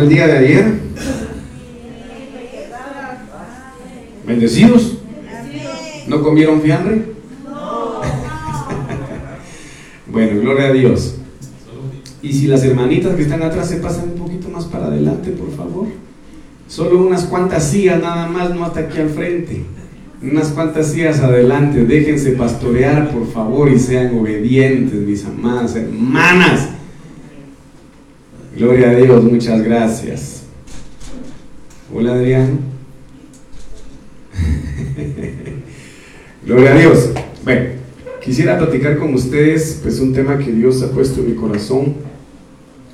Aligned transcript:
el 0.00 0.08
día 0.08 0.26
de 0.26 0.38
ayer? 0.38 0.72
¿Bendecidos? 4.26 4.98
¿No 6.06 6.22
comieron 6.22 6.60
fiambre? 6.60 7.02
bueno, 10.06 10.40
gloria 10.40 10.68
a 10.68 10.72
Dios. 10.72 11.14
Y 12.22 12.32
si 12.32 12.46
las 12.46 12.64
hermanitas 12.64 13.14
que 13.14 13.22
están 13.22 13.42
atrás 13.42 13.68
se 13.68 13.76
pasan 13.76 14.10
un 14.10 14.18
poquito 14.18 14.48
más 14.48 14.64
para 14.66 14.86
adelante, 14.86 15.30
por 15.30 15.54
favor. 15.54 15.86
Solo 16.66 17.06
unas 17.06 17.24
cuantas 17.24 17.70
sillas 17.70 18.02
nada 18.02 18.28
más, 18.28 18.54
no 18.54 18.64
hasta 18.64 18.80
aquí 18.80 18.98
al 18.98 19.08
frente. 19.08 19.64
Unas 20.20 20.48
cuantas 20.48 20.92
sillas 20.92 21.20
adelante. 21.20 21.84
Déjense 21.84 22.32
pastorear, 22.32 23.10
por 23.10 23.30
favor, 23.30 23.70
y 23.70 23.78
sean 23.78 24.18
obedientes, 24.18 25.00
mis 25.00 25.24
amadas 25.24 25.76
hermanas. 25.76 26.68
Gloria 28.58 28.90
a 28.90 28.94
Dios, 28.96 29.22
muchas 29.22 29.62
gracias. 29.62 30.42
Hola 31.94 32.14
Adrián. 32.14 32.58
Gloria 36.44 36.72
a 36.72 36.76
Dios. 36.76 37.10
Bueno, 37.44 37.66
quisiera 38.20 38.58
platicar 38.58 38.98
con 38.98 39.14
ustedes 39.14 39.78
pues 39.80 40.00
un 40.00 40.12
tema 40.12 40.38
que 40.38 40.50
Dios 40.50 40.82
ha 40.82 40.90
puesto 40.90 41.20
en 41.20 41.28
mi 41.28 41.34
corazón. 41.36 41.94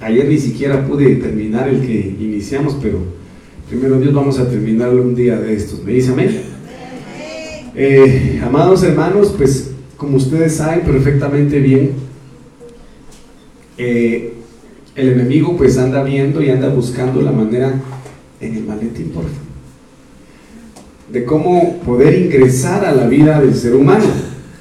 Ayer 0.03 0.29
ni 0.29 0.37
siquiera 0.37 0.87
pude 0.87 1.17
terminar 1.17 1.67
el 1.67 1.81
que 1.81 2.15
iniciamos, 2.21 2.77
pero 2.83 2.99
primero 3.67 3.99
Dios 3.99 4.13
vamos 4.13 4.39
a 4.39 4.47
terminarlo 4.47 5.01
un 5.01 5.15
día 5.15 5.41
de 5.41 5.55
estos. 5.55 5.83
¿Me 5.83 5.93
dice 5.93 6.13
amén? 6.13 6.43
Eh, 7.75 8.39
amados 8.45 8.83
hermanos, 8.83 9.33
pues 9.35 9.71
como 9.97 10.19
ustedes 10.19 10.57
saben 10.57 10.83
perfectamente 10.83 11.59
bien, 11.59 11.93
eh, 13.79 14.35
el 14.95 15.09
enemigo 15.09 15.57
pues 15.57 15.77
anda 15.79 16.03
viendo 16.03 16.43
y 16.43 16.51
anda 16.51 16.69
buscando 16.69 17.21
la 17.21 17.33
manera 17.33 17.75
en 18.41 18.57
el 18.57 18.65
maletín, 18.65 19.09
por 19.09 19.25
favor, 19.25 19.39
de 21.11 21.25
cómo 21.25 21.81
poder 21.81 22.19
ingresar 22.19 22.85
a 22.85 22.93
la 22.93 23.07
vida 23.09 23.41
del 23.41 23.55
ser 23.55 23.75
humano. 23.75 24.05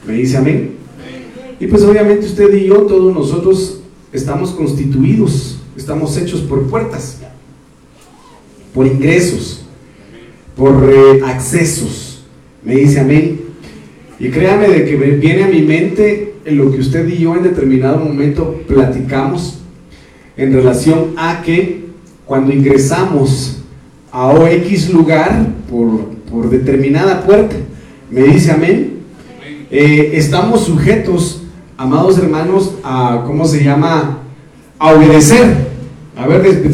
¿Me 0.08 0.14
dice 0.14 0.38
amén? 0.38 0.72
Y 1.60 1.68
pues 1.68 1.84
obviamente 1.84 2.26
usted 2.26 2.54
y 2.54 2.66
yo, 2.66 2.82
todos 2.84 3.14
nosotros 3.14 3.82
estamos 4.12 4.52
constituidos, 4.52 5.60
estamos 5.78 6.18
hechos 6.18 6.42
por 6.42 6.68
puertas, 6.68 7.20
por 8.74 8.86
ingresos, 8.86 9.66
por 10.56 10.90
eh, 10.92 11.22
accesos. 11.26 12.24
Me 12.64 12.76
dice 12.76 13.00
amén. 13.00 13.42
Y 14.20 14.30
créame 14.30 14.68
de 14.68 14.86
que 14.86 14.96
viene 14.96 15.44
a 15.44 15.48
mi 15.48 15.62
mente 15.62 16.36
en 16.46 16.58
lo 16.58 16.72
que 16.72 16.80
usted 16.80 17.08
y 17.08 17.20
yo 17.20 17.36
en 17.36 17.44
determinado 17.44 18.00
momento 18.00 18.62
platicamos 18.68 19.63
en 20.38 20.54
relación 20.54 21.14
a 21.18 21.42
que 21.42 21.86
cuando 22.26 22.54
ingresamos 22.54 23.58
a 24.12 24.28
OX 24.28 24.90
lugar 24.92 25.48
por, 25.70 26.06
por 26.32 26.50
determinada 26.50 27.22
puerta, 27.24 27.56
me 28.10 28.24
dice 28.24 28.52
amén, 28.52 29.00
eh, 29.72 30.12
estamos 30.14 30.66
sujetos, 30.66 31.42
amados 31.78 32.18
hermanos, 32.20 32.76
a, 32.84 33.24
¿cómo 33.26 33.46
se 33.46 33.64
llama? 33.64 34.20
A 34.78 34.94
obedecer. 34.94 35.74
A 36.16 36.28
ver, 36.28 36.70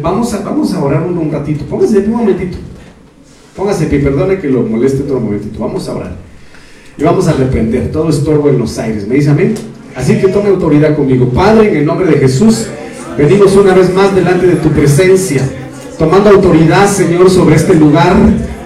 vamos 0.00 0.32
a, 0.32 0.40
vamos 0.40 0.72
a 0.72 0.82
orar 0.82 1.02
un, 1.02 1.30
ratito. 1.30 1.66
Póngase 1.66 1.98
un 1.98 2.12
momentito. 2.12 2.56
Póngase 3.54 3.86
pie, 3.86 3.98
perdone 3.98 4.38
que 4.38 4.48
lo 4.48 4.62
moleste 4.62 5.02
otro 5.02 5.20
momentito. 5.20 5.58
Vamos 5.58 5.86
a 5.88 5.96
orar. 5.96 6.16
Y 6.96 7.02
vamos 7.02 7.28
a 7.28 7.34
reprender 7.34 7.92
todo 7.92 8.08
estorbo 8.08 8.48
en 8.48 8.58
los 8.58 8.78
aires. 8.78 9.06
¿Me 9.06 9.16
dice 9.16 9.30
amén? 9.30 9.54
Así 9.94 10.20
que 10.20 10.28
tome 10.28 10.48
autoridad 10.48 10.96
conmigo. 10.96 11.28
Padre, 11.28 11.70
en 11.70 11.76
el 11.78 11.86
nombre 11.86 12.06
de 12.06 12.18
Jesús, 12.18 12.66
venimos 13.16 13.54
una 13.54 13.74
vez 13.74 13.92
más 13.94 14.14
delante 14.14 14.46
de 14.46 14.56
tu 14.56 14.70
presencia, 14.70 15.42
tomando 15.98 16.30
autoridad, 16.30 16.88
Señor, 16.88 17.30
sobre 17.30 17.56
este 17.56 17.74
lugar, 17.74 18.14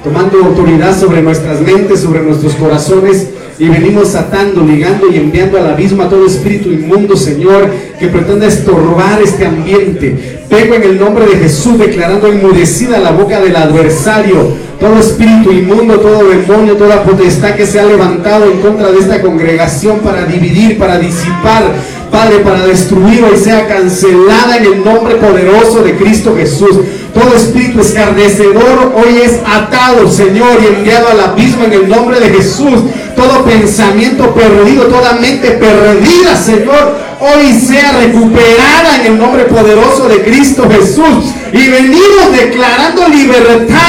tomando 0.02 0.38
autoridad 0.44 0.98
sobre 0.98 1.20
nuestras 1.22 1.60
mentes, 1.60 2.00
sobre 2.00 2.22
nuestros 2.22 2.54
corazones. 2.54 3.28
Y 3.58 3.68
venimos 3.68 4.14
atando, 4.14 4.64
ligando 4.64 5.10
y 5.10 5.16
enviando 5.16 5.58
al 5.58 5.68
abismo 5.68 6.02
a 6.02 6.08
todo 6.08 6.26
espíritu 6.26 6.70
inmundo, 6.70 7.16
Señor, 7.16 7.68
que 7.98 8.06
pretenda 8.06 8.46
estorbar 8.46 9.20
este 9.20 9.46
ambiente. 9.46 10.44
Vengo 10.48 10.74
en 10.74 10.82
el 10.84 11.00
nombre 11.00 11.26
de 11.26 11.36
Jesús 11.36 11.78
declarando 11.78 12.28
enmudecida 12.28 12.98
la 12.98 13.10
boca 13.10 13.40
del 13.40 13.56
adversario 13.56 14.68
todo 14.80 14.98
espíritu 14.98 15.50
inmundo, 15.50 15.98
todo 15.98 16.28
demonio, 16.28 16.76
toda 16.76 17.02
potestad 17.02 17.54
que 17.54 17.66
se 17.66 17.80
ha 17.80 17.84
levantado 17.84 18.44
en 18.50 18.60
contra 18.60 18.92
de 18.92 18.98
esta 19.00 19.20
congregación 19.20 19.98
para 19.98 20.24
dividir, 20.24 20.78
para 20.78 20.98
disipar, 20.98 21.64
Padre, 22.10 22.38
para 22.38 22.66
destruir 22.66 23.22
hoy 23.24 23.36
sea 23.36 23.66
cancelada 23.66 24.56
en 24.56 24.64
el 24.64 24.84
nombre 24.84 25.16
poderoso 25.16 25.82
de 25.82 25.96
Cristo 25.96 26.34
Jesús. 26.36 26.76
Todo 27.12 27.34
espíritu 27.34 27.80
escarnecedor 27.80 28.92
hoy 28.94 29.22
es 29.22 29.40
atado, 29.46 30.10
Señor, 30.10 30.58
y 30.62 30.66
enviado 30.66 31.08
al 31.08 31.20
abismo 31.20 31.64
en 31.64 31.72
el 31.72 31.88
nombre 31.88 32.20
de 32.20 32.30
Jesús. 32.30 32.80
Todo 33.16 33.44
pensamiento 33.44 34.32
perdido, 34.34 34.84
toda 34.84 35.14
mente 35.14 35.50
perdida, 35.52 36.36
Señor, 36.36 36.96
hoy 37.20 37.52
sea 37.52 37.92
recuperada 37.98 39.00
en 39.00 39.12
el 39.12 39.18
nombre 39.18 39.44
poderoso 39.44 40.08
de 40.08 40.22
Cristo 40.22 40.68
Jesús. 40.70 41.32
Y 41.52 41.68
venimos 41.68 42.32
declarando 42.32 43.08
libertad 43.08 43.88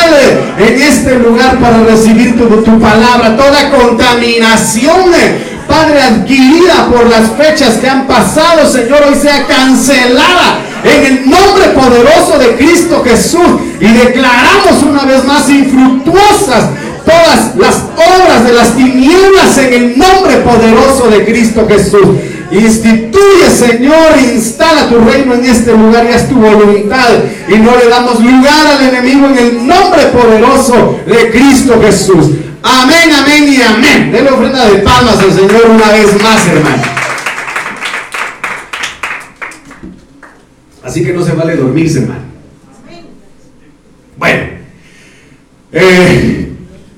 en 0.58 0.81
este 0.81 1.16
lugar 1.19 1.59
para 1.59 1.84
recibir 1.84 2.38
tu, 2.38 2.47
tu 2.63 2.79
palabra. 2.79 3.38
Toda 3.38 3.69
contaminación 3.69 5.12
Padre, 5.69 6.02
adquirida 6.02 6.90
por 6.91 7.07
las 7.07 7.30
fechas 7.38 7.78
que 7.78 7.88
han 7.88 8.07
pasado, 8.07 8.68
Señor, 8.69 9.03
hoy 9.07 9.16
sea 9.16 9.46
cancelada 9.46 10.59
en 10.84 11.06
el 11.06 11.30
nombre 11.30 11.69
poderoso 11.75 12.40
de 12.40 12.56
Cristo 12.56 13.03
Jesús. 13.06 13.62
Y 13.79 13.88
declaramos 13.88 14.84
una 14.84 15.06
vez 15.06 15.24
más 15.24 15.47
infructuosas 15.50 16.72
todas 17.06 17.56
las 17.56 17.75
obras 17.94 18.44
de 18.46 18.53
las 18.53 18.75
tinieblas 18.75 19.58
en 19.59 19.74
el 19.74 19.97
nombre 19.97 20.38
poderoso 20.38 21.09
de 21.09 21.24
Cristo 21.24 21.66
Jesús. 21.69 22.18
Instituye, 22.52 23.47
Señor, 23.56 24.18
instala 24.34 24.90
tu 24.90 25.00
reino 25.00 25.35
en 25.35 25.46
este 25.46 25.72
lugar 25.72 26.08
y 26.09 26.16
es 26.16 26.28
tu 26.28 26.35
voluntad. 26.35 27.09
Y 27.47 27.58
no 27.58 27.78
le 27.78 27.90
damos 27.90 28.19
lugar 28.19 28.68
al 28.75 28.90
enemigo 28.90 29.28
en 29.28 29.38
el 29.38 29.68
nombre 29.68 30.08
poderoso 30.08 31.00
de 31.06 31.29
Cristo 31.29 31.79
Jesús. 31.79 32.31
Amén, 32.62 33.09
amén 33.14 33.53
y 33.53 33.62
amén. 33.62 34.12
Denle 34.12 34.31
ofrenda 34.31 34.70
de 34.70 34.80
palmas 34.80 35.20
al 35.20 35.31
Señor 35.31 35.66
una 35.70 35.92
vez 35.92 36.22
más, 36.22 36.47
hermano. 36.47 36.84
Así 40.84 41.03
que 41.03 41.14
no 41.14 41.24
se 41.24 41.34
vale 41.34 41.56
dormirse, 41.56 42.00
hermano. 42.00 42.22
Bueno, 44.18 44.44
eh, 45.72 46.52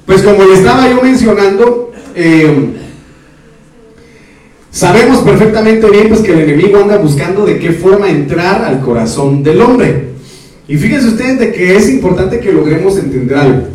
pues 0.06 0.24
como 0.24 0.44
le 0.46 0.56
estaba 0.56 0.90
yo 0.90 1.02
mencionando, 1.02 1.92
eh, 2.16 2.74
sabemos 4.72 5.20
perfectamente 5.20 5.90
bien 5.90 6.10
pues, 6.10 6.22
que 6.22 6.34
el 6.34 6.50
enemigo 6.50 6.80
anda 6.80 6.98
buscando 6.98 7.46
de 7.46 7.60
qué 7.60 7.74
forma 7.74 8.10
entrar 8.10 8.64
al 8.64 8.82
corazón 8.82 9.44
del 9.44 9.62
hombre. 9.62 10.10
Y 10.68 10.78
fíjense 10.78 11.10
ustedes 11.10 11.38
de 11.38 11.52
que 11.52 11.76
es 11.76 11.90
importante 11.90 12.40
que 12.40 12.52
logremos 12.52 12.98
entender 12.98 13.38
algo. 13.38 13.68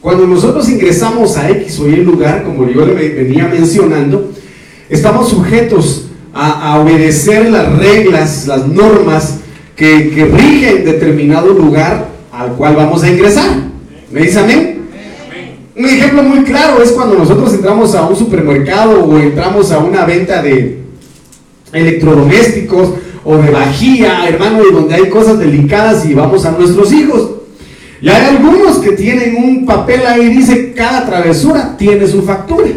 Cuando 0.00 0.26
nosotros 0.26 0.66
ingresamos 0.70 1.36
a 1.36 1.50
X 1.50 1.78
o 1.78 1.88
Y 1.88 1.96
lugar, 1.96 2.44
como 2.44 2.66
yo 2.68 2.86
le 2.86 2.94
venía 2.94 3.46
mencionando, 3.46 4.32
estamos 4.88 5.28
sujetos 5.28 6.06
a, 6.32 6.78
obedecer 6.80 7.50
las 7.50 7.76
reglas, 7.78 8.46
las 8.46 8.66
normas 8.66 9.40
que, 9.76 10.30
rigen 10.32 10.86
determinado 10.86 11.48
lugar 11.48 12.08
al 12.32 12.52
cual 12.52 12.76
vamos 12.76 13.02
a 13.02 13.10
ingresar. 13.10 13.50
¿Me 14.10 14.22
dice 14.22 14.38
amén? 14.38 14.80
Un 15.76 15.84
ejemplo 15.84 16.22
muy 16.22 16.44
claro 16.44 16.82
es 16.82 16.92
cuando 16.92 17.16
nosotros 17.16 17.52
entramos 17.52 17.94
a 17.94 18.06
un 18.06 18.16
supermercado 18.16 19.04
o 19.04 19.18
entramos 19.18 19.70
a 19.70 19.78
una 19.78 20.06
venta 20.06 20.42
de 20.42 20.78
electrodomésticos 21.72 22.94
o 23.22 23.36
de 23.36 23.50
vajilla, 23.50 24.26
hermano, 24.26 24.62
donde 24.72 24.94
hay 24.94 25.10
cosas 25.10 25.38
delicadas 25.38 26.06
y 26.06 26.14
vamos 26.14 26.46
a 26.46 26.52
nuestros 26.52 26.90
hijos. 26.90 27.39
Y 28.02 28.08
hay 28.08 28.36
algunos 28.36 28.78
que 28.78 28.92
tienen 28.92 29.36
un 29.36 29.66
papel 29.66 30.00
ahí, 30.06 30.28
dice, 30.28 30.72
cada 30.72 31.04
travesura 31.04 31.76
tiene 31.76 32.06
su 32.06 32.22
factura. 32.22 32.70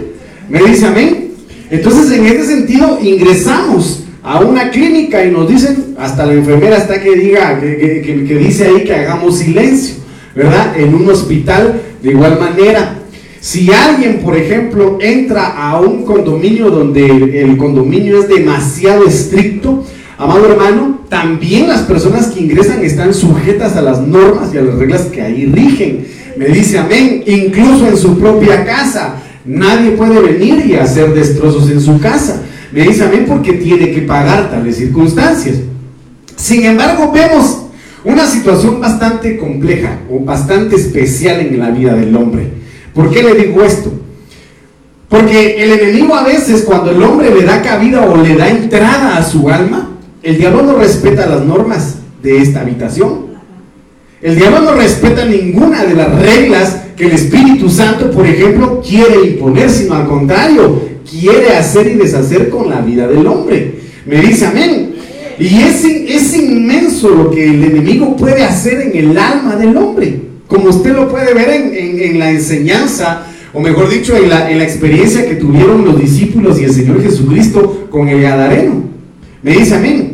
Me 0.50 0.62
dice 0.62 0.88
amén. 0.88 1.32
Entonces, 1.70 2.12
en 2.12 2.26
este 2.26 2.46
sentido, 2.46 3.00
ingresamos 3.02 4.04
a 4.22 4.40
una 4.42 4.70
clínica 4.70 5.24
y 5.26 5.32
nos 5.32 5.48
dicen, 5.48 5.96
hasta 5.98 6.26
la 6.26 6.34
enfermera 6.34 6.78
está 6.78 7.02
que 7.02 7.16
diga, 7.16 7.60
que, 7.60 8.02
que, 8.28 8.38
dice 8.38 8.66
ahí 8.66 8.84
que 8.84 8.94
hagamos 8.94 9.40
silencio, 9.40 9.96
¿verdad? 10.36 10.78
En 10.78 10.94
un 10.94 11.10
hospital, 11.10 11.82
de 12.02 12.12
igual 12.12 12.40
manera. 12.40 13.00
Si 13.40 13.72
alguien, 13.72 14.20
por 14.20 14.36
ejemplo, 14.36 14.98
entra 15.02 15.48
a 15.48 15.80
un 15.80 16.04
condominio 16.04 16.70
donde 16.70 17.42
el 17.42 17.58
condominio 17.58 18.20
es 18.20 18.28
demasiado 18.28 19.06
estricto, 19.06 19.84
Amado 20.18 20.46
hermano, 20.48 21.00
también 21.14 21.68
las 21.68 21.82
personas 21.82 22.26
que 22.26 22.40
ingresan 22.40 22.84
están 22.84 23.14
sujetas 23.14 23.76
a 23.76 23.84
las 23.84 24.02
normas 24.02 24.52
y 24.52 24.58
a 24.58 24.64
las 24.64 24.74
reglas 24.80 25.02
que 25.04 25.22
ahí 25.22 25.46
rigen. 25.46 26.08
Me 26.38 26.48
dice 26.48 26.80
amén, 26.80 27.24
incluso 27.28 27.88
en 27.88 27.96
su 27.98 28.18
propia 28.18 28.66
casa. 28.66 29.18
Nadie 29.46 29.92
puede 29.92 30.20
venir 30.20 30.66
y 30.66 30.74
hacer 30.74 31.14
destrozos 31.14 31.70
en 31.70 31.80
su 31.80 32.00
casa. 32.00 32.42
Me 32.72 32.82
dice 32.82 33.04
amén 33.04 33.26
porque 33.28 33.54
tiene 33.54 33.92
que 33.92 34.02
pagar 34.02 34.50
tales 34.50 34.78
circunstancias. 34.78 35.58
Sin 36.36 36.66
embargo, 36.66 37.12
vemos 37.12 37.62
una 38.04 38.26
situación 38.26 38.82
bastante 38.82 39.38
compleja 39.38 40.00
o 40.10 40.20
bastante 40.20 40.78
especial 40.78 41.42
en 41.42 41.60
la 41.60 41.70
vida 41.70 41.94
del 41.94 42.16
hombre. 42.16 42.48
¿Por 42.92 43.12
qué 43.12 43.22
le 43.22 43.36
digo 43.36 43.64
esto? 43.64 43.94
Porque 45.10 45.64
el 45.64 45.80
enemigo 45.80 46.16
a 46.16 46.24
veces 46.24 46.64
cuando 46.64 46.90
el 46.90 47.04
hombre 47.04 47.32
le 47.32 47.44
da 47.44 47.62
cabida 47.62 48.02
o 48.02 48.18
le 48.18 48.36
da 48.36 48.50
entrada 48.50 49.16
a 49.16 49.24
su 49.24 49.48
alma, 49.48 49.93
el 50.24 50.38
diablo 50.38 50.64
no 50.64 50.78
respeta 50.78 51.26
las 51.28 51.46
normas 51.46 51.98
de 52.22 52.38
esta 52.38 52.62
habitación. 52.62 53.34
El 54.22 54.38
diablo 54.38 54.62
no 54.62 54.74
respeta 54.74 55.26
ninguna 55.26 55.84
de 55.84 55.96
las 55.96 56.18
reglas 56.22 56.78
que 56.96 57.08
el 57.08 57.12
Espíritu 57.12 57.70
Santo, 57.70 58.10
por 58.10 58.26
ejemplo, 58.26 58.82
quiere 58.82 59.32
imponer, 59.32 59.70
sino 59.70 59.96
al 59.96 60.08
contrario, 60.08 60.82
quiere 61.10 61.58
hacer 61.58 61.88
y 61.88 61.96
deshacer 61.96 62.50
con 62.50 62.70
la 62.70 62.80
vida 62.80 63.06
del 63.06 63.28
hombre. 63.28 63.80
Me 64.06 64.22
dice 64.22 64.46
amén. 64.46 64.94
Y 65.38 65.62
es, 65.62 65.84
es 65.84 66.38
inmenso 66.38 67.10
lo 67.10 67.32
que 67.32 67.46
el 67.46 67.64
enemigo 67.64 68.16
puede 68.16 68.44
hacer 68.44 68.80
en 68.80 68.96
el 68.96 69.18
alma 69.18 69.58
del 69.58 69.76
hombre, 69.76 70.22
como 70.48 70.70
usted 70.70 70.94
lo 70.94 71.10
puede 71.10 71.34
ver 71.34 71.50
en, 71.50 72.20
la 72.20 72.30
enseñanza, 72.30 73.26
o 73.52 73.60
mejor 73.60 73.90
dicho, 73.90 74.16
en 74.16 74.30
la, 74.30 74.50
en 74.50 74.60
la 74.60 74.64
experiencia 74.64 75.28
que 75.28 75.36
tuvieron 75.36 75.84
los 75.84 76.00
discípulos 76.00 76.62
y 76.62 76.64
el 76.64 76.72
Señor 76.72 77.02
Jesucristo 77.02 77.88
con 77.90 78.08
el 78.08 78.22
Gadareno. 78.22 78.83
Me 79.44 79.52
dice 79.52 79.76
amén. 79.76 80.14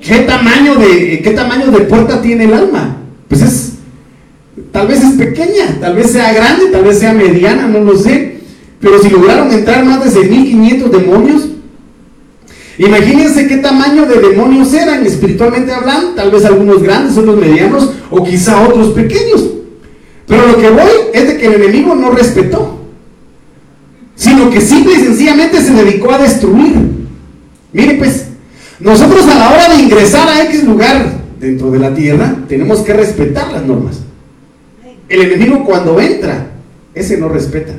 ¿Qué 0.00 0.20
tamaño 0.20 0.76
de, 0.76 1.20
qué 1.22 1.30
tamaño 1.30 1.70
de 1.70 1.80
puerta 1.80 2.22
tiene 2.22 2.44
el 2.44 2.54
alma? 2.54 2.96
Pues 3.28 3.42
es, 3.42 3.72
tal 4.72 4.86
vez 4.86 5.02
es 5.02 5.12
pequeña, 5.14 5.78
tal 5.80 5.96
vez 5.96 6.12
sea 6.12 6.32
grande, 6.32 6.66
tal 6.72 6.84
vez 6.84 6.98
sea 6.98 7.12
mediana, 7.12 7.66
no 7.66 7.80
lo 7.80 7.98
sé. 7.98 8.38
Pero 8.80 9.02
si 9.02 9.10
lograron 9.10 9.52
entrar 9.52 9.84
más 9.84 10.04
de 10.04 10.20
6.500 10.20 10.90
demonios, 10.90 11.48
imagínense 12.78 13.48
qué 13.48 13.56
tamaño 13.56 14.06
de 14.06 14.20
demonios 14.28 14.72
eran 14.74 15.04
espiritualmente 15.04 15.72
hablando, 15.72 16.10
tal 16.10 16.30
vez 16.30 16.44
algunos 16.44 16.82
grandes, 16.82 17.16
otros 17.18 17.36
medianos 17.36 17.90
o 18.10 18.22
quizá 18.22 18.60
otros 18.60 18.92
pequeños. 18.92 19.44
Pero 20.26 20.46
lo 20.46 20.56
que 20.56 20.70
voy 20.70 20.90
es 21.12 21.26
de 21.26 21.36
que 21.36 21.46
el 21.46 21.54
enemigo 21.54 21.94
no 21.94 22.12
respetó, 22.12 22.78
sino 24.14 24.50
que 24.50 24.60
simple 24.60 24.94
y 24.94 25.00
sencillamente 25.00 25.60
se 25.60 25.72
dedicó 25.72 26.12
a 26.12 26.18
destruir. 26.18 27.05
Mire 27.76 27.96
pues, 27.96 28.24
nosotros 28.80 29.28
a 29.28 29.34
la 29.34 29.50
hora 29.50 29.68
de 29.68 29.82
ingresar 29.82 30.26
a 30.26 30.44
X 30.44 30.64
lugar 30.64 31.12
dentro 31.38 31.70
de 31.70 31.78
la 31.78 31.94
tierra, 31.94 32.34
tenemos 32.48 32.78
que 32.80 32.94
respetar 32.94 33.52
las 33.52 33.66
normas. 33.66 33.98
El 35.10 35.20
enemigo 35.20 35.62
cuando 35.62 36.00
entra, 36.00 36.52
ese 36.94 37.18
no 37.18 37.28
respeta. 37.28 37.74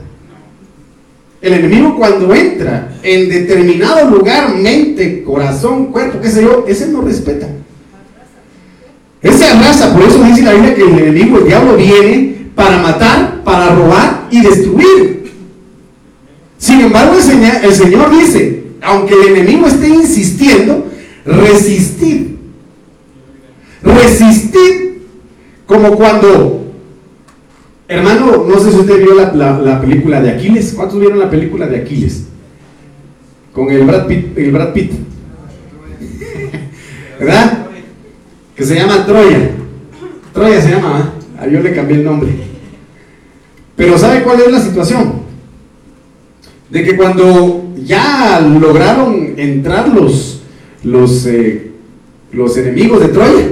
El 1.41 1.53
enemigo 1.53 1.97
cuando 1.97 2.31
entra 2.35 2.95
en 3.01 3.27
determinado 3.27 4.07
lugar, 4.11 4.53
mente, 4.53 5.23
corazón, 5.23 5.88
cuerpo, 5.88 6.21
qué 6.21 6.29
sé 6.29 6.43
yo, 6.43 6.65
ese 6.67 6.89
no 6.89 7.01
respeta. 7.01 7.47
Ese 9.23 9.45
arrasa, 9.45 9.95
por 9.95 10.03
eso 10.03 10.23
dice 10.25 10.43
la 10.43 10.53
Biblia 10.53 10.75
que 10.75 10.83
el 10.83 11.00
enemigo, 11.00 11.39
el 11.39 11.45
diablo, 11.45 11.75
viene 11.75 12.50
para 12.53 12.77
matar, 12.83 13.43
para 13.43 13.73
robar 13.73 14.27
y 14.29 14.41
destruir. 14.41 15.33
Sin 16.59 16.81
embargo, 16.81 17.15
el 17.15 17.65
el 17.65 17.73
Señor 17.73 18.11
dice, 18.11 18.66
aunque 18.81 19.13
el 19.13 19.35
enemigo 19.35 19.68
esté 19.68 19.89
insistiendo, 19.89 20.88
resistir. 21.25 22.38
Resistir 23.81 25.07
como 25.65 25.95
cuando, 25.95 26.74
hermano, 27.88 28.45
no 28.47 28.59
sé 28.59 28.71
si 28.71 28.77
usted 28.77 29.03
vio 29.03 29.15
la, 29.15 29.81
película 29.81 30.21
de 30.21 30.31
Aquiles. 30.31 30.74
¿Cuántos 30.74 31.00
vieron 31.00 31.19
la 31.19 31.29
película 31.29 31.68
de 31.68 31.77
Aquiles? 31.77 32.25
Con 33.53 33.69
el 33.69 33.83
Brad 33.83 34.07
Pitt. 34.07 34.38
El 34.38 34.51
Brad 34.51 34.74
Pitt. 34.74 34.91
¿Verdad? 37.19 37.65
Que 38.56 38.63
se 38.63 38.75
llama 38.75 39.06
Troya. 39.06 39.51
Troya 40.33 40.62
se 40.62 40.71
llama, 40.71 41.13
¿eh? 41.41 41.50
yo 41.51 41.62
le 41.62 41.74
cambié 41.74 41.97
el 41.97 42.03
nombre. 42.03 42.29
Pero 43.75 43.97
¿sabe 43.97 44.24
cuál 44.24 44.41
es 44.41 44.51
la 44.51 44.59
situación? 44.59 45.26
De 46.69 46.83
que 46.83 46.97
cuando 46.97 47.73
ya 47.83 48.41
lograron 48.41 49.35
entrar 49.37 49.87
los, 49.89 50.41
los, 50.83 51.25
eh, 51.25 51.71
los 52.31 52.57
enemigos 52.57 52.99
de 53.01 53.07
Troya, 53.07 53.45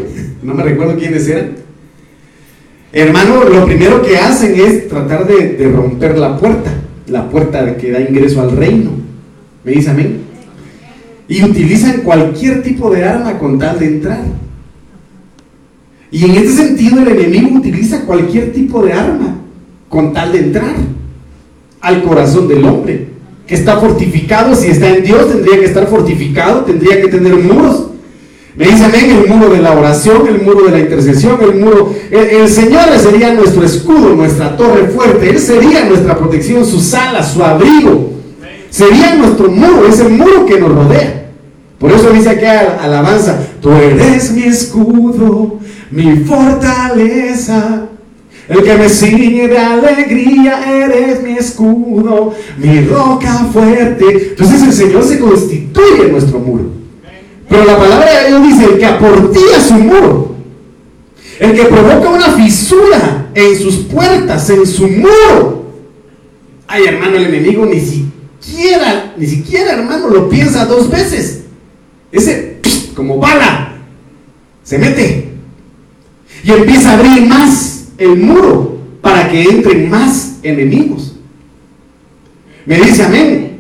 no 0.44 0.54
me 0.54 0.64
recuerdo 0.64 0.98
quiénes 0.98 1.28
eran, 1.28 1.52
hermano, 2.92 3.46
lo 3.46 3.66
primero 3.66 4.02
que 4.02 4.18
hacen 4.18 4.60
es 4.60 4.88
tratar 4.90 5.28
de, 5.28 5.72
romper 5.74 6.18
la 6.18 6.38
puerta, 6.38 6.72
la 7.08 7.30
puerta 7.30 7.78
que 7.78 7.92
da 7.92 8.02
ingreso 8.02 8.42
al 8.42 8.52
reino. 8.52 8.92
¿Me 9.64 9.72
dice 9.72 9.92
amén? 9.92 10.20
Y 11.28 11.44
utilizan 11.44 12.02
cualquier 12.02 12.62
tipo 12.62 12.92
de 12.92 13.04
arma 13.04 13.40
con 13.40 13.58
tal 13.58 13.80
de 13.80 13.86
entrar. 13.88 14.24
Y 16.12 16.26
en 16.26 16.32
este 16.32 16.52
sentido 16.52 17.02
el 17.02 17.08
enemigo 17.08 17.58
utiliza 17.58 18.02
cualquier 18.06 18.54
tipo 18.54 18.84
de 18.84 18.94
arma 18.94 19.38
con 19.90 20.14
tal 20.14 20.32
de 20.32 20.40
entrar 20.40 20.76
al 21.86 22.04
corazón 22.04 22.48
del 22.48 22.66
hombre 22.66 23.08
que 23.48 23.56
está 23.56 23.78
fortificado, 23.78 24.56
si 24.56 24.70
está 24.70 24.90
en 24.90 25.04
Dios 25.04 25.30
tendría 25.32 25.60
que 25.60 25.66
estar 25.66 25.88
fortificado, 25.88 26.62
tendría 26.62 27.00
que 27.00 27.08
tener 27.08 27.36
muros. 27.36 27.88
Me 28.56 28.66
dice 28.66 28.86
amén, 28.86 29.12
el 29.12 29.28
muro 29.28 29.54
de 29.54 29.62
la 29.62 29.74
oración, 29.74 30.28
el 30.28 30.42
muro 30.42 30.66
de 30.66 30.72
la 30.72 30.80
intercesión, 30.80 31.38
el 31.42 31.56
muro... 31.56 31.94
El, 32.10 32.48
Señor 32.48 32.86
sería 32.98 33.34
nuestro 33.34 33.64
escudo, 33.64 34.16
nuestra 34.16 34.56
torre 34.56 34.88
fuerte, 34.88 35.30
Él 35.30 35.40
sería 35.40 35.86
nuestra 35.86 36.18
protección, 36.18 36.66
su 36.66 36.80
sala, 36.80 37.22
su 37.22 37.44
abrigo. 37.44 38.14
Sería 38.70 39.16
nuestro 39.16 39.50
muro, 39.50 39.88
ese 39.88 40.06
muro 40.06 40.46
que 40.46 40.60
nos 40.60 40.74
rodea. 40.74 41.26
Por 41.78 41.92
eso 41.92 42.10
dice 42.12 42.30
aquí 42.30 42.46
alabanza, 42.46 43.40
tú 43.62 43.72
eres 43.74 44.32
mi 44.32 44.44
escudo, 44.44 45.60
mi 45.92 46.16
fortaleza. 46.20 47.90
El 48.48 48.64
que 48.64 48.76
me 48.76 48.90
sigue 48.90 49.48
de 49.48 49.58
alegría, 49.58 50.84
eres 50.84 51.24
mi 51.24 51.38
escudo, 51.38 52.34
mi 52.58 52.82
roca 52.82 53.34
fuerte. 53.52 54.30
Entonces 54.30 54.62
el 54.62 54.74
Señor 54.74 55.04
se 55.04 55.20
constituye 55.20 56.06
en 56.06 56.12
nuestro 56.12 56.40
muro. 56.40 56.66
Pero 57.50 57.66
la 57.66 57.78
palabra 57.78 58.22
de 58.22 58.28
Dios 58.28 58.44
dice, 58.44 58.66
el 58.66 58.78
que 58.78 58.86
aportía 58.86 59.60
su 59.60 59.74
muro, 59.76 60.36
el 61.40 61.54
que 61.54 61.66
provoca 61.66 62.10
una 62.10 62.30
fisura 62.32 63.30
en 63.34 63.58
sus 63.58 63.78
puertas, 63.78 64.50
en 64.50 64.66
su 64.66 64.88
muro. 64.88 65.66
Ay, 66.68 66.86
hermano, 66.86 67.18
el 67.18 67.26
enemigo 67.26 67.66
ni 67.66 67.80
siquiera, 67.80 69.14
ni 69.18 69.26
siquiera, 69.26 69.74
hermano, 69.74 70.10
lo 70.10 70.30
piensa 70.30 70.66
dos 70.66 70.90
veces. 70.90 71.46
Ese, 72.12 72.60
como 72.96 73.18
bala, 73.18 73.78
se 74.64 74.78
mete 74.78 75.30
y 76.44 76.52
empieza 76.52 76.92
a 76.92 76.94
abrir 77.00 77.26
más 77.28 77.75
el 77.98 78.18
muro 78.18 78.78
para 79.02 79.30
que 79.30 79.44
entren 79.44 79.90
más 79.90 80.40
enemigos. 80.44 81.16
Me 82.66 82.78
dice 82.80 83.04
amén. 83.04 83.60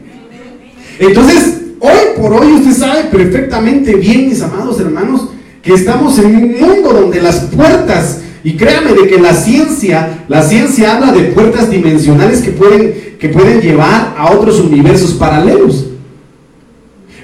Entonces, 1.00 1.62
hoy 1.80 2.20
por 2.20 2.34
hoy 2.34 2.54
usted 2.54 2.74
sabe 2.74 3.04
perfectamente 3.06 3.96
bien, 3.96 4.30
mis 4.30 4.42
amados 4.42 4.80
hermanos, 4.80 5.30
que 5.62 5.74
estamos 5.74 6.18
en 6.20 6.36
un 6.36 6.60
mundo 6.60 6.94
donde 6.94 7.22
las 7.22 7.42
puertas, 7.46 8.22
y 8.44 8.54
créame 8.56 8.94
de 8.94 9.08
que 9.08 9.20
la 9.20 9.34
ciencia, 9.34 10.25
la 10.27 10.44
ciencia 10.44 10.96
habla 10.96 11.12
de 11.12 11.24
puertas 11.32 11.70
dimensionales 11.70 12.42
que 12.42 12.51
pueden, 12.51 13.15
que 13.20 13.30
pueden 13.30 13.60
llevar 13.62 14.13
a 14.18 14.32
otros 14.32 14.60
universos 14.60 15.13
paralelos. 15.13 15.88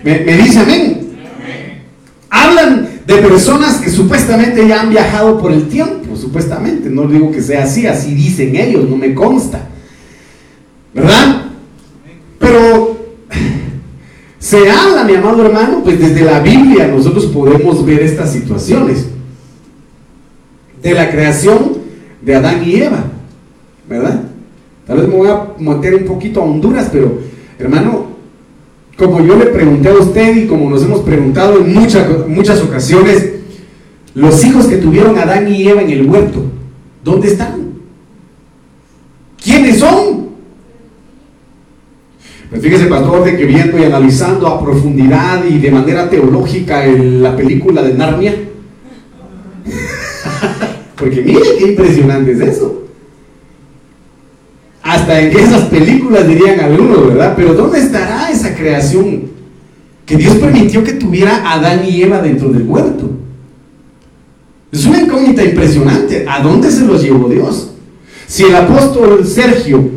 Me, 0.03 0.19
me 0.21 0.37
dice 0.37 0.59
amén. 0.59 1.11
Hablan 2.29 2.89
de 3.05 3.15
personas 3.17 3.77
que 3.77 3.91
supuestamente 3.91 4.67
ya 4.67 4.81
han 4.81 4.89
viajado 4.89 5.39
por 5.39 5.51
el 5.51 5.67
tiempo, 5.67 6.00
supuestamente, 6.21 6.89
no 6.89 7.07
digo 7.07 7.31
que 7.31 7.41
sea 7.41 7.63
así, 7.63 7.87
así 7.87 8.13
dicen 8.13 8.55
ellos, 8.55 8.87
no 8.89 8.95
me 8.95 9.13
consta, 9.13 9.67
¿verdad? 10.93 11.45
Pero 12.39 12.97
se 14.39 14.69
habla, 14.69 15.03
mi 15.03 15.15
amado 15.15 15.45
hermano, 15.45 15.81
pues 15.83 15.99
desde 15.99 16.21
la 16.21 16.39
Biblia 16.39 16.87
nosotros 16.87 17.25
podemos 17.27 17.85
ver 17.85 18.01
estas 18.01 18.31
situaciones 18.31 19.07
de 20.81 20.93
la 20.93 21.11
creación 21.11 21.77
de 22.21 22.35
Adán 22.35 22.63
y 22.65 22.75
Eva, 22.75 23.03
¿verdad? 23.89 24.21
Tal 24.87 24.97
vez 24.97 25.07
me 25.07 25.15
voy 25.15 25.29
a 25.29 25.47
meter 25.59 25.95
un 25.95 26.05
poquito 26.05 26.41
a 26.41 26.45
Honduras, 26.45 26.89
pero 26.91 27.19
hermano, 27.59 28.07
como 28.97 29.25
yo 29.25 29.35
le 29.35 29.47
pregunté 29.47 29.89
a 29.89 29.93
usted 29.93 30.35
y 30.35 30.47
como 30.47 30.69
nos 30.69 30.83
hemos 30.83 31.01
preguntado 31.01 31.59
en 31.59 31.73
muchas, 31.73 32.27
muchas 32.27 32.61
ocasiones, 32.61 33.40
los 34.13 34.43
hijos 34.43 34.65
que 34.67 34.77
tuvieron 34.77 35.17
Adán 35.17 35.51
y 35.51 35.67
Eva 35.67 35.81
en 35.81 35.89
el 35.89 36.09
huerto, 36.09 36.43
¿dónde 37.03 37.27
están? 37.29 37.71
¿Quiénes 39.41 39.79
son? 39.79 40.31
Pues 42.49 42.61
fíjese, 42.61 42.87
pastor, 42.87 43.23
de 43.23 43.37
que 43.37 43.45
viendo 43.45 43.79
y 43.79 43.85
analizando 43.85 44.45
a 44.45 44.61
profundidad 44.61 45.45
y 45.45 45.57
de 45.57 45.71
manera 45.71 46.09
teológica 46.09 46.85
la 46.85 47.35
película 47.37 47.81
de 47.81 47.93
Narnia, 47.93 48.35
porque 50.97 51.21
mire 51.21 51.39
qué 51.57 51.71
impresionante 51.71 52.33
es 52.33 52.41
eso. 52.41 52.83
Hasta 54.83 55.21
en 55.21 55.37
esas 55.37 55.65
películas 55.65 56.27
dirían 56.27 56.59
algunos, 56.59 57.07
¿verdad? 57.07 57.33
Pero 57.37 57.53
¿dónde 57.53 57.79
estará 57.79 58.29
esa 58.29 58.53
creación 58.53 59.29
que 60.05 60.17
Dios 60.17 60.35
permitió 60.35 60.83
que 60.83 60.93
tuviera 60.93 61.49
Adán 61.49 61.85
y 61.87 62.01
Eva 62.01 62.21
dentro 62.21 62.49
del 62.49 62.63
huerto? 62.63 63.10
Pregunta 65.21 65.43
impresionante, 65.43 66.25
¿a 66.27 66.41
dónde 66.41 66.71
se 66.71 66.85
los 66.85 67.01
llevó 67.03 67.29
Dios? 67.29 67.71
Si 68.27 68.43
el 68.43 68.55
apóstol 68.55 69.25
Sergio 69.25 69.89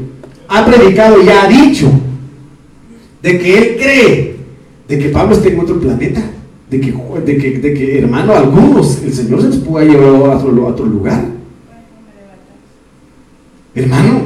ha 0.49 0.67
predicado 0.67 1.23
y 1.23 1.29
ha 1.29 1.47
dicho 1.47 1.91
de 3.23 3.39
que 3.39 3.59
él 3.59 3.77
cree 3.81 4.37
de 4.89 4.99
que 4.99 5.09
Pablo 5.09 5.35
está 5.35 5.49
en 5.49 5.61
otro 5.61 5.81
planeta, 5.81 6.23
de 6.71 6.81
que, 6.81 6.93
de 6.93 7.75
que, 7.75 7.99
hermano, 7.99 8.35
algunos, 8.35 9.03
el 9.03 9.13
Señor 9.13 9.41
se 9.41 9.49
los 9.49 9.57
pudo 9.59 9.81
llevado 9.83 10.31
a 10.31 10.37
otro, 10.37 10.67
a 10.67 10.71
otro 10.71 10.87
lugar. 10.87 11.25
Hermano, 13.75 14.23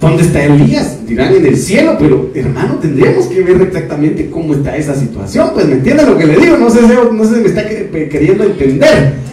¿dónde 0.00 0.22
está 0.22 0.44
Elías? 0.44 1.06
Dirán 1.06 1.34
en 1.34 1.46
el 1.46 1.56
cielo, 1.56 1.96
pero 1.98 2.30
hermano, 2.34 2.74
tendríamos 2.76 3.26
que 3.26 3.42
ver 3.42 3.60
exactamente 3.62 4.30
cómo 4.30 4.54
está 4.54 4.76
esa 4.76 4.94
situación. 4.94 5.50
Pues 5.54 5.66
me 5.66 5.74
entiende 5.74 6.06
lo 6.06 6.16
que 6.16 6.26
le 6.26 6.36
digo, 6.36 6.56
no 6.56 6.70
sé, 6.70 6.80
no 6.82 7.24
sé 7.24 7.34
si 7.36 7.40
me 7.40 7.48
está 7.48 7.68
queriendo 7.68 8.44
entender. 8.44 9.24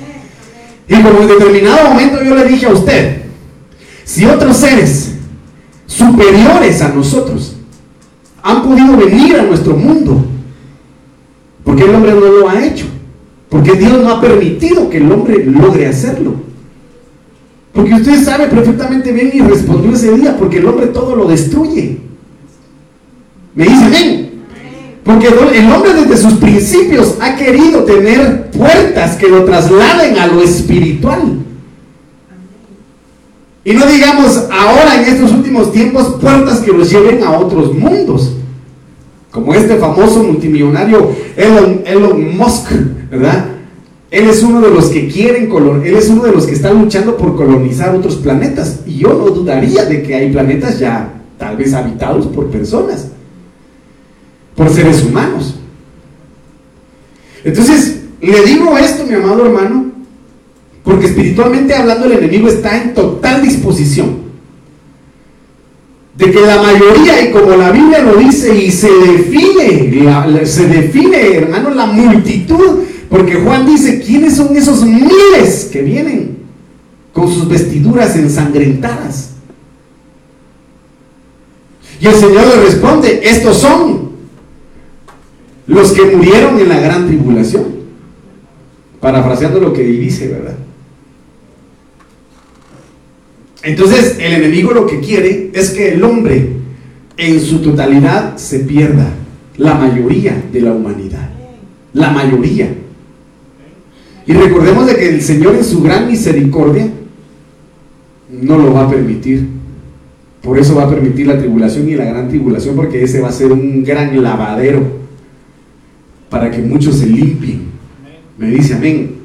Y 0.87 0.95
como 1.01 1.21
en 1.21 1.27
determinado 1.27 1.89
momento 1.89 2.23
yo 2.23 2.35
le 2.35 2.45
dije 2.45 2.65
a 2.65 2.73
usted, 2.73 3.21
si 4.03 4.25
otros 4.25 4.57
seres 4.57 5.15
superiores 5.85 6.81
a 6.81 6.89
nosotros 6.89 7.55
han 8.43 8.63
podido 8.63 8.97
venir 8.97 9.37
a 9.37 9.43
nuestro 9.43 9.75
mundo, 9.75 10.25
¿por 11.63 11.75
qué 11.75 11.83
el 11.83 11.95
hombre 11.95 12.13
no 12.13 12.19
lo 12.19 12.49
ha 12.49 12.65
hecho? 12.65 12.85
Porque 13.49 13.73
Dios 13.73 14.01
no 14.01 14.09
ha 14.11 14.21
permitido 14.21 14.89
que 14.89 14.97
el 14.97 15.11
hombre 15.11 15.45
logre 15.45 15.87
hacerlo. 15.87 16.35
Porque 17.73 17.93
usted 17.93 18.23
sabe 18.23 18.47
perfectamente 18.47 19.11
bien 19.11 19.31
y 19.33 19.41
respondió 19.41 19.93
ese 19.93 20.13
día, 20.17 20.37
porque 20.37 20.57
el 20.57 20.65
hombre 20.65 20.87
todo 20.87 21.15
lo 21.15 21.25
destruye. 21.25 21.99
Me 23.55 23.63
dice 23.65 23.85
amén. 23.85 24.30
Porque 25.03 25.27
el 25.27 25.71
hombre 25.71 25.93
desde 25.93 26.17
sus 26.17 26.33
principios 26.33 27.15
ha 27.19 27.35
querido 27.35 27.83
tener 27.83 28.51
puertas 28.51 29.15
que 29.15 29.27
lo 29.27 29.43
trasladen 29.45 30.17
a 30.19 30.27
lo 30.27 30.43
espiritual. 30.43 31.39
Y 33.63 33.73
no 33.73 33.85
digamos 33.85 34.47
ahora 34.51 35.01
en 35.01 35.13
estos 35.13 35.31
últimos 35.31 35.71
tiempos 35.71 36.15
puertas 36.19 36.59
que 36.59 36.71
los 36.71 36.89
lleven 36.89 37.23
a 37.23 37.31
otros 37.31 37.73
mundos. 37.73 38.35
Como 39.31 39.53
este 39.53 39.75
famoso 39.77 40.23
multimillonario 40.23 41.11
Elon, 41.35 41.81
Elon 41.85 42.37
Musk, 42.37 42.71
¿verdad? 43.09 43.45
Él 44.11 44.29
es 44.29 44.43
uno 44.43 44.59
de 44.59 44.69
los 44.69 44.89
que 44.89 45.07
quieren 45.07 45.49
él 45.85 45.95
es 45.95 46.09
uno 46.09 46.23
de 46.23 46.33
los 46.33 46.45
que 46.45 46.53
está 46.53 46.73
luchando 46.73 47.15
por 47.15 47.37
colonizar 47.37 47.95
otros 47.95 48.17
planetas. 48.17 48.81
Y 48.85 48.97
yo 48.97 49.13
no 49.13 49.29
dudaría 49.29 49.85
de 49.85 50.03
que 50.03 50.15
hay 50.15 50.31
planetas 50.31 50.79
ya 50.79 51.13
tal 51.37 51.55
vez 51.55 51.73
habitados 51.73 52.27
por 52.27 52.47
personas, 52.47 53.07
por 54.55 54.69
seres 54.69 55.03
humanos. 55.03 55.55
Entonces, 57.43 58.01
le 58.21 58.43
digo 58.43 58.77
esto, 58.77 59.05
mi 59.05 59.15
amado 59.15 59.45
hermano, 59.45 59.91
porque 60.83 61.07
espiritualmente 61.07 61.73
hablando 61.73 62.05
el 62.05 62.13
enemigo 62.13 62.47
está 62.47 62.81
en 62.81 62.93
total 62.93 63.41
disposición 63.41 64.21
de 66.15 66.29
que 66.29 66.41
la 66.41 66.61
mayoría, 66.61 67.21
y 67.21 67.31
como 67.31 67.55
la 67.55 67.71
Biblia 67.71 68.03
lo 68.03 68.17
dice, 68.17 68.55
y 68.55 68.69
se 68.69 68.91
define, 68.91 70.45
se 70.45 70.67
define, 70.67 71.35
hermano, 71.35 71.71
la 71.71 71.85
multitud 71.85 72.81
porque 73.11 73.35
Juan 73.35 73.65
dice, 73.65 73.99
¿quiénes 73.99 74.37
son 74.37 74.55
esos 74.55 74.85
miles 74.85 75.69
que 75.69 75.81
vienen 75.81 76.37
con 77.11 77.29
sus 77.29 77.45
vestiduras 77.45 78.15
ensangrentadas? 78.15 79.31
Y 81.99 82.07
el 82.07 82.15
Señor 82.15 82.47
le 82.47 82.63
responde, 82.63 83.19
estos 83.21 83.57
son 83.57 84.10
los 85.71 85.93
que 85.93 86.03
murieron 86.03 86.59
en 86.59 86.67
la 86.67 86.79
gran 86.81 87.07
tribulación. 87.07 87.63
Parafraseando 88.99 89.59
lo 89.59 89.71
que 89.71 89.83
dice, 89.83 90.27
¿verdad? 90.27 90.55
Entonces 93.63 94.17
el 94.19 94.33
enemigo 94.33 94.71
lo 94.73 94.85
que 94.85 94.99
quiere 94.99 95.49
es 95.53 95.69
que 95.69 95.93
el 95.93 96.03
hombre 96.03 96.49
en 97.15 97.39
su 97.39 97.59
totalidad 97.59 98.35
se 98.35 98.59
pierda, 98.59 99.07
la 99.57 99.75
mayoría 99.75 100.43
de 100.51 100.61
la 100.61 100.73
humanidad, 100.73 101.29
la 101.93 102.11
mayoría. 102.11 102.73
Y 104.27 104.33
recordemos 104.33 104.87
de 104.87 104.95
que 104.95 105.09
el 105.09 105.21
Señor 105.21 105.55
en 105.55 105.63
su 105.63 105.81
gran 105.81 106.07
misericordia 106.07 106.89
no 108.29 108.57
lo 108.57 108.73
va 108.73 108.87
a 108.87 108.89
permitir. 108.89 109.47
Por 110.41 110.57
eso 110.57 110.75
va 110.75 110.83
a 110.83 110.89
permitir 110.89 111.27
la 111.27 111.37
tribulación 111.37 111.87
y 111.87 111.95
la 111.95 112.05
gran 112.05 112.27
tribulación, 112.27 112.75
porque 112.75 113.03
ese 113.03 113.21
va 113.21 113.29
a 113.29 113.31
ser 113.31 113.51
un 113.51 113.83
gran 113.83 114.21
lavadero 114.21 115.00
para 116.31 116.49
que 116.49 116.59
muchos 116.59 116.95
se 116.95 117.05
limpien. 117.05 117.65
Me 118.37 118.47
dice 118.47 118.73
amén. 118.73 119.17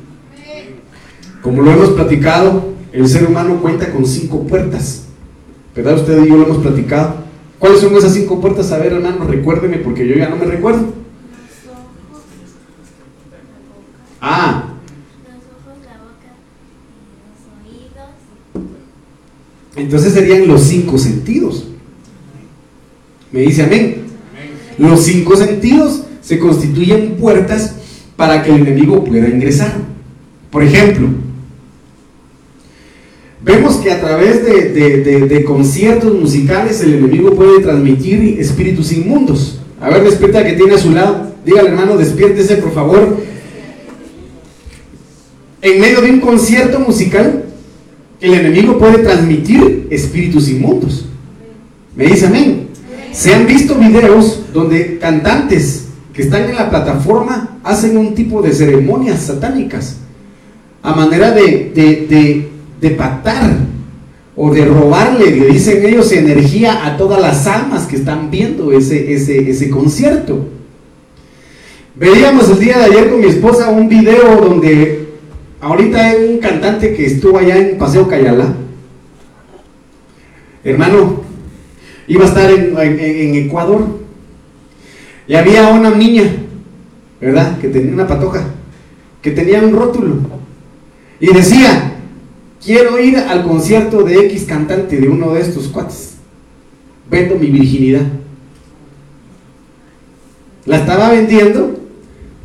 Como 1.41 1.63
lo 1.63 1.71
hemos 1.71 1.91
platicado, 1.91 2.75
el 2.93 3.09
ser 3.09 3.25
humano 3.25 3.63
cuenta 3.63 3.91
con 3.93 4.05
cinco 4.05 4.47
puertas. 4.47 5.05
¿Verdad? 5.75 5.95
Usted 5.95 6.25
y 6.25 6.29
yo 6.29 6.37
lo 6.37 6.45
hemos 6.45 6.59
platicado. 6.59 7.15
¿Cuáles 7.59 7.81
son 7.81 7.95
esas 7.95 8.13
cinco 8.13 8.41
puertas? 8.41 8.73
A 8.73 8.79
ver, 8.79 8.93
hermano, 8.93 9.25
recuérdeme, 9.25 9.79
porque 9.79 10.07
yo 10.07 10.17
ya 10.17 10.29
no 10.29 10.37
me 10.37 10.45
recuerdo. 10.45 10.93
Ah, 14.21 14.65
Entonces 19.77 20.15
serían 20.15 20.49
los 20.49 20.63
cinco 20.63 20.99
sentidos. 20.99 21.67
Me 23.31 23.41
dice 23.41 23.63
amén. 23.63 24.07
Los 24.79 25.05
cinco 25.05 25.37
sentidos 25.37 26.06
se 26.26 26.40
constituyen 26.40 27.14
puertas 27.21 27.76
para 28.16 28.42
que 28.42 28.50
el 28.50 28.62
enemigo 28.62 29.04
pueda 29.04 29.28
ingresar. 29.28 29.75
Por 30.50 30.64
ejemplo, 30.64 31.06
vemos 33.45 33.76
que 33.76 33.92
a 33.92 34.00
través 34.00 34.45
de, 34.45 35.45
conciertos 35.45 36.12
musicales 36.18 36.80
el 36.80 36.95
enemigo 36.95 37.33
puede 37.37 37.61
transmitir 37.61 38.40
espíritus 38.40 38.92
inmundos. 38.92 39.61
A 39.80 39.88
ver, 39.88 40.02
despierta 40.02 40.45
que 40.45 40.54
tiene 40.54 40.75
a 40.75 40.78
su 40.78 40.90
lado. 40.90 41.33
Dígale, 41.45 41.68
hermano, 41.68 41.97
despiértese, 41.97 42.56
por 42.56 42.75
favor. 42.75 43.18
En 45.62 45.80
medio 45.80 46.00
de 46.00 46.11
un 46.11 46.21
concierto 46.21 46.80
musical, 46.80 47.45
el 48.21 48.35
enemigo 48.35 48.78
puede 48.78 48.99
transmitir 48.99 49.87
espíritus 49.90 50.49
inmundos. 50.49 51.04
Me 51.95 52.06
dice 52.06 52.26
amén. 52.26 52.66
Se 53.12 53.33
han 53.33 53.47
visto 53.47 53.76
videos 53.76 54.40
donde 54.52 54.99
cantantes 54.99 55.86
que 56.17 56.23
están 56.23 56.49
en 56.49 56.57
la 56.57 56.71
plataforma 56.71 57.59
hacen 57.63 57.97
un 57.97 58.15
tipo 58.15 58.43
de 58.43 58.53
ceremonias 58.53 59.21
satánicas 59.21 59.99
a 60.83 60.95
manera 60.95 61.31
de, 61.31 61.71
de, 61.75 62.49
de, 62.81 62.91
pactar 62.93 63.57
o 64.35 64.53
de 64.53 64.65
robarle, 64.65 65.31
le 65.31 65.47
dicen 65.47 65.85
ellos, 65.85 66.11
energía 66.13 66.87
a 66.87 66.97
todas 66.97 67.21
las 67.21 67.47
almas 67.47 67.87
que 67.87 67.97
están 67.97 68.31
viendo 68.31 68.73
ese, 68.73 69.13
ese, 69.13 69.51
ese 69.51 69.69
concierto. 69.69 70.47
Veíamos 71.97 72.49
el 72.51 72.61
día 72.61 72.79
de 72.79 72.85
ayer 72.85 73.11
con 73.11 73.21
mi 73.21 73.27
esposa 73.27 73.71
un 73.71 73.89
video 73.89 74.37
donde 74.37 75.07
Ahorita 75.61 76.11
hay 76.11 76.35
un 76.35 76.39
cantante 76.39 76.95
que 76.95 77.07
estuvo 77.07 77.39
allá 77.39 77.57
en 77.57 77.79
Paseo 77.79 78.07
Cayala. 78.07 78.55
Hermano, 80.63 81.23
iba 82.07 82.25
a 82.25 82.29
estar 82.29 82.51
en, 82.51 83.35
Ecuador. 83.35 84.06
Y 85.28 85.35
había 85.35 85.68
una 85.68 85.90
niña, 85.90 86.25
¿verdad? 87.21 87.59
Que 87.59 87.68
tenía 87.68 87.92
una 87.92 88.06
patoja, 88.06 88.45
que 89.23 89.30
tenía 89.33 89.61
un 89.61 89.73
rótulo. 89.73 90.16
Y 91.18 91.33
decía, 91.33 91.95
quiero 92.64 92.99
ir 92.99 93.16
al 93.18 93.42
concierto 93.42 94.02
de 94.02 94.26
X 94.26 94.45
cantante 94.45 95.00
de 95.00 95.09
uno 95.09 95.33
de 95.35 95.40
estos 95.40 95.68
cuates. 95.68 96.14
Vendo 97.11 97.37
mi 97.37 97.49
virginidad. 97.49 98.06
La 100.64 100.78
estaba 100.78 101.11
vendiendo 101.11 101.78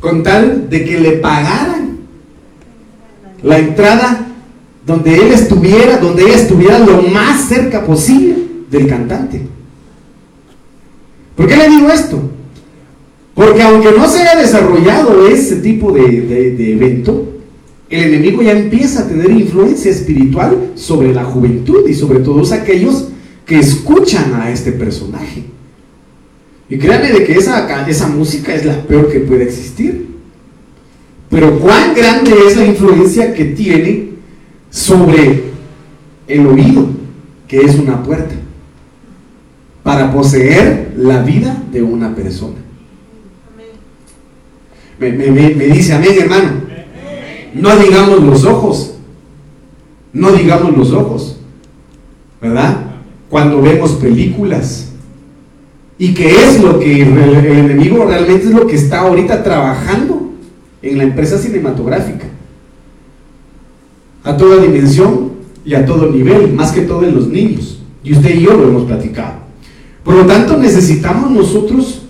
con 0.00 0.22
tal 0.22 0.68
de 0.68 0.84
que 0.84 1.00
le 1.00 1.12
pagaran 1.12 1.98
la 3.42 3.58
entrada 3.58 4.26
donde 4.86 5.14
él 5.14 5.32
estuviera, 5.32 5.98
donde 5.98 6.24
ella 6.24 6.36
estuviera 6.36 6.78
lo 6.78 7.02
más 7.02 7.48
cerca 7.48 7.84
posible 7.84 8.36
del 8.70 8.88
cantante. 8.88 9.46
¿Por 11.36 11.46
qué 11.46 11.56
le 11.56 11.68
digo 11.68 11.88
esto? 11.88 12.20
Porque 13.34 13.62
aunque 13.62 13.92
no 13.92 14.06
se 14.08 14.20
haya 14.20 14.40
desarrollado 14.40 15.26
ese 15.26 15.56
tipo 15.56 15.92
de, 15.92 16.72
evento, 16.72 17.28
el 17.88 18.14
enemigo 18.14 18.42
ya 18.42 18.52
empieza 18.52 19.00
a 19.00 19.08
tener 19.08 19.30
influencia 19.30 19.90
espiritual 19.90 20.72
sobre 20.74 21.14
la 21.14 21.24
juventud 21.24 21.88
y 21.88 21.94
sobre 21.94 22.20
todos 22.20 22.52
aquellos 22.52 23.08
que 23.46 23.58
escuchan 23.58 24.34
a 24.34 24.50
este 24.50 24.72
personaje. 24.72 25.44
Y 26.68 26.78
créanme 26.78 27.12
de 27.12 27.24
que 27.24 27.34
esa, 27.34 27.86
esa 27.86 28.08
música 28.08 28.54
es 28.54 28.64
la 28.64 28.82
peor 28.82 29.10
que 29.10 29.20
puede 29.20 29.44
existir. 29.44 30.08
Pero 31.28 31.58
cuán 31.58 31.94
grande 31.94 32.32
es 32.46 32.56
la 32.56 32.66
influencia 32.66 33.32
que 33.34 33.46
tiene 33.46 34.10
sobre 34.70 35.44
el 36.28 36.46
oído, 36.46 36.86
que 37.48 37.60
es 37.60 37.78
una 37.78 38.02
puerta, 38.02 38.34
para 39.82 40.12
poseer 40.12 40.94
la 40.96 41.22
vida 41.22 41.62
de 41.72 41.82
una 41.82 42.14
persona. 42.14 42.61
Me, 45.10 45.66
dice 45.66 45.94
amén, 45.94 46.12
hermano. 46.20 46.50
No 47.54 47.76
digamos 47.76 48.22
los 48.22 48.44
ojos, 48.44 48.94
No 50.12 50.30
digamos 50.32 50.76
los 50.76 50.92
ojos, 50.92 51.38
¿verdad? 52.40 52.86
Cuando 53.28 53.60
vemos 53.60 53.92
películas. 53.92 54.90
Y 55.98 56.14
que 56.14 56.30
es 56.30 56.60
lo 56.60 56.78
que 56.78 57.02
el, 57.02 57.18
el 57.18 57.46
enemigo 57.46 58.04
realmente 58.04 58.46
es 58.46 58.52
lo 58.52 58.66
que 58.66 58.76
está 58.76 59.00
ahorita 59.00 59.42
trabajando 59.42 60.30
en 60.82 60.98
la 60.98 61.04
empresa 61.04 61.38
cinematográfica. 61.38 62.26
A 64.24 64.36
toda 64.36 64.62
dimensión 64.62 65.32
y 65.64 65.74
a 65.74 65.84
todo 65.84 66.10
nivel, 66.10 66.52
más 66.52 66.72
que 66.72 66.82
todo 66.82 67.04
en 67.04 67.14
los 67.14 67.28
niños. 67.28 67.80
Y 68.04 68.12
usted 68.12 68.34
y 68.34 68.42
yo 68.42 68.54
lo 68.54 68.68
hemos 68.68 68.84
platicado. 68.84 69.34
Por 70.04 70.14
lo 70.14 70.26
tanto, 70.26 70.56
necesitamos 70.56 71.30
nosotros 71.30 72.01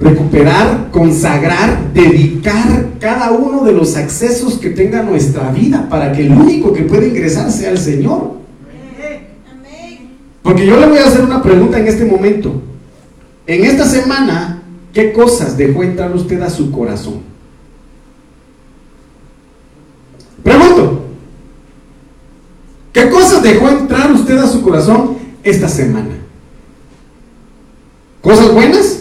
recuperar, 0.00 0.88
consagrar, 0.90 1.92
dedicar 1.92 2.86
cada 2.98 3.32
uno 3.32 3.64
de 3.64 3.72
los 3.72 3.96
accesos 3.96 4.54
que 4.58 4.70
tenga 4.70 5.02
nuestra 5.02 5.50
vida 5.50 5.88
para 5.90 6.12
que 6.12 6.26
el 6.26 6.32
único 6.32 6.72
que 6.72 6.82
pueda 6.82 7.06
ingresar 7.06 7.52
sea 7.52 7.70
el 7.70 7.78
Señor. 7.78 8.40
Porque 10.42 10.66
yo 10.66 10.80
le 10.80 10.86
voy 10.86 10.98
a 10.98 11.06
hacer 11.06 11.22
una 11.22 11.42
pregunta 11.42 11.78
en 11.78 11.86
este 11.86 12.06
momento. 12.06 12.62
En 13.46 13.64
esta 13.64 13.84
semana, 13.84 14.62
¿qué 14.92 15.12
cosas 15.12 15.56
dejó 15.56 15.82
entrar 15.82 16.14
usted 16.14 16.40
a 16.40 16.48
su 16.48 16.70
corazón? 16.70 17.20
Pregunto, 20.42 21.04
¿qué 22.92 23.10
cosas 23.10 23.42
dejó 23.42 23.68
entrar 23.68 24.10
usted 24.12 24.38
a 24.38 24.46
su 24.46 24.62
corazón 24.62 25.18
esta 25.42 25.68
semana? 25.68 26.16
¿Cosas 28.22 28.52
buenas? 28.54 28.99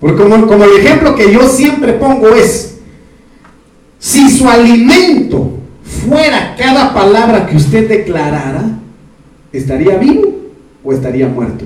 Porque 0.00 0.22
como, 0.22 0.46
como 0.46 0.64
el 0.64 0.76
ejemplo 0.78 1.14
que 1.14 1.32
yo 1.32 1.48
siempre 1.48 1.94
pongo 1.94 2.28
es, 2.28 2.78
si 3.98 4.30
su 4.30 4.48
alimento 4.48 5.58
fuera 5.82 6.54
cada 6.56 6.94
palabra 6.94 7.46
que 7.46 7.56
usted 7.56 7.88
declarara, 7.88 8.78
¿estaría 9.52 9.96
vivo 9.96 10.34
o 10.84 10.92
estaría 10.92 11.26
muerto? 11.26 11.64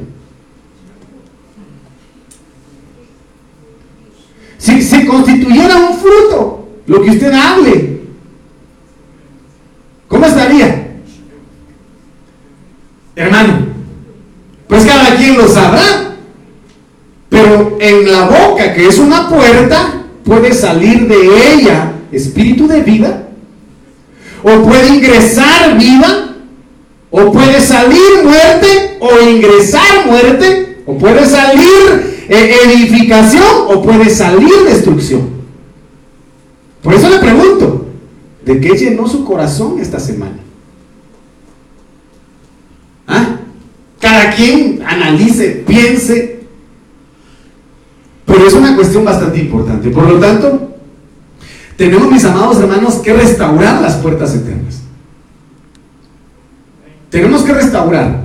Si 4.56 4.80
se 4.80 5.04
constituyera 5.04 5.76
un 5.76 5.98
fruto, 5.98 6.68
lo 6.86 7.02
que 7.02 7.10
usted 7.10 7.32
hable, 7.32 8.00
¿cómo 10.08 10.24
estaría? 10.24 10.92
Hermano, 13.14 13.66
pues 14.68 14.86
cada 14.86 15.16
quien 15.16 15.36
lo 15.36 15.46
sabrá. 15.48 16.11
Pero 17.42 17.76
en 17.80 18.12
la 18.12 18.26
boca, 18.26 18.72
que 18.72 18.86
es 18.86 18.98
una 18.98 19.28
puerta, 19.28 20.04
puede 20.24 20.54
salir 20.54 21.08
de 21.08 21.54
ella 21.54 21.92
espíritu 22.12 22.68
de 22.68 22.82
vida, 22.82 23.28
o 24.44 24.62
puede 24.62 24.88
ingresar 24.88 25.76
vida, 25.76 26.36
o 27.10 27.32
puede 27.32 27.60
salir 27.60 28.22
muerte, 28.22 28.98
o 29.00 29.28
ingresar 29.28 30.06
muerte, 30.06 30.82
o 30.86 30.96
puede 30.98 31.26
salir 31.26 32.26
eh, 32.28 32.56
edificación, 32.64 33.66
o 33.66 33.82
puede 33.82 34.08
salir 34.08 34.52
destrucción. 34.68 35.28
Por 36.80 36.94
eso 36.94 37.08
le 37.08 37.18
pregunto, 37.18 37.86
¿de 38.44 38.60
qué 38.60 38.68
llenó 38.76 39.08
su 39.08 39.24
corazón 39.24 39.80
esta 39.80 39.98
semana? 39.98 40.38
¿Ah? 43.08 43.36
Cada 44.00 44.30
quien 44.30 44.82
analice, 44.86 45.64
piense, 45.66 46.41
pero 48.32 48.48
es 48.48 48.54
una 48.54 48.74
cuestión 48.74 49.04
bastante 49.04 49.40
importante. 49.40 49.90
Por 49.90 50.08
lo 50.08 50.18
tanto, 50.18 50.70
tenemos, 51.76 52.10
mis 52.10 52.24
amados 52.24 52.58
hermanos, 52.58 52.94
que 52.96 53.12
restaurar 53.12 53.82
las 53.82 53.96
puertas 53.96 54.34
eternas. 54.34 54.80
Tenemos 57.10 57.42
que 57.42 57.52
restaurar. 57.52 58.22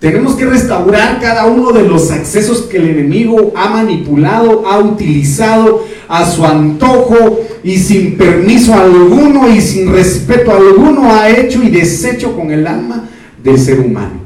Tenemos 0.00 0.34
que 0.34 0.44
restaurar 0.44 1.18
cada 1.18 1.46
uno 1.46 1.72
de 1.72 1.82
los 1.82 2.10
accesos 2.10 2.62
que 2.62 2.76
el 2.76 2.90
enemigo 2.90 3.52
ha 3.56 3.70
manipulado, 3.70 4.68
ha 4.68 4.78
utilizado 4.80 5.84
a 6.08 6.30
su 6.30 6.44
antojo 6.44 7.40
y 7.64 7.78
sin 7.78 8.18
permiso 8.18 8.74
alguno 8.74 9.48
y 9.48 9.62
sin 9.62 9.90
respeto 9.90 10.52
alguno 10.52 11.12
ha 11.12 11.30
hecho 11.30 11.62
y 11.62 11.70
deshecho 11.70 12.36
con 12.36 12.50
el 12.50 12.66
alma 12.66 13.08
del 13.42 13.58
ser 13.58 13.80
humano. 13.80 14.20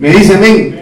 Me 0.00 0.10
dice 0.10 0.34
amén. 0.34 0.81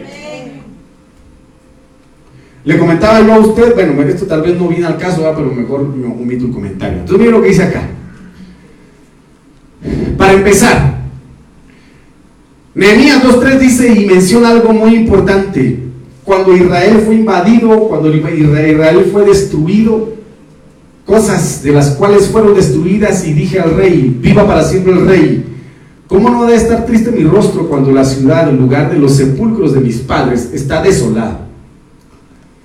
Le 2.64 2.79
comentaba 2.79 3.20
yo 3.20 3.33
a 3.33 3.38
usted, 3.38 3.75
bueno, 3.75 4.03
esto 4.03 4.27
tal 4.27 4.42
vez 4.42 4.59
no 4.59 4.68
viene 4.68 4.87
al 4.87 4.99
caso, 4.99 5.23
pero 5.35 5.51
mejor 5.51 5.88
me 5.88 6.07
omito 6.07 6.44
el 6.44 6.53
comentario. 6.53 6.99
Entonces 7.01 7.18
mire 7.18 7.31
lo 7.31 7.42
que 7.42 7.49
dice 7.49 7.62
acá. 7.62 7.83
Para 10.18 10.35
empezar, 10.35 11.01
Nehemías 12.75 13.25
2.3 13.25 13.59
dice 13.59 13.92
y 13.92 14.07
menciona 14.07 14.51
algo 14.51 14.73
muy 14.73 14.94
importante. 14.94 15.85
Cuando 16.25 16.55
Israel 16.55 17.03
fue 17.05 17.14
invadido, 17.16 17.88
cuando 17.88 18.14
Israel 18.14 19.09
fue 19.11 19.25
destruido, 19.25 20.12
cosas 21.07 21.62
de 21.62 21.73
las 21.73 21.90
cuales 21.90 22.29
fueron 22.29 22.55
destruidas 22.55 23.27
y 23.27 23.33
dije 23.33 23.59
al 23.59 23.75
rey, 23.75 24.16
viva 24.20 24.46
para 24.46 24.62
siempre 24.62 24.92
el 24.92 25.07
rey. 25.07 25.44
¿Cómo 26.07 26.31
no 26.31 26.44
debe 26.44 26.57
estar 26.59 26.87
triste 26.87 27.11
mi 27.11 27.25
rostro 27.25 27.68
cuando 27.68 27.90
la 27.90 28.05
ciudad, 28.05 28.49
el 28.49 28.57
lugar 28.57 28.92
de 28.92 28.99
los 28.99 29.16
sepulcros 29.16 29.73
de 29.73 29.81
mis 29.81 29.99
padres, 29.99 30.51
está 30.53 30.83
desolada? 30.83 31.49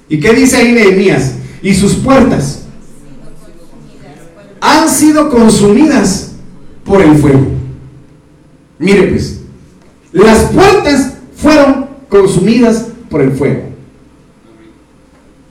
¿Y 0.07 0.19
qué 0.19 0.33
dice 0.33 0.57
ahí 0.57 0.71
Nehemías? 0.71 1.33
Y 1.61 1.73
sus 1.73 1.95
puertas 1.95 2.61
han 4.61 4.89
sido 4.89 5.29
consumidas 5.29 6.31
por 6.83 7.01
el 7.01 7.15
fuego. 7.17 7.47
Mire 8.77 9.07
pues, 9.07 9.39
las 10.11 10.43
puertas 10.45 11.13
fueron 11.35 11.87
consumidas 12.09 12.85
por 13.09 13.21
el 13.21 13.31
fuego. 13.31 13.75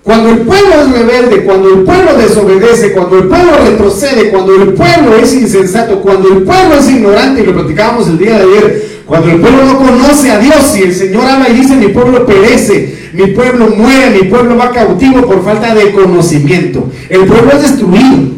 Cuando 0.02 0.30
el 0.30 0.40
pueblo 0.40 0.74
es 0.82 0.90
rebelde, 0.90 1.44
cuando 1.44 1.74
el 1.74 1.80
pueblo 1.82 2.18
desobedece, 2.18 2.92
cuando 2.92 3.18
el 3.18 3.28
pueblo 3.28 3.52
retrocede, 3.64 4.30
cuando 4.30 4.54
el 4.54 4.74
pueblo 4.74 5.16
es 5.16 5.32
insensato, 5.32 6.02
cuando 6.02 6.28
el 6.28 6.42
pueblo 6.42 6.74
es 6.78 6.90
ignorante, 6.90 7.40
y 7.40 7.46
lo 7.46 7.54
platicábamos 7.54 8.08
el 8.08 8.18
día 8.18 8.38
de 8.38 8.42
ayer, 8.42 8.83
cuando 9.06 9.30
el 9.30 9.40
pueblo 9.40 9.64
no 9.64 9.78
conoce 9.78 10.30
a 10.30 10.38
Dios 10.38 10.76
y 10.76 10.82
el 10.82 10.94
Señor 10.94 11.26
habla 11.26 11.48
y 11.50 11.54
dice, 11.54 11.76
mi 11.76 11.88
pueblo 11.88 12.24
perece, 12.24 13.10
mi 13.12 13.26
pueblo 13.28 13.68
muere, 13.68 14.10
mi 14.10 14.28
pueblo 14.28 14.56
va 14.56 14.70
cautivo 14.70 15.22
por 15.22 15.44
falta 15.44 15.74
de 15.74 15.92
conocimiento. 15.92 16.90
El 17.10 17.26
pueblo 17.26 17.52
es 17.52 17.62
destruido. 17.62 18.34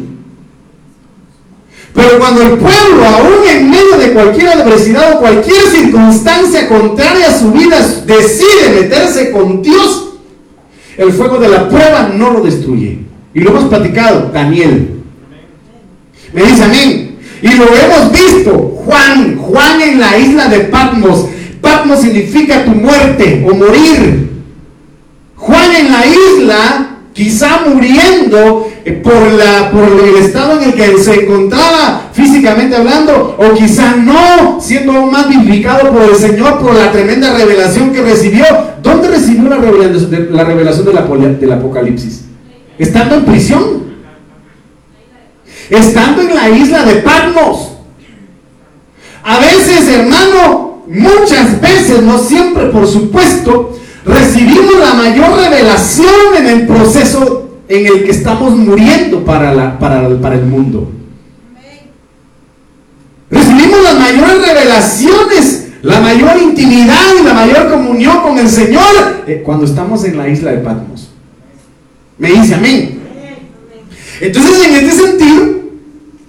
Pero 1.93 2.19
cuando 2.19 2.41
el 2.43 2.49
pueblo, 2.49 3.05
aún 3.05 3.47
en 3.49 3.71
medio 3.71 3.97
de 3.97 4.11
cualquier 4.11 4.49
adversidad 4.49 5.15
o 5.15 5.19
cualquier 5.19 5.63
circunstancia 5.63 6.67
contraria 6.67 7.29
a 7.29 7.33
su 7.33 7.51
vida, 7.51 7.79
decide 8.05 8.81
meterse 8.81 9.31
con 9.31 9.63
Dios, 9.63 10.09
el 10.97 11.11
fuego 11.13 11.39
de 11.39 11.49
la 11.49 11.69
prueba 11.69 12.11
no 12.13 12.31
lo 12.31 12.41
destruye. 12.41 12.99
Y 13.33 13.39
lo 13.39 13.51
hemos 13.51 13.65
platicado, 13.65 14.31
Daniel. 14.33 15.01
Me 16.33 16.43
dice 16.43 16.63
amén. 16.63 17.17
Y 17.41 17.53
lo 17.55 17.65
hemos 17.65 18.11
visto, 18.11 18.76
Juan, 18.87 19.37
Juan 19.37 19.81
en 19.81 19.99
la 19.99 20.17
isla 20.17 20.47
de 20.47 20.59
Patmos. 20.61 21.25
Patmos 21.59 21.99
significa 21.99 22.63
tu 22.63 22.71
muerte 22.71 23.45
o 23.45 23.53
morir. 23.53 24.29
Juan 25.35 25.75
en 25.75 25.91
la 25.91 26.03
isla, 26.05 26.89
quizá 27.11 27.63
muriendo 27.67 28.69
eh, 28.85 28.93
por, 28.93 29.33
la, 29.33 29.69
por 29.71 29.89
el 30.07 30.15
estado 30.23 30.61
en 30.61 30.69
el 30.69 30.73
que 30.73 30.97
se 30.99 31.15
encontraba 31.25 32.09
físicamente 32.13 32.77
hablando, 32.77 33.35
o 33.37 33.53
quizá 33.53 33.97
no, 33.97 34.61
siendo 34.61 34.93
aún 34.93 35.11
más 35.11 35.27
vivificado 35.27 35.91
por 35.91 36.03
el 36.03 36.15
Señor 36.15 36.59
por 36.59 36.73
la 36.73 36.89
tremenda 36.91 37.37
revelación 37.37 37.91
que 37.91 38.01
recibió. 38.01 38.45
¿Dónde 38.81 39.09
recibió 39.09 39.49
la 39.49 39.57
revelación, 39.57 40.09
de, 40.09 40.19
la 40.31 40.45
revelación 40.45 40.85
del 40.85 41.51
Apocalipsis? 41.51 42.23
Estando 42.79 43.15
en 43.15 43.25
prisión 43.25 43.87
estando 45.69 46.21
en 46.21 46.33
la 46.33 46.49
isla 46.49 46.85
de 46.85 46.95
Patmos. 47.01 47.76
A 49.27 49.39
veces, 49.39 49.89
hermano, 49.89 50.83
muchas 50.87 51.59
veces, 51.59 52.01
no 52.01 52.17
siempre, 52.17 52.67
por 52.67 52.87
supuesto, 52.87 53.77
recibimos 54.05 54.79
la 54.79 54.93
mayor 54.93 55.37
revelación 55.37 56.33
en 56.37 56.47
el 56.47 56.65
proceso 56.65 57.49
en 57.67 57.87
el 57.87 58.05
que 58.05 58.11
estamos 58.11 58.55
muriendo 58.55 59.25
para, 59.25 59.53
la, 59.53 59.77
para, 59.79 60.07
para 60.21 60.35
el 60.35 60.45
mundo. 60.45 60.89
Recibimos 63.29 63.83
las 63.83 63.99
mayores 63.99 64.47
revelaciones, 64.47 65.67
la 65.81 65.99
mayor 65.99 66.41
intimidad 66.41 67.03
y 67.19 67.25
la 67.25 67.33
mayor 67.33 67.69
comunión 67.69 68.21
con 68.21 68.39
el 68.39 68.47
Señor 68.47 69.25
eh, 69.27 69.41
cuando 69.45 69.65
estamos 69.65 70.05
en 70.05 70.17
la 70.17 70.29
isla 70.29 70.51
de 70.51 70.59
Patmos. 70.59 71.09
Me 72.17 72.31
dice 72.31 72.55
amén. 72.55 73.01
Entonces, 74.21 74.67
en 74.67 74.73
este 74.73 75.05
sentido, 75.05 75.56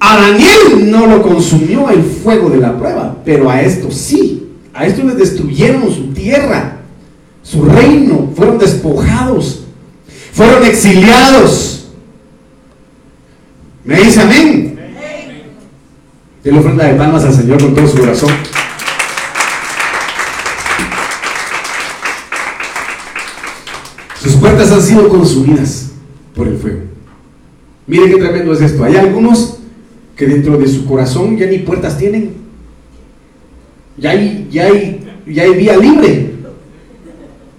a 0.01 0.17
Daniel 0.17 0.91
no 0.91 1.07
lo 1.07 1.23
consumió 1.23 1.91
el 1.91 2.03
fuego 2.03 2.51
de 2.51 2.59
la 2.59 2.77
prueba, 2.77 3.17
pero 3.25 3.51
a 3.51 3.61
esto 3.63 3.91
sí. 3.91 4.49
A 4.73 4.87
esto 4.87 5.03
les 5.03 5.17
destruyeron 5.17 5.93
su 5.93 6.13
tierra, 6.13 6.79
su 7.43 7.65
reino, 7.65 8.31
fueron 8.37 8.59
despojados, 8.59 9.65
fueron 10.33 10.65
exiliados. 10.65 11.89
¿Me 13.85 14.01
dice 14.01 14.21
amén? 14.21 14.69
la 16.51 16.61
ofrenda 16.61 16.85
de 16.85 16.95
palmas 16.95 17.25
al 17.25 17.35
Señor 17.35 17.61
con 17.61 17.75
todo 17.75 17.87
su 17.87 17.99
corazón. 17.99 18.31
Sus 24.23 24.33
puertas 24.37 24.73
han 24.73 24.83
sido 24.83 25.09
consumidas 25.09 25.91
por 26.35 26.49
el 26.49 26.57
fuego. 26.57 26.81
Mire 27.87 28.11
qué 28.11 28.17
tremendo 28.17 28.53
es 28.53 28.61
esto. 28.61 28.85
Hay 28.85 28.97
algunos 28.97 29.58
que 30.19 30.27
dentro 30.27 30.59
de 30.59 30.67
su 30.67 30.85
corazón 30.85 31.39
ya 31.39 31.47
ni 31.47 31.59
puertas 31.59 31.97
tienen. 31.97 32.33
Ya 33.97 34.11
hay, 34.11 34.49
ya 34.51 34.65
hay, 34.65 35.01
ya 35.29 35.45
hay 35.45 35.55
vía 35.55 35.77
libre. 35.77 36.33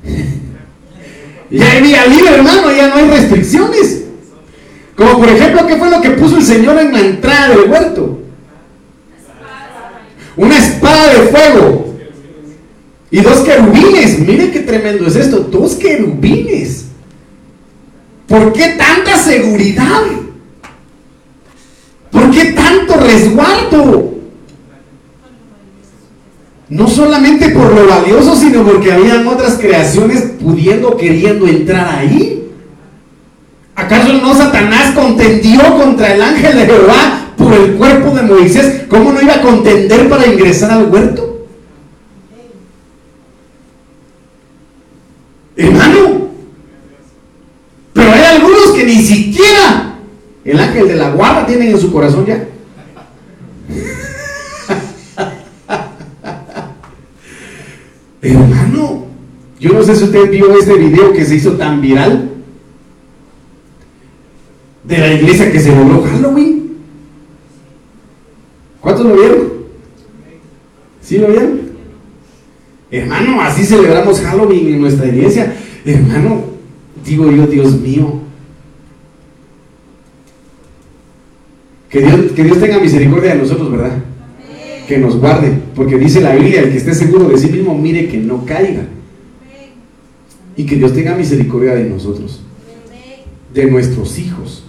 ya 1.49 1.71
hay 1.71 1.81
vía 1.81 2.05
libre, 2.05 2.35
hermano, 2.35 2.69
ya 2.75 2.89
no 2.89 2.95
hay 2.95 3.09
restricciones. 3.09 4.03
Como 4.93 5.19
por 5.19 5.29
ejemplo, 5.29 5.65
¿qué 5.67 5.77
fue 5.77 5.89
lo 5.89 6.01
que 6.01 6.09
puso 6.11 6.35
el 6.35 6.43
Señor 6.43 6.77
en 6.79 6.91
la 6.91 6.99
entrada 6.99 7.55
del 7.55 7.71
huerto? 7.71 8.19
Una 10.35 10.57
espada 10.57 11.13
de 11.13 11.19
fuego. 11.29 11.95
Y 13.09 13.21
dos 13.21 13.39
querubines. 13.39 14.19
Mire 14.19 14.51
qué 14.51 14.59
tremendo 14.59 15.07
es 15.07 15.15
esto. 15.15 15.39
Dos 15.39 15.75
querubines. 15.75 16.87
¿Por 18.27 18.51
qué 18.51 18.75
tanta 18.77 19.17
seguridad? 19.17 20.03
¿Por 22.19 22.31
qué 22.31 22.45
tanto 22.51 22.97
resguardo? 22.97 24.13
No 26.67 26.87
solamente 26.87 27.49
por 27.49 27.73
lo 27.73 27.87
valioso, 27.87 28.35
sino 28.35 28.63
porque 28.63 28.91
habían 28.91 29.25
otras 29.25 29.53
creaciones 29.53 30.33
pudiendo, 30.39 30.97
queriendo 30.97 31.47
entrar 31.47 31.87
ahí. 31.97 32.51
¿Acaso 33.73 34.13
no 34.13 34.35
Satanás 34.35 34.93
contendió 34.93 35.61
contra 35.77 36.13
el 36.13 36.21
ángel 36.21 36.57
de 36.57 36.65
Jehová 36.65 37.31
por 37.37 37.53
el 37.53 37.75
cuerpo 37.75 38.13
de 38.13 38.23
Moisés? 38.23 38.83
¿Cómo 38.89 39.13
no 39.13 39.21
iba 39.21 39.35
a 39.35 39.41
contender 39.41 40.09
para 40.09 40.27
ingresar 40.27 40.71
al 40.71 40.91
huerto? 40.91 41.47
Hermano, 45.55 46.27
pero 47.93 48.11
hay 48.11 48.23
algunos 48.23 48.71
que 48.71 48.83
ni 48.83 49.01
siquiera 49.01 49.89
el 50.49 50.59
ángel 50.59 50.87
de 50.87 50.95
la 50.95 51.11
guarda 51.11 51.45
tienen 51.45 51.69
en 51.69 51.79
su 51.79 51.91
corazón 51.91 52.25
ya. 52.25 52.47
Hermano, 58.21 59.05
yo 59.59 59.73
no 59.73 59.83
sé 59.83 59.95
si 59.95 60.05
usted 60.05 60.31
vio 60.31 60.57
este 60.57 60.73
video 60.73 61.13
que 61.13 61.23
se 61.23 61.35
hizo 61.35 61.53
tan 61.53 61.79
viral 61.81 62.31
de 64.83 64.97
la 64.97 65.13
iglesia 65.13 65.51
que 65.51 65.59
se 65.59 65.75
logró 65.75 66.01
Halloween. 66.01 66.77
¿Cuántos 68.81 69.05
lo 69.05 69.15
vieron? 69.15 69.53
¿Sí 71.01 71.19
lo 71.19 71.27
vieron? 71.27 71.59
Hermano, 72.89 73.39
así 73.41 73.65
celebramos 73.65 74.19
Halloween 74.19 74.67
en 74.67 74.81
nuestra 74.81 75.05
iglesia. 75.05 75.55
Hermano, 75.85 76.43
digo 77.05 77.31
yo, 77.31 77.45
Dios 77.45 77.79
mío. 77.79 78.28
Que 81.89 82.01
Dios, 82.01 82.31
que 82.33 82.43
Dios 82.43 82.59
tenga 82.59 82.79
misericordia 82.79 83.33
de 83.33 83.41
nosotros, 83.41 83.71
¿verdad? 83.71 83.97
Que 84.87 84.97
nos 84.99 85.17
guarde. 85.17 85.59
Porque 85.75 85.97
dice 85.97 86.21
la 86.21 86.35
Biblia, 86.35 86.61
el 86.61 86.71
que 86.71 86.77
esté 86.77 86.93
seguro 86.93 87.29
de 87.29 87.37
sí 87.37 87.49
mismo, 87.49 87.75
mire 87.75 88.07
que 88.07 88.17
no 88.17 88.45
caiga. 88.45 88.83
Y 90.55 90.65
que 90.65 90.75
Dios 90.75 90.93
tenga 90.93 91.15
misericordia 91.15 91.73
de 91.73 91.89
nosotros. 91.89 92.41
De 93.53 93.65
nuestros 93.65 94.19
hijos. 94.19 94.63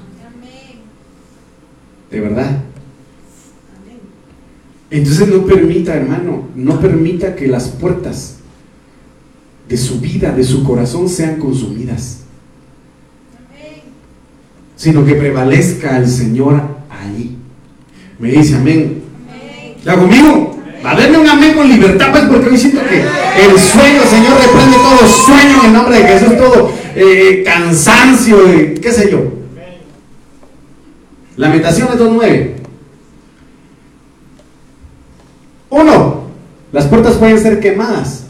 De 2.11 2.21
verdad. 2.21 2.65
Entonces 4.91 5.29
no 5.29 5.45
permita, 5.45 5.95
hermano, 5.95 6.49
no 6.57 6.81
permita 6.81 7.37
que 7.37 7.47
las 7.47 7.69
puertas 7.69 8.39
de 9.69 9.77
su 9.77 10.01
vida, 10.01 10.33
de 10.33 10.43
su 10.43 10.65
corazón 10.65 11.09
sean 11.09 11.39
consumidas. 11.39 12.23
Sino 14.75 15.05
que 15.05 15.15
prevalezca 15.15 15.99
el 15.99 16.09
Señor 16.09 16.80
ahí. 17.01 17.37
Me 18.19 18.31
dice 18.31 18.57
amén. 18.57 19.03
¿Ya 19.85 19.97
conmigo? 19.97 20.59
Va 20.85 20.93
a 20.93 20.97
darme 20.97 21.19
un 21.19 21.29
amén 21.29 21.55
con 21.55 21.69
libertad, 21.69 22.11
pues, 22.11 22.25
porque 22.25 22.49
hoy 22.49 22.57
siento 22.57 22.81
que 22.89 23.01
el 23.01 23.59
sueño, 23.59 24.03
Señor, 24.09 24.39
reprende 24.41 24.77
todo 24.77 25.09
sueño 25.09 25.61
en 25.61 25.67
el 25.67 25.73
nombre 25.73 25.99
de 25.99 26.09
Jesús, 26.09 26.37
todo 26.39 26.73
eh, 26.95 27.43
cansancio, 27.45 28.39
qué 28.81 28.93
sé 28.93 29.11
yo. 29.11 29.33
Lamentaciones 31.37 31.99
2.9. 31.99 32.51
Uno, 35.71 36.23
las 36.73 36.87
puertas 36.87 37.15
pueden 37.15 37.39
ser 37.39 37.61
quemadas. 37.61 38.25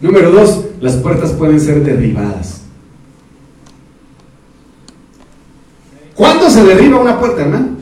Número 0.00 0.30
dos, 0.30 0.64
las 0.80 0.94
puertas 0.96 1.32
pueden 1.32 1.60
ser 1.60 1.82
derribadas. 1.82 2.62
¿Cuándo 6.14 6.50
se 6.50 6.64
derriba 6.64 7.00
una 7.00 7.18
puerta, 7.18 7.42
hermano? 7.42 7.77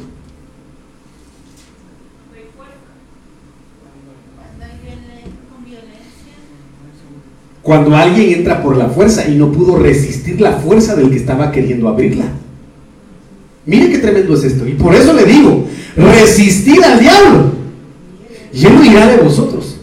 Cuando 7.66 7.96
alguien 7.96 8.32
entra 8.32 8.62
por 8.62 8.76
la 8.76 8.86
fuerza 8.86 9.26
y 9.26 9.34
no 9.34 9.50
pudo 9.50 9.76
resistir 9.76 10.40
la 10.40 10.52
fuerza 10.52 10.94
del 10.94 11.10
que 11.10 11.16
estaba 11.16 11.50
queriendo 11.50 11.88
abrirla. 11.88 12.26
Mire 13.64 13.90
qué 13.90 13.98
tremendo 13.98 14.34
es 14.34 14.44
esto. 14.44 14.68
Y 14.68 14.74
por 14.74 14.94
eso 14.94 15.12
le 15.12 15.24
digo, 15.24 15.66
resistir 15.96 16.84
al 16.84 17.00
diablo. 17.00 17.54
Y 18.52 18.66
él 18.66 18.78
huirá 18.78 19.08
de 19.08 19.16
vosotros. 19.16 19.78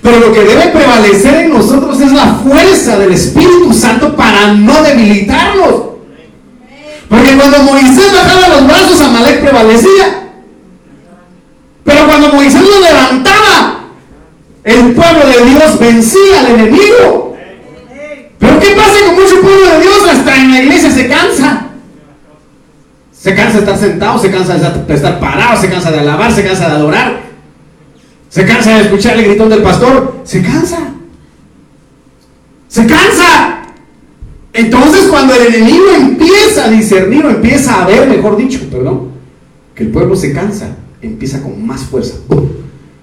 Pero 0.00 0.20
lo 0.20 0.32
que 0.32 0.40
debe 0.40 0.68
prevalecer 0.68 1.34
en 1.34 1.50
nosotros 1.50 2.00
es 2.00 2.12
la 2.12 2.36
fuerza 2.36 2.98
del 2.98 3.12
Espíritu 3.12 3.70
Santo 3.74 4.16
para 4.16 4.54
no 4.54 4.82
debilitarlos. 4.82 5.82
Porque 7.10 7.36
cuando 7.36 7.58
Moisés 7.58 8.10
bajaba 8.10 8.48
los 8.48 8.66
brazos, 8.68 8.98
Amalek 9.02 9.42
prevalecía. 9.42 10.30
Pero 11.84 12.06
cuando 12.06 12.32
Moisés 12.32 12.62
lo 12.62 12.80
levantaba, 12.80 13.31
el 14.64 14.92
pueblo 14.92 15.26
de 15.26 15.50
Dios 15.50 15.78
vencía 15.78 16.40
al 16.40 16.46
enemigo. 16.46 17.36
Pero 18.38 18.58
¿qué 18.60 18.74
pasa 18.76 19.06
con 19.06 19.14
mucho 19.14 19.40
pueblo 19.40 19.66
de 19.66 19.80
Dios? 19.80 20.08
Hasta 20.10 20.36
en 20.36 20.50
la 20.50 20.62
iglesia 20.62 20.90
se 20.90 21.08
cansa. 21.08 21.66
Se 23.12 23.34
cansa 23.34 23.52
de 23.52 23.58
estar 23.60 23.78
sentado, 23.78 24.18
se 24.18 24.30
cansa 24.30 24.58
de 24.58 24.94
estar 24.94 25.20
parado, 25.20 25.60
se 25.60 25.68
cansa 25.68 25.90
de 25.90 26.00
alabar, 26.00 26.32
se 26.32 26.44
cansa 26.44 26.68
de 26.68 26.74
adorar. 26.74 27.20
Se 28.28 28.46
cansa 28.46 28.76
de 28.76 28.82
escuchar 28.82 29.16
el 29.18 29.26
gritón 29.26 29.48
del 29.48 29.62
pastor. 29.62 30.22
Se 30.24 30.42
cansa. 30.42 30.78
Se 32.68 32.86
cansa. 32.86 33.62
Entonces 34.52 35.06
cuando 35.08 35.34
el 35.34 35.54
enemigo 35.54 35.84
empieza 35.96 36.66
a 36.66 36.70
discernir 36.70 37.24
o 37.24 37.30
empieza 37.30 37.82
a 37.82 37.86
ver, 37.86 38.08
mejor 38.08 38.36
dicho, 38.36 38.60
perdón, 38.70 39.08
que 39.74 39.84
el 39.84 39.90
pueblo 39.90 40.14
se 40.14 40.32
cansa, 40.32 40.76
empieza 41.00 41.42
con 41.42 41.66
más 41.66 41.82
fuerza, 41.82 42.16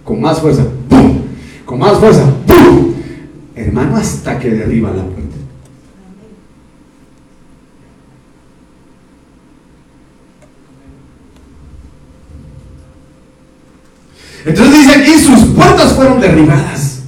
con 0.03 0.21
más 0.21 0.39
fuerza, 0.39 0.63
con 1.69 1.77
más 1.77 1.99
fuerza, 1.99 2.23
hermano, 3.55 3.95
hasta 3.95 4.39
que 4.39 4.49
derriba 4.49 4.89
la 4.89 5.03
puerta. 5.03 5.35
Entonces 14.45 14.73
dice 14.73 14.99
aquí, 14.99 15.11
sus 15.19 15.53
puertas 15.53 15.93
fueron 15.93 16.19
derribadas. 16.19 17.03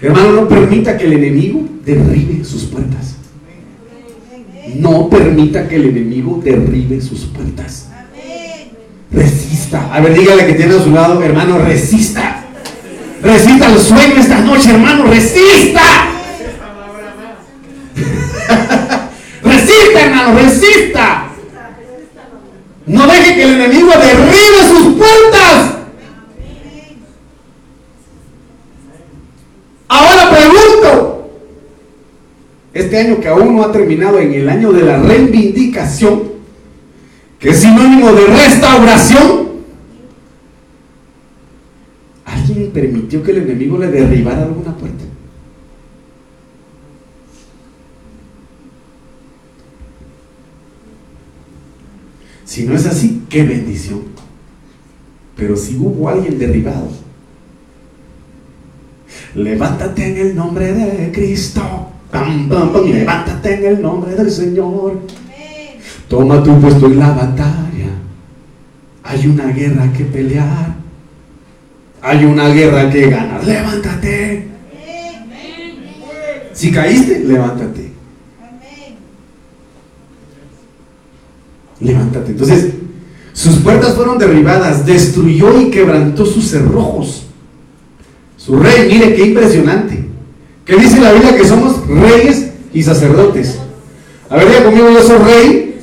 Hermano, 0.00 0.30
no 0.34 0.48
permita 0.48 0.96
que 0.96 1.06
el 1.06 1.14
enemigo 1.14 1.66
derribe 1.84 2.44
sus 2.44 2.62
puertas. 2.66 3.16
No 4.76 5.10
permita 5.10 5.66
que 5.66 5.74
el 5.74 5.86
enemigo 5.86 6.40
derribe 6.44 7.00
sus 7.00 7.24
puertas. 7.24 7.88
Resista. 9.10 9.92
A 9.92 9.98
ver, 10.00 10.14
dígale 10.14 10.46
que 10.46 10.54
tiene 10.54 10.76
a 10.76 10.80
su 10.80 10.92
lado, 10.92 11.20
hermano, 11.24 11.58
resista. 11.58 12.35
Resista 13.26 13.66
el 13.72 13.80
sueño 13.80 14.20
esta 14.20 14.38
noche, 14.38 14.70
hermano, 14.70 15.06
resista. 15.06 15.82
resista, 19.42 20.00
hermano, 20.00 20.38
resista. 20.38 21.26
No 22.86 23.04
deje 23.08 23.34
que 23.34 23.42
el 23.42 23.60
enemigo 23.60 23.90
derribe 23.90 24.68
sus 24.68 24.94
puertas. 24.94 25.72
Ahora 29.88 30.30
pregunto, 30.30 31.30
este 32.74 32.98
año 32.98 33.20
que 33.20 33.26
aún 33.26 33.56
no 33.56 33.64
ha 33.64 33.72
terminado, 33.72 34.20
en 34.20 34.34
el 34.34 34.48
año 34.48 34.70
de 34.70 34.82
la 34.82 34.98
reivindicación, 34.98 36.30
que 37.40 37.50
es 37.50 37.58
sinónimo 37.60 38.12
de 38.12 38.26
restauración, 38.26 39.48
¿alguien 42.24 42.65
permitió 42.76 43.22
que 43.22 43.30
el 43.30 43.38
enemigo 43.38 43.78
le 43.78 43.86
derribara 43.86 44.42
alguna 44.42 44.76
puerta? 44.76 45.02
Si 52.44 52.64
no 52.64 52.74
es 52.74 52.84
así, 52.84 53.22
qué 53.30 53.44
bendición. 53.44 54.02
Pero 55.36 55.56
si 55.56 55.76
hubo 55.76 56.10
alguien 56.10 56.38
derribado, 56.38 56.88
levántate 59.34 60.10
en 60.10 60.26
el 60.26 60.36
nombre 60.36 60.72
de 60.72 61.12
Cristo. 61.12 61.62
levántate 62.12 63.54
en 63.54 63.64
el 63.64 63.82
nombre 63.82 64.14
del 64.14 64.30
Señor. 64.30 65.00
Toma 66.08 66.42
tu 66.42 66.60
puesto 66.60 66.86
en 66.86 66.98
la 66.98 67.10
batalla. 67.12 67.90
Hay 69.02 69.26
una 69.26 69.46
guerra 69.46 69.90
que 69.94 70.04
pelear. 70.04 70.85
Hay 72.02 72.24
una 72.24 72.48
guerra 72.48 72.90
que 72.90 73.10
ganar. 73.10 73.44
Levántate. 73.44 74.46
Si 76.52 76.70
caíste, 76.70 77.20
levántate. 77.20 77.92
Levántate. 81.80 82.30
Entonces, 82.30 82.72
sus 83.32 83.56
puertas 83.56 83.94
fueron 83.94 84.18
derribadas, 84.18 84.86
destruyó 84.86 85.60
y 85.60 85.70
quebrantó 85.70 86.24
sus 86.24 86.48
cerrojos. 86.48 87.26
Su 88.36 88.56
rey, 88.56 88.88
mire 88.88 89.14
qué 89.14 89.26
impresionante. 89.26 90.06
¿Qué 90.64 90.76
dice 90.76 91.00
la 91.00 91.12
Biblia? 91.12 91.36
Que 91.36 91.44
somos 91.44 91.86
reyes 91.86 92.50
y 92.72 92.82
sacerdotes. 92.82 93.58
A 94.30 94.36
ver, 94.36 94.50
ya 94.50 94.64
conmigo, 94.64 94.90
yo 94.90 95.02
soy 95.02 95.18
rey 95.18 95.78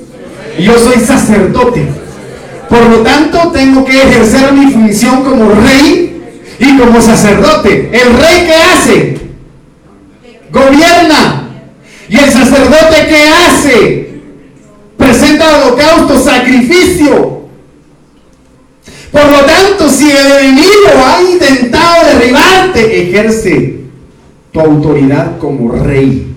y 0.58 0.64
yo 0.64 0.78
soy 0.78 1.00
sacerdote. 1.00 1.88
Por 2.74 2.90
lo 2.90 2.98
tanto, 3.04 3.52
tengo 3.52 3.86
que 3.86 4.02
ejercer 4.02 4.52
mi 4.52 4.72
función 4.72 5.24
como 5.24 5.48
rey 5.52 6.20
y 6.58 6.76
como 6.76 7.00
sacerdote. 7.00 7.92
¿El 7.94 8.18
rey 8.18 8.48
qué 8.48 8.56
hace? 8.56 9.18
Gobierna. 10.52 11.50
¿Y 12.10 12.18
el 12.18 12.32
sacerdote 12.32 13.06
qué 13.08 13.28
hace? 13.28 14.22
Presenta 14.98 15.56
holocausto, 15.56 16.20
sacrificio. 16.20 17.44
Por 19.12 19.26
lo 19.30 19.46
tanto, 19.46 19.88
si 19.88 20.10
el 20.10 20.32
enemigo 20.32 20.90
ha 21.06 21.22
intentado 21.32 22.08
derribarte, 22.08 23.04
ejerce 23.04 23.82
tu 24.52 24.60
autoridad 24.60 25.38
como 25.38 25.74
rey 25.74 26.36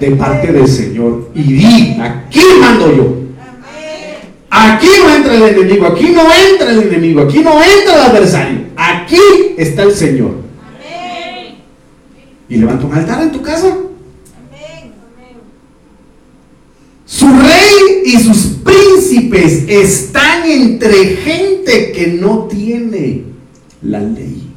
de 0.00 0.10
parte 0.16 0.50
del 0.50 0.66
Señor. 0.66 1.30
Y 1.32 1.42
di, 1.44 1.96
aquí 2.00 2.40
mando 2.60 2.92
yo. 2.92 3.23
Aquí 4.56 4.86
no 5.02 5.12
entra 5.12 5.34
el 5.34 5.42
enemigo, 5.42 5.86
aquí 5.86 6.10
no 6.10 6.22
entra 6.32 6.70
el 6.70 6.82
enemigo, 6.84 7.22
aquí 7.22 7.40
no 7.40 7.60
entra 7.60 7.94
el 7.96 8.02
adversario. 8.02 8.58
Aquí 8.76 9.18
está 9.56 9.82
el 9.82 9.92
Señor. 9.92 10.36
Y 12.48 12.56
levanta 12.56 12.86
un 12.86 12.94
altar 12.94 13.22
en 13.22 13.32
tu 13.32 13.42
casa. 13.42 13.76
Su 17.04 17.26
rey 17.26 18.02
y 18.04 18.16
sus 18.20 18.58
príncipes 18.62 19.64
están 19.68 20.44
entre 20.48 21.16
gente 21.16 21.90
que 21.90 22.06
no 22.06 22.44
tiene 22.44 23.22
la 23.82 23.98
ley. 23.98 24.52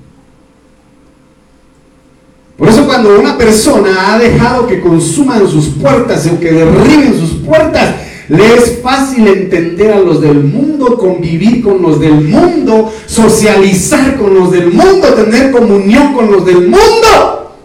Por 2.56 2.70
eso 2.70 2.86
cuando 2.86 3.20
una 3.20 3.36
persona 3.36 4.14
ha 4.14 4.20
dejado 4.20 4.68
que 4.68 4.80
consuman 4.80 5.48
sus 5.48 5.70
puertas 5.70 6.28
o 6.28 6.40
que 6.40 6.52
derriben 6.52 7.20
sus 7.20 7.32
puertas, 7.44 8.07
le 8.30 8.56
es 8.56 8.80
fácil 8.82 9.28
entender 9.28 9.92
a 9.92 10.00
los 10.00 10.22
del 10.22 10.44
mundo, 10.44 10.98
convivir 10.98 11.63
con 11.63 11.82
los 11.82 12.00
del 12.00 12.16
mundo, 12.16 12.92
socializar 13.06 14.18
con 14.18 14.34
los 14.34 14.52
del 14.52 14.72
mundo, 14.72 15.13
tener 15.13 15.52
comunión 15.52 16.13
con 16.13 16.30
los 16.30 16.46
del 16.46 16.68
mundo. 16.68 17.56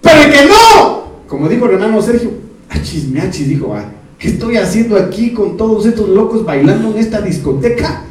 Pero 0.00 0.30
que 0.30 0.46
no, 0.46 1.04
como 1.26 1.48
dijo 1.48 1.66
el 1.66 1.72
hermano 1.72 2.00
Sergio, 2.00 2.30
Achis, 2.68 3.06
achis, 3.16 3.48
dijo, 3.48 3.74
ah, 3.74 3.84
¿qué 4.18 4.28
estoy 4.28 4.56
haciendo 4.56 4.96
aquí 4.96 5.32
con 5.32 5.56
todos 5.56 5.86
estos 5.86 6.08
locos 6.08 6.44
bailando 6.44 6.90
en 6.90 6.98
esta 6.98 7.20
discoteca? 7.20 8.04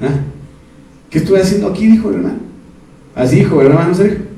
¿Ah? 0.00 0.20
¿Qué 1.10 1.18
estoy 1.18 1.40
haciendo 1.40 1.68
aquí? 1.68 1.86
Dijo 1.86 2.10
el 2.10 2.16
hermano. 2.16 2.38
Así 3.14 3.36
dijo 3.36 3.60
el 3.60 3.68
hermano 3.68 3.94
Sergio. 3.94 4.35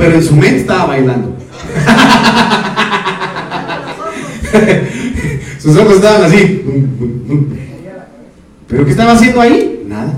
Pero 0.00 0.14
en 0.14 0.24
su 0.24 0.34
mente 0.34 0.60
estaba 0.60 0.86
bailando. 0.86 1.30
Sus 5.60 5.76
ojos 5.76 5.96
estaban 5.96 6.22
así. 6.22 6.62
¿Pero 8.66 8.86
qué 8.86 8.92
estaba 8.92 9.12
haciendo 9.12 9.42
ahí? 9.42 9.84
Nada. 9.86 10.14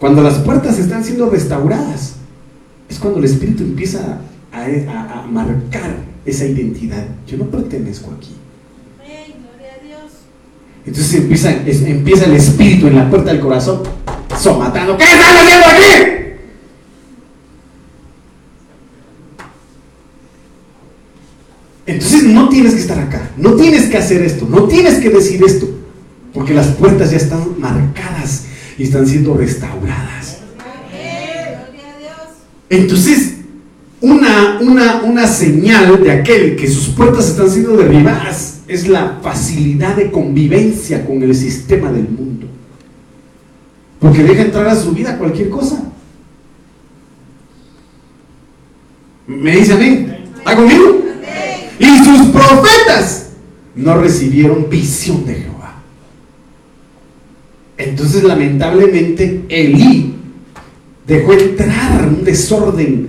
Cuando 0.00 0.20
las 0.22 0.40
puertas 0.40 0.80
están 0.80 1.04
siendo 1.04 1.30
restauradas, 1.30 2.16
es 2.90 2.98
cuando 2.98 3.20
el 3.20 3.26
Espíritu 3.26 3.62
empieza 3.62 4.18
a, 4.52 5.24
marcar 5.30 5.98
esa 6.26 6.44
identidad. 6.44 7.04
Yo 7.24 7.38
no 7.38 7.44
pertenezco 7.44 8.10
aquí. 8.18 8.34
Entonces 10.84 11.14
empieza, 11.14 11.52
empieza 11.52 12.24
el 12.24 12.34
Espíritu 12.34 12.88
en 12.88 12.96
la 12.96 13.08
puerta 13.08 13.30
del 13.30 13.38
corazón, 13.38 13.84
somatando. 14.36 14.96
¿Qué 14.96 15.04
están 15.04 15.36
haciendo 15.36 15.66
aquí? 15.68 16.18
Entonces 21.88 22.17
no 22.28 22.48
tienes 22.48 22.74
que 22.74 22.80
estar 22.80 22.98
acá, 22.98 23.30
no 23.36 23.54
tienes 23.54 23.88
que 23.88 23.96
hacer 23.96 24.22
esto, 24.22 24.46
no 24.48 24.64
tienes 24.64 24.96
que 24.96 25.10
decir 25.10 25.42
esto, 25.44 25.68
porque 26.32 26.54
las 26.54 26.68
puertas 26.68 27.10
ya 27.10 27.16
están 27.16 27.58
marcadas 27.58 28.44
y 28.78 28.84
están 28.84 29.06
siendo 29.06 29.34
restauradas. 29.34 30.38
Entonces, 32.70 33.34
una, 34.00 34.58
una, 34.60 35.02
una 35.02 35.26
señal 35.26 36.02
de 36.02 36.12
aquel 36.12 36.54
que 36.54 36.68
sus 36.68 36.88
puertas 36.88 37.28
están 37.28 37.50
siendo 37.50 37.76
derribadas 37.76 38.60
es 38.68 38.86
la 38.86 39.18
facilidad 39.22 39.96
de 39.96 40.10
convivencia 40.10 41.04
con 41.04 41.22
el 41.22 41.34
sistema 41.34 41.90
del 41.90 42.08
mundo. 42.08 42.46
Porque 43.98 44.22
deja 44.22 44.42
entrar 44.42 44.68
a 44.68 44.76
su 44.76 44.92
vida 44.92 45.18
cualquier 45.18 45.48
cosa. 45.48 45.82
¿Me 49.26 49.56
dice 49.56 49.72
amén? 49.72 50.24
¿Está 50.38 50.54
conmigo? 50.54 51.07
Y 51.78 51.86
sus 52.04 52.28
profetas 52.28 53.28
no 53.74 53.96
recibieron 53.96 54.68
visión 54.68 55.24
de 55.24 55.34
Jehová. 55.34 55.82
Entonces, 57.76 58.24
lamentablemente, 58.24 59.44
Elí 59.48 60.14
dejó 61.06 61.32
entrar 61.32 62.08
un 62.08 62.24
desorden 62.24 63.08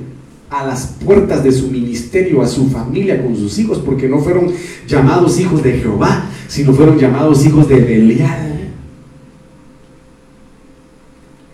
a 0.49 0.65
las 0.65 0.87
puertas 1.03 1.43
de 1.43 1.51
su 1.51 1.67
ministerio, 1.69 2.41
a 2.41 2.47
su 2.47 2.69
familia, 2.69 3.21
con 3.23 3.35
sus 3.35 3.57
hijos, 3.57 3.79
porque 3.79 4.07
no 4.07 4.19
fueron 4.19 4.51
llamados 4.87 5.39
hijos 5.39 5.63
de 5.63 5.73
Jehová, 5.79 6.25
sino 6.47 6.73
fueron 6.73 6.97
llamados 6.97 7.45
hijos 7.45 7.67
de 7.67 7.79
Belial. 7.79 8.71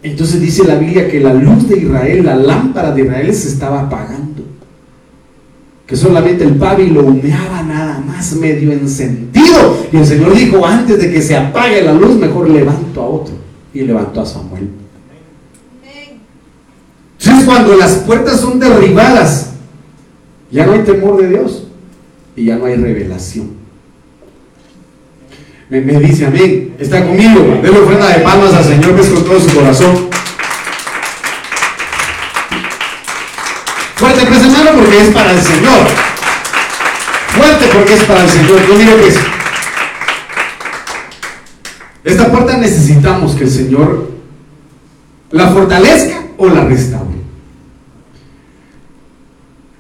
Entonces 0.04 0.40
dice 0.40 0.64
la 0.66 0.76
Biblia 0.76 1.10
que 1.10 1.20
la 1.20 1.34
luz 1.34 1.68
de 1.68 1.80
Israel, 1.80 2.26
la 2.26 2.36
lámpara 2.36 2.92
de 2.92 3.04
Israel 3.04 3.34
se 3.34 3.48
estaba 3.48 3.82
apagando 3.82 4.25
que 5.86 5.96
solamente 5.96 6.44
el 6.44 6.56
pábilo 6.56 7.06
humeaba 7.06 7.62
nada 7.64 8.00
más 8.00 8.34
medio 8.36 8.72
encendido. 8.72 9.78
Y 9.92 9.98
el 9.98 10.06
Señor 10.06 10.36
dijo, 10.36 10.66
antes 10.66 10.98
de 11.00 11.12
que 11.12 11.22
se 11.22 11.38
apague 11.38 11.82
la 11.82 11.94
luz, 11.94 12.16
mejor 12.16 12.50
levanto 12.50 13.02
a 13.02 13.06
otro. 13.06 13.36
Y 13.74 13.82
levantó 13.82 14.22
a 14.22 14.26
Samuel. 14.26 14.70
Entonces 17.20 17.46
cuando 17.46 17.76
las 17.76 17.94
puertas 17.96 18.40
son 18.40 18.60
derribadas, 18.60 19.52
ya 20.52 20.66
no 20.66 20.74
hay 20.74 20.80
temor 20.82 21.22
de 21.22 21.30
Dios 21.30 21.68
y 22.36 22.46
ya 22.46 22.58
no 22.58 22.66
hay 22.66 22.76
revelación. 22.76 23.66
Me, 25.70 25.82
dice 25.82 26.28
amén, 26.28 26.76
está 26.78 27.04
conmigo, 27.04 27.42
denle 27.64 27.80
ofrenda 27.80 28.08
de 28.10 28.24
palmas 28.24 28.54
al 28.54 28.64
Señor 28.64 28.96
que 28.96 29.02
es 29.02 29.10
con 29.10 29.24
todo 29.24 29.40
su 29.40 29.56
corazón. 29.56 30.05
Porque 34.96 35.10
es 35.10 35.14
para 35.14 35.32
el 35.32 35.42
Señor. 35.42 35.88
Fuerte 37.30 37.66
porque 37.74 37.94
es 37.96 38.04
para 38.04 38.24
el 38.24 38.30
Señor. 38.30 38.68
Yo 38.68 38.78
digo 38.78 38.98
que 38.98 39.08
es. 39.08 39.18
Esta 42.04 42.32
puerta 42.32 42.58
necesitamos 42.58 43.36
que 43.36 43.44
el 43.44 43.52
Señor 43.52 44.12
la 45.32 45.50
fortalezca 45.50 46.22
o 46.38 46.48
la 46.48 46.64
restaure. 46.64 47.16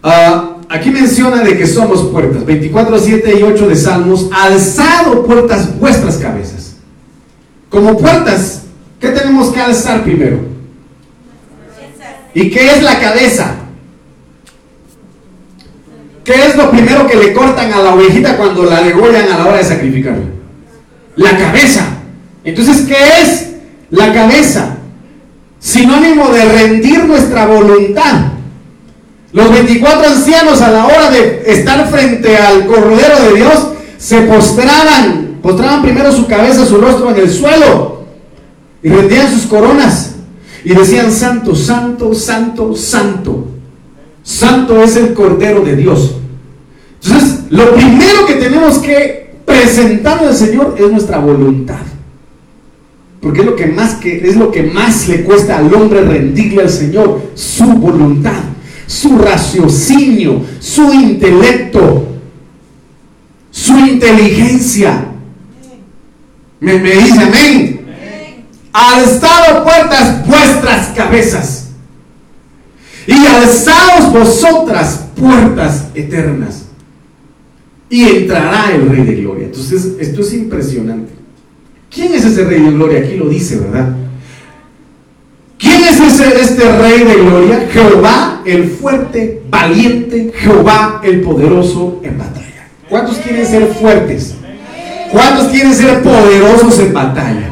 Ah, 0.03 0.57
aquí 0.67 0.89
menciona 0.89 1.43
de 1.43 1.57
que 1.57 1.65
somos 1.65 2.09
puertas. 2.09 2.45
24, 2.45 2.99
7 2.99 3.39
y 3.39 3.43
8 3.43 3.67
de 3.69 3.75
Salmos. 3.75 4.29
Alzado 4.33 5.25
puertas 5.25 5.79
vuestras 5.79 6.17
cabezas. 6.17 6.75
Como 7.69 7.97
puertas, 7.97 8.63
¿qué 8.99 9.09
tenemos 9.09 9.49
que 9.49 9.61
alzar 9.61 10.03
primero? 10.03 10.39
¿Y 12.33 12.49
qué 12.49 12.71
es 12.71 12.83
la 12.83 12.99
cabeza? 12.99 13.64
¿Qué 16.25 16.33
es 16.47 16.55
lo 16.55 16.71
primero 16.71 17.05
que 17.05 17.17
le 17.17 17.33
cortan 17.33 17.71
a 17.71 17.83
la 17.83 17.93
ovejita 17.93 18.35
cuando 18.35 18.65
la 18.65 18.81
degollan 18.81 19.31
a 19.31 19.37
la 19.37 19.45
hora 19.45 19.57
de 19.57 19.63
sacrificarla? 19.63 20.25
La 21.15 21.37
cabeza. 21.37 21.85
Entonces, 22.43 22.87
¿qué 22.87 22.97
es 23.21 23.51
la 23.91 24.11
cabeza? 24.11 24.77
Sinónimo 25.59 26.29
de 26.29 26.45
rendir 26.45 27.05
nuestra 27.05 27.45
voluntad. 27.45 28.31
Los 29.33 29.51
24 29.51 30.07
ancianos 30.07 30.61
a 30.61 30.71
la 30.71 30.85
hora 30.87 31.11
de 31.11 31.43
estar 31.45 31.87
frente 31.89 32.35
al 32.37 32.65
Cordero 32.65 33.19
de 33.29 33.35
Dios 33.35 33.67
se 33.99 34.21
postraban, 34.21 35.39
postraban 35.43 35.83
primero 35.83 36.11
su 36.11 36.25
cabeza, 36.25 36.65
su 36.65 36.77
rostro 36.77 37.11
en 37.11 37.17
el 37.17 37.29
suelo 37.29 38.05
y 38.81 38.89
rendían 38.89 39.31
sus 39.31 39.45
coronas 39.45 40.15
y 40.63 40.73
decían, 40.73 41.11
Santo, 41.11 41.55
Santo, 41.55 42.15
Santo, 42.15 42.75
Santo. 42.75 43.54
Santo 44.25 44.83
es 44.83 44.97
el 44.97 45.13
Cordero 45.13 45.61
de 45.61 45.77
Dios. 45.77 46.15
Entonces, 47.01 47.43
lo 47.49 47.73
primero 47.73 48.25
que 48.27 48.33
tenemos 48.33 48.79
que 48.79 49.35
presentar 49.45 50.19
al 50.19 50.35
Señor 50.35 50.75
es 50.77 50.91
nuestra 50.91 51.19
voluntad. 51.19 51.85
Porque 53.21 53.39
es 53.39 53.45
lo 53.45 53.55
que 53.55 53.67
más 53.67 53.95
que 53.95 54.27
es 54.27 54.35
lo 54.35 54.51
que 54.51 54.63
más 54.63 55.07
le 55.07 55.23
cuesta 55.23 55.57
al 55.57 55.73
hombre 55.73 56.01
rendirle 56.01 56.63
al 56.63 56.69
Señor, 56.69 57.21
su 57.35 57.65
voluntad 57.65 58.43
su 58.87 59.17
raciocinio, 59.17 60.43
su 60.59 60.93
intelecto, 60.93 62.07
su 63.51 63.77
inteligencia. 63.77 65.07
Me, 66.59 66.79
dice 66.79 67.21
amén. 67.21 67.81
Alzado 68.71 69.63
puertas 69.63 70.27
vuestras 70.27 70.87
cabezas 70.89 71.64
y 73.07 73.25
alzaos 73.25 74.11
vosotras 74.11 75.05
puertas 75.15 75.89
eternas 75.93 76.65
y 77.89 78.03
entrará 78.03 78.71
el 78.73 78.89
Rey 78.89 79.03
de 79.03 79.15
Gloria. 79.15 79.45
Entonces, 79.45 79.93
esto 79.99 80.21
es 80.21 80.33
impresionante. 80.33 81.13
¿Quién 81.89 82.13
es 82.13 82.25
ese 82.25 82.43
Rey 82.45 82.61
de 82.61 82.71
Gloria? 82.71 82.99
Aquí 82.99 83.15
lo 83.15 83.29
dice, 83.29 83.57
¿verdad? 83.57 83.95
¿Quién 85.57 85.83
es 85.83 85.99
ese, 85.99 86.41
este 86.41 86.77
rey 86.79 87.03
de 87.03 87.15
gloria? 87.15 87.67
Jehová 87.71 88.41
el 88.45 88.69
fuerte, 88.69 89.41
valiente, 89.49 90.31
Jehová 90.35 91.01
el 91.03 91.21
poderoso 91.21 92.01
en 92.03 92.17
batalla. 92.17 92.67
¿Cuántos 92.89 93.17
quieren 93.17 93.45
ser 93.45 93.67
fuertes? 93.67 94.35
¿Cuántos 95.11 95.47
quieren 95.47 95.73
ser 95.73 96.01
poderosos 96.03 96.77
en 96.79 96.93
batalla? 96.93 97.49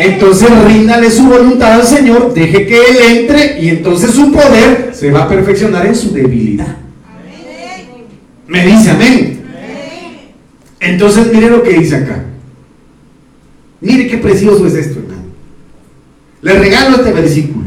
Entonces 0.00 0.48
ríndale 0.64 1.10
su 1.10 1.24
voluntad 1.24 1.74
al 1.74 1.86
Señor, 1.86 2.32
deje 2.32 2.66
que 2.66 2.74
Él 2.74 3.18
entre 3.18 3.60
y 3.60 3.68
entonces 3.68 4.12
su 4.12 4.32
poder 4.32 4.92
se 4.94 5.10
va 5.10 5.24
a 5.24 5.28
perfeccionar 5.28 5.86
en 5.86 5.94
su 5.94 6.10
debilidad. 6.10 6.74
Me 8.46 8.64
dice 8.64 8.90
amén. 8.90 9.42
Entonces 10.80 11.30
mire 11.30 11.50
lo 11.50 11.62
que 11.62 11.78
dice 11.78 11.96
acá. 11.96 12.24
Mire 13.82 14.08
qué 14.08 14.16
precioso 14.16 14.66
es 14.66 14.74
esto, 14.74 15.00
hermano. 15.00 15.24
Le 16.40 16.58
regalo 16.58 16.96
este 16.96 17.12
versículo. 17.12 17.66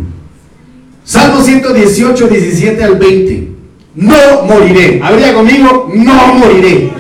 Salmo 1.06 1.40
118, 1.40 2.28
17 2.28 2.84
al 2.84 2.96
20. 2.96 3.48
No 3.94 4.44
moriré. 4.48 5.00
Habría 5.04 5.36
conmigo, 5.36 5.92
no 5.94 6.34
moriré. 6.34 6.92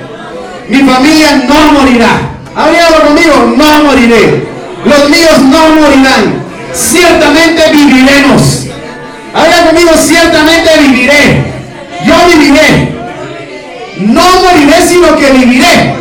Mi 0.69 0.77
familia 0.77 1.43
no 1.47 1.71
morirá. 1.73 2.37
Habría 2.55 2.87
conmigo, 3.01 3.55
no 3.57 3.83
moriré. 3.83 4.52
Los 4.85 5.09
míos 5.09 5.41
no 5.41 5.69
morirán. 5.69 6.43
Ciertamente 6.73 7.61
viviremos. 7.71 8.67
Habría 9.33 9.65
conmigo, 9.67 9.91
ciertamente 9.97 10.69
viviré. 10.79 11.43
Yo 12.05 12.15
viviré. 12.27 12.93
No 13.99 14.21
moriré, 14.41 14.81
sino 14.87 15.15
que 15.15 15.31
viviré. 15.31 15.95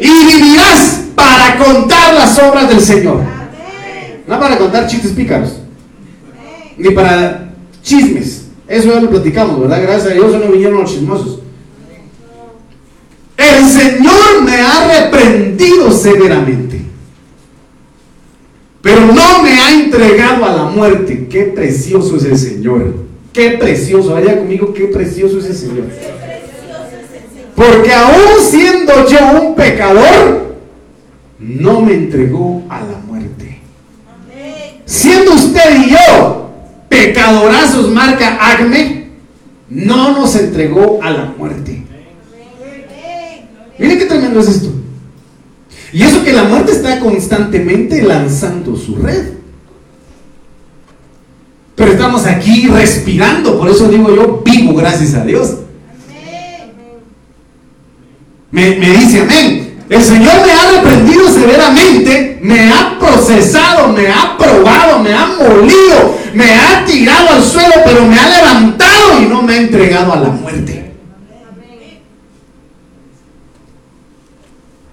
Y 0.00 0.24
vivirás 0.26 1.00
para 1.14 1.56
contar 1.58 2.14
las 2.14 2.38
obras 2.38 2.68
del 2.68 2.80
Señor. 2.80 3.20
No 4.26 4.40
para 4.40 4.56
contar 4.56 4.86
chistes 4.86 5.12
pícaros. 5.12 5.54
Ni 6.76 6.90
para 6.90 7.50
chismes. 7.82 8.46
Eso 8.68 8.92
ya 8.92 9.00
lo 9.00 9.10
platicamos, 9.10 9.60
¿verdad? 9.60 9.82
Gracias 9.82 10.12
a 10.12 10.14
Dios 10.14 10.32
no 10.32 10.52
vinieron 10.52 10.82
los 10.82 10.90
chismosos. 10.92 11.40
El 13.36 13.64
Señor 13.68 14.42
me 14.42 14.60
ha 14.60 15.02
reprendido 15.02 15.90
severamente. 15.90 16.67
Pero 18.80 19.00
no 19.06 19.42
me 19.42 19.50
ha 19.50 19.72
entregado 19.72 20.44
a 20.44 20.56
la 20.56 20.64
muerte. 20.64 21.26
Qué 21.28 21.44
precioso 21.44 22.16
es 22.16 22.24
el 22.24 22.38
Señor. 22.38 22.94
Qué 23.32 23.52
precioso. 23.52 24.14
Vaya 24.14 24.38
conmigo, 24.38 24.72
qué 24.72 24.84
precioso 24.86 25.38
es 25.38 25.46
el 25.46 25.56
Señor. 25.56 25.84
Porque 27.54 27.92
aún 27.92 28.40
siendo 28.40 29.08
yo 29.08 29.42
un 29.42 29.54
pecador, 29.54 30.54
no 31.38 31.80
me 31.80 31.94
entregó 31.94 32.62
a 32.68 32.80
la 32.80 32.98
muerte 33.06 33.18
siendo 34.88 35.34
usted 35.34 35.84
y 35.84 35.90
yo 35.90 36.50
pecadorazos 36.88 37.90
marca 37.90 38.38
Acme, 38.40 39.10
no 39.68 40.12
nos 40.12 40.34
entregó 40.34 40.98
a 41.02 41.10
la 41.10 41.34
muerte. 41.36 41.84
Mire 43.78 43.98
qué 43.98 44.06
tremendo 44.06 44.40
es 44.40 44.48
esto. 44.48 44.72
Y 45.92 46.02
eso 46.02 46.22
que 46.22 46.32
la 46.32 46.44
muerte 46.44 46.72
está 46.72 47.00
constantemente 47.00 48.02
lanzando 48.02 48.76
su 48.76 48.96
red. 48.96 49.32
Pero 51.74 51.92
estamos 51.92 52.26
aquí 52.26 52.66
respirando, 52.66 53.58
por 53.58 53.70
eso 53.70 53.88
digo 53.88 54.14
yo, 54.14 54.42
vivo 54.44 54.74
gracias 54.74 55.14
a 55.14 55.24
Dios. 55.24 55.58
Me, 58.50 58.76
me 58.76 58.90
dice 58.90 59.20
amén. 59.20 59.68
El 59.88 60.02
Señor 60.02 60.34
me 60.44 60.52
ha 60.52 60.70
reprendido 60.72 61.28
severamente, 61.30 62.38
me 62.42 62.70
ha 62.70 62.98
procesado, 62.98 63.88
me 63.88 64.08
ha 64.08 64.36
probado, 64.36 64.98
me 65.02 65.14
ha 65.14 65.26
molido, 65.26 66.18
me 66.34 66.52
ha 66.52 66.84
tirado 66.84 67.30
al 67.30 67.42
suelo, 67.42 67.72
pero 67.86 68.04
me 68.04 68.18
ha 68.18 68.28
levantado 68.28 69.22
y 69.22 69.26
no 69.26 69.42
me 69.42 69.54
ha 69.54 69.56
entregado 69.56 70.12
a 70.12 70.16
la 70.16 70.28
muerte. 70.28 70.92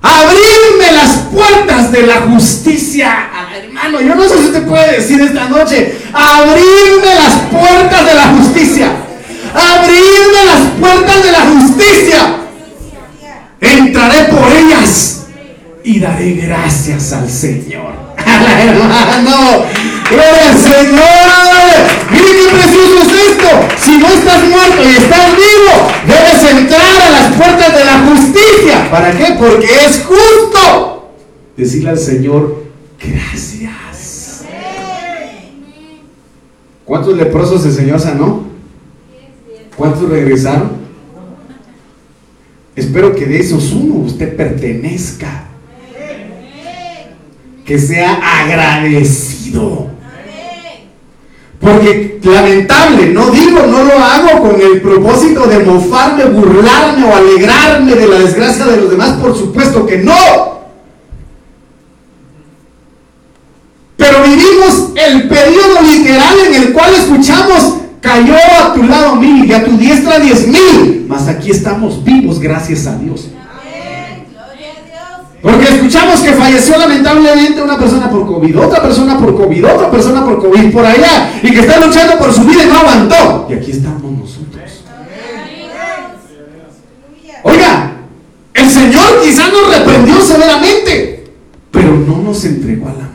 Abrirme 0.01 0.91
las 0.93 1.17
puertas 1.55 1.91
de 1.91 2.01
la 2.03 2.21
justicia, 2.21 3.29
hermano. 3.55 4.01
Yo 4.01 4.15
no 4.15 4.23
sé 4.23 4.37
si 4.37 4.45
usted 4.45 4.67
puede 4.67 4.97
decir 4.97 5.21
esta 5.21 5.47
noche, 5.49 5.95
abrirme 6.13 7.15
las 7.15 7.33
puertas 7.51 8.05
de 8.05 8.13
la 8.13 8.27
justicia. 8.27 8.87
Abrirme 9.53 10.45
las 10.45 10.71
puertas 10.79 11.23
de 11.23 11.31
la 11.31 11.39
justicia 11.39 12.35
entraré 13.61 14.25
por 14.25 14.51
ellas 14.51 15.25
y 15.83 15.99
daré 15.99 16.33
gracias 16.33 17.13
al 17.13 17.29
Señor. 17.29 17.93
hermano, 18.17 19.65
gloria 20.09 20.49
al 20.49 20.59
Señor. 20.59 21.65
Mire 22.11 22.25
qué 22.25 22.55
precioso 22.55 23.01
es 23.01 23.29
esto. 23.29 23.67
Si 23.79 23.97
no 23.97 24.07
estás 24.07 24.43
muerto 24.43 24.83
y 24.83 24.95
estás 24.95 25.31
vivo, 25.35 25.91
debes 26.05 26.51
entrar 26.51 27.01
a 27.01 27.09
las 27.11 27.33
puertas 27.33 27.77
de 27.77 27.85
la 27.85 27.99
justicia. 27.99 28.89
¿Para 28.91 29.11
qué? 29.11 29.35
Porque 29.37 29.67
es 29.85 30.03
justo 30.05 30.94
decirle 31.55 31.89
al 31.89 31.97
Señor, 31.97 32.63
gracias. 32.99 34.45
¿Cuántos 36.85 37.17
leprosos 37.17 37.65
el 37.65 37.71
Señor 37.71 37.99
sanó? 37.99 38.43
¿Cuántos 39.75 40.07
regresaron? 40.09 40.71
Espero 42.75 43.15
que 43.15 43.25
de 43.25 43.39
esos 43.39 43.71
uno 43.71 43.95
usted 44.05 44.35
pertenezca. 44.35 45.45
Que 47.65 47.79
sea 47.79 48.41
agradecido. 48.41 49.89
Porque 51.59 52.19
lamentable, 52.21 53.07
no 53.07 53.31
digo, 53.31 53.65
no 53.65 53.83
lo 53.83 53.93
hago 53.93 54.41
con 54.41 54.61
el 54.61 54.81
propósito 54.81 55.47
de 55.47 55.59
mofarme, 55.59 56.25
burlarme 56.25 57.05
o 57.05 57.15
alegrarme 57.15 57.95
de 57.95 58.07
la 58.07 58.19
desgracia 58.19 58.65
de 58.65 58.77
los 58.77 58.91
demás, 58.91 59.19
por 59.19 59.35
supuesto 59.35 59.85
que 59.85 59.99
no. 59.99 60.65
Pero 63.97 64.14
vivimos 64.25 64.91
el 64.95 65.27
periodo 65.27 65.81
literal 65.81 66.35
en 66.47 66.63
el 66.63 66.73
cual 66.73 66.93
escuchamos 66.95 67.75
Cayó 68.05 68.35
a 68.35 68.71
tu 68.75 68.83
lado 68.83 69.15
mil 69.15 69.45
y 69.45 69.51
a 69.51 69.65
tu 69.65 69.75
diestra 69.77 70.19
diez 70.19 70.47
mil. 70.47 71.05
Mas 71.09 71.27
aquí 71.27 71.49
estamos 71.49 72.03
vivos 72.03 72.39
gracias 72.39 72.85
a 72.85 72.95
Dios. 72.99 73.29
Porque 75.41 75.65
escuchamos 75.65 76.19
que 76.19 76.33
falleció 76.33 76.77
lamentablemente 76.77 77.61
una 77.63 77.77
persona 77.79 78.09
por 78.09 78.27
COVID, 78.27 78.59
otra 78.59 78.81
persona 78.83 79.17
por 79.17 79.35
COVID, 79.35 79.65
otra 79.65 79.89
persona 79.89 80.23
por 80.23 80.39
COVID 80.39 80.71
por 80.71 80.85
allá, 80.85 81.39
y 81.41 81.51
que 81.51 81.59
está 81.59 81.83
luchando 81.83 82.17
por 82.17 82.31
su 82.31 82.43
vida 82.43 82.63
y 82.63 82.67
no 82.67 82.79
aguantó. 82.79 83.47
Y 83.49 83.53
aquí 83.53 83.71
estamos 83.71 84.11
nosotros. 84.11 84.83
Oiga, 87.43 87.91
el 88.53 88.69
Señor 88.69 89.21
quizás 89.23 89.51
nos 89.51 89.77
reprendió 89.77 90.21
severamente, 90.21 91.27
pero 91.71 91.91
no 91.91 92.17
nos 92.21 92.45
entregó 92.45 92.87
a 92.87 92.93
la. 92.93 93.14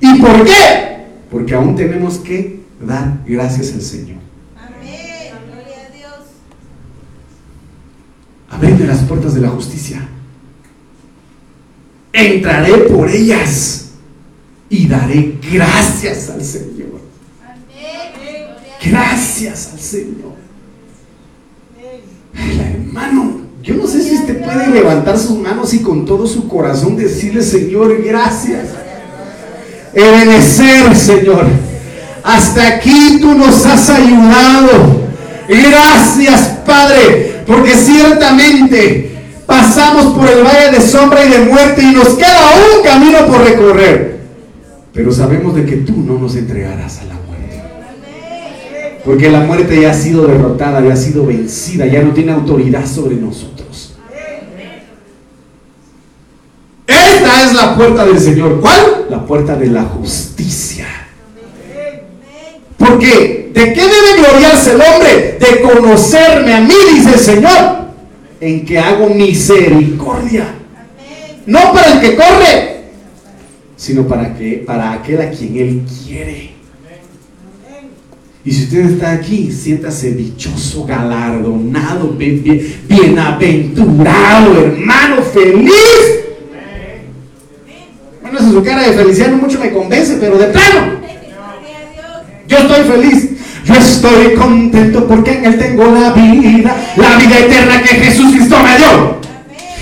¿Y 0.00 0.20
por 0.20 0.44
qué? 0.44 1.06
Porque 1.30 1.54
aún 1.54 1.76
tenemos 1.76 2.18
que 2.18 2.60
dar 2.80 3.22
gracias 3.26 3.72
al 3.74 3.82
Señor. 3.82 4.18
Abreme 8.48 8.86
las 8.86 9.00
puertas 9.00 9.34
de 9.34 9.40
la 9.40 9.48
justicia. 9.48 10.06
Entraré 12.12 12.72
por 12.88 13.08
ellas 13.08 13.90
y 14.68 14.86
daré 14.86 15.38
gracias 15.52 16.30
al 16.30 16.44
Señor. 16.44 17.00
Gracias 18.84 19.70
al 19.72 19.80
Señor. 19.80 20.30
hermano, 22.34 23.40
yo 23.62 23.76
no 23.76 23.86
sé 23.86 24.02
si 24.02 24.16
usted 24.16 24.42
puede 24.42 24.68
levantar 24.68 25.18
sus 25.18 25.38
manos 25.38 25.72
y 25.74 25.80
con 25.80 26.04
todo 26.04 26.26
su 26.26 26.48
corazón 26.48 26.96
decirle, 26.96 27.42
Señor, 27.42 28.02
gracias. 28.02 28.79
Ebenecer, 29.94 30.94
Señor. 30.96 31.46
Hasta 32.22 32.66
aquí 32.66 33.18
tú 33.20 33.34
nos 33.34 33.64
has 33.66 33.90
ayudado. 33.90 35.00
Gracias, 35.48 36.58
Padre, 36.64 37.42
porque 37.46 37.74
ciertamente 37.74 39.10
pasamos 39.46 40.14
por 40.14 40.28
el 40.28 40.44
valle 40.44 40.78
de 40.78 40.80
sombra 40.80 41.24
y 41.24 41.30
de 41.30 41.38
muerte 41.40 41.82
y 41.82 41.92
nos 41.92 42.10
queda 42.10 42.52
un 42.76 42.84
camino 42.84 43.26
por 43.26 43.42
recorrer. 43.42 44.20
Pero 44.92 45.12
sabemos 45.12 45.54
de 45.54 45.64
que 45.64 45.76
tú 45.78 45.96
no 45.96 46.18
nos 46.18 46.36
entregarás 46.36 47.00
a 47.00 47.04
la 47.04 47.14
muerte. 47.14 47.62
Porque 49.04 49.30
la 49.30 49.40
muerte 49.40 49.80
ya 49.80 49.90
ha 49.90 49.94
sido 49.94 50.26
derrotada, 50.26 50.80
ya 50.86 50.92
ha 50.92 50.96
sido 50.96 51.26
vencida, 51.26 51.86
ya 51.86 52.02
no 52.02 52.12
tiene 52.12 52.32
autoridad 52.32 52.86
sobre 52.86 53.16
nosotros. 53.16 53.96
Esta 56.86 57.39
es 57.50 57.56
la 57.56 57.76
puerta 57.76 58.04
del 58.04 58.20
Señor. 58.20 58.60
¿Cuál? 58.60 59.06
La 59.10 59.24
puerta 59.24 59.56
de 59.56 59.66
la 59.66 59.84
justicia. 59.84 60.86
Porque 62.76 63.50
¿de 63.52 63.72
qué 63.72 63.80
debe 63.80 64.18
gloriarse 64.18 64.72
el 64.72 64.80
hombre? 64.80 65.38
De 65.38 65.60
conocerme 65.60 66.54
a 66.54 66.60
mí, 66.60 66.74
dice 66.94 67.12
el 67.12 67.18
Señor 67.18 67.80
en 68.40 68.64
que 68.64 68.78
hago 68.78 69.10
misericordia. 69.10 70.54
No 71.46 71.72
para 71.72 71.94
el 71.94 72.00
que 72.00 72.14
corre, 72.16 72.80
sino 73.76 74.06
para, 74.06 74.34
que, 74.34 74.62
para 74.66 74.92
aquel 74.92 75.20
a 75.20 75.30
quien 75.30 75.56
Él 75.56 75.82
quiere. 76.04 76.50
Y 78.42 78.52
si 78.52 78.64
usted 78.64 78.92
está 78.92 79.12
aquí, 79.12 79.52
siéntase 79.52 80.12
dichoso, 80.12 80.86
galardonado, 80.86 82.16
bienaventurado, 82.16 84.64
hermano, 84.64 85.20
feliz. 85.22 86.19
Cara 88.64 88.82
de 88.82 88.92
felicidad 88.92 89.28
no 89.28 89.38
mucho 89.38 89.58
me 89.58 89.72
convence, 89.72 90.16
pero 90.20 90.36
de 90.38 90.46
plano. 90.46 91.00
Yo 92.46 92.58
estoy 92.58 92.84
feliz. 92.84 93.30
Yo 93.64 93.74
estoy 93.74 94.34
contento 94.34 95.06
porque 95.06 95.32
en 95.32 95.44
Él 95.44 95.58
tengo 95.58 95.84
la 95.86 96.10
vida, 96.10 96.74
la 96.96 97.16
vida 97.16 97.38
eterna 97.38 97.82
que 97.82 97.88
Jesús 97.88 98.32
Cristo 98.32 98.56
me 98.64 98.76
dio. 98.78 99.20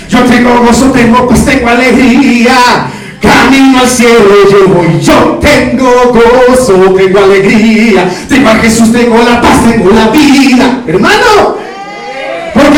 Yo 0.09 0.23
tengo 0.25 0.61
gozo, 0.61 0.91
tengo 0.91 1.27
pues 1.27 1.45
tengo 1.45 1.69
alegría. 1.69 2.91
Camino 3.21 3.79
al 3.79 3.87
cielo 3.87 4.29
yo 4.49 4.73
voy, 4.73 4.99
yo 5.01 5.39
tengo 5.41 6.13
gozo, 6.13 6.93
tengo 6.95 7.19
alegría. 7.19 8.09
Tengo 8.27 8.49
a 8.49 8.55
Jesús, 8.55 8.91
tengo 8.91 9.17
la 9.17 9.41
paz, 9.41 9.63
tengo 9.69 9.89
la 9.89 10.09
vida. 10.09 10.83
Hermano, 10.87 11.57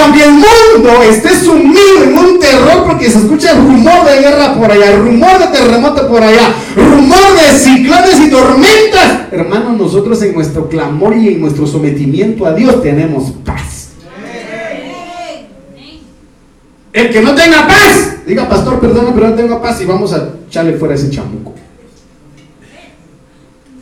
aunque 0.02 0.24
el 0.24 0.32
mundo 0.32 1.04
esté 1.10 1.30
sumido 1.30 2.04
en 2.04 2.18
un 2.18 2.40
terror, 2.40 2.86
porque 2.88 3.10
se 3.10 3.20
escucha 3.20 3.54
rumor 3.54 4.06
de 4.06 4.20
guerra 4.20 4.56
por 4.56 4.72
allá, 4.72 4.98
rumor 4.98 5.40
de 5.40 5.48
terremoto 5.48 6.08
por 6.08 6.24
allá, 6.24 6.54
rumor 6.76 7.36
de 7.36 7.58
ciclones 7.58 8.20
y 8.20 8.30
tormentas, 8.30 9.32
hermanos, 9.32 9.78
nosotros 9.78 10.22
en 10.24 10.34
nuestro 10.34 10.68
clamor 10.70 11.16
y 11.16 11.30
en 11.30 11.42
nuestro 11.42 11.68
sometimiento 11.68 12.46
a 12.46 12.54
Dios 12.54 12.82
tenemos 12.82 13.32
paz. 13.46 13.90
El 16.94 17.10
que 17.10 17.22
no 17.22 17.34
tenga 17.34 17.68
paz, 17.68 18.18
diga 18.28 18.50
pastor, 18.50 18.80
perdona, 18.80 19.14
pero 19.14 19.30
no 19.30 19.36
tengo 19.36 19.62
paz 19.62 19.82
y 19.82 19.86
vamos 19.86 20.12
a 20.14 20.30
echarle 20.48 20.74
fuera 20.74 20.96
ese 20.96 21.10
chamuco. 21.10 21.54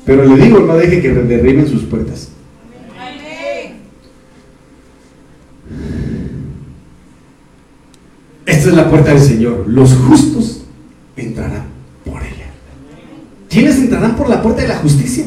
Pero 0.05 0.25
le 0.25 0.43
digo, 0.43 0.59
no 0.59 0.75
deje 0.75 1.01
que 1.01 1.09
derriben 1.09 1.67
sus 1.67 1.83
puertas. 1.83 2.29
Esta 8.49 8.69
es 8.69 8.75
la 8.75 8.89
puerta 8.89 9.11
del 9.11 9.21
Señor. 9.21 9.65
Los 9.67 9.93
justos 9.93 10.61
entrarán 11.15 11.65
por 12.03 12.19
ella. 12.23 12.49
¿Quiénes 13.47 13.77
entrarán 13.77 14.15
por 14.15 14.27
la 14.27 14.41
puerta 14.41 14.63
de 14.63 14.69
la 14.69 14.77
justicia? 14.77 15.25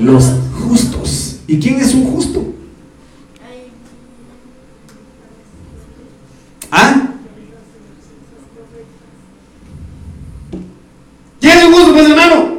Los 0.00 0.32
justos. 0.52 1.38
¿Y 1.46 1.60
quién 1.60 1.76
es 1.76 1.94
un 1.94 2.04
justo? 2.06 2.44
¿Ah? 6.72 7.10
¿Quién 11.40 11.58
es 11.58 11.64
un 11.64 11.72
justo, 11.74 11.92
pues 11.92 12.10
hermano? 12.10 12.56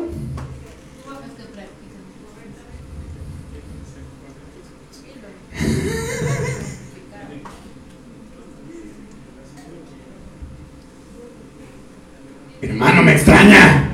Hermano, 12.59 13.03
me 13.03 13.11
extraña. 13.11 13.89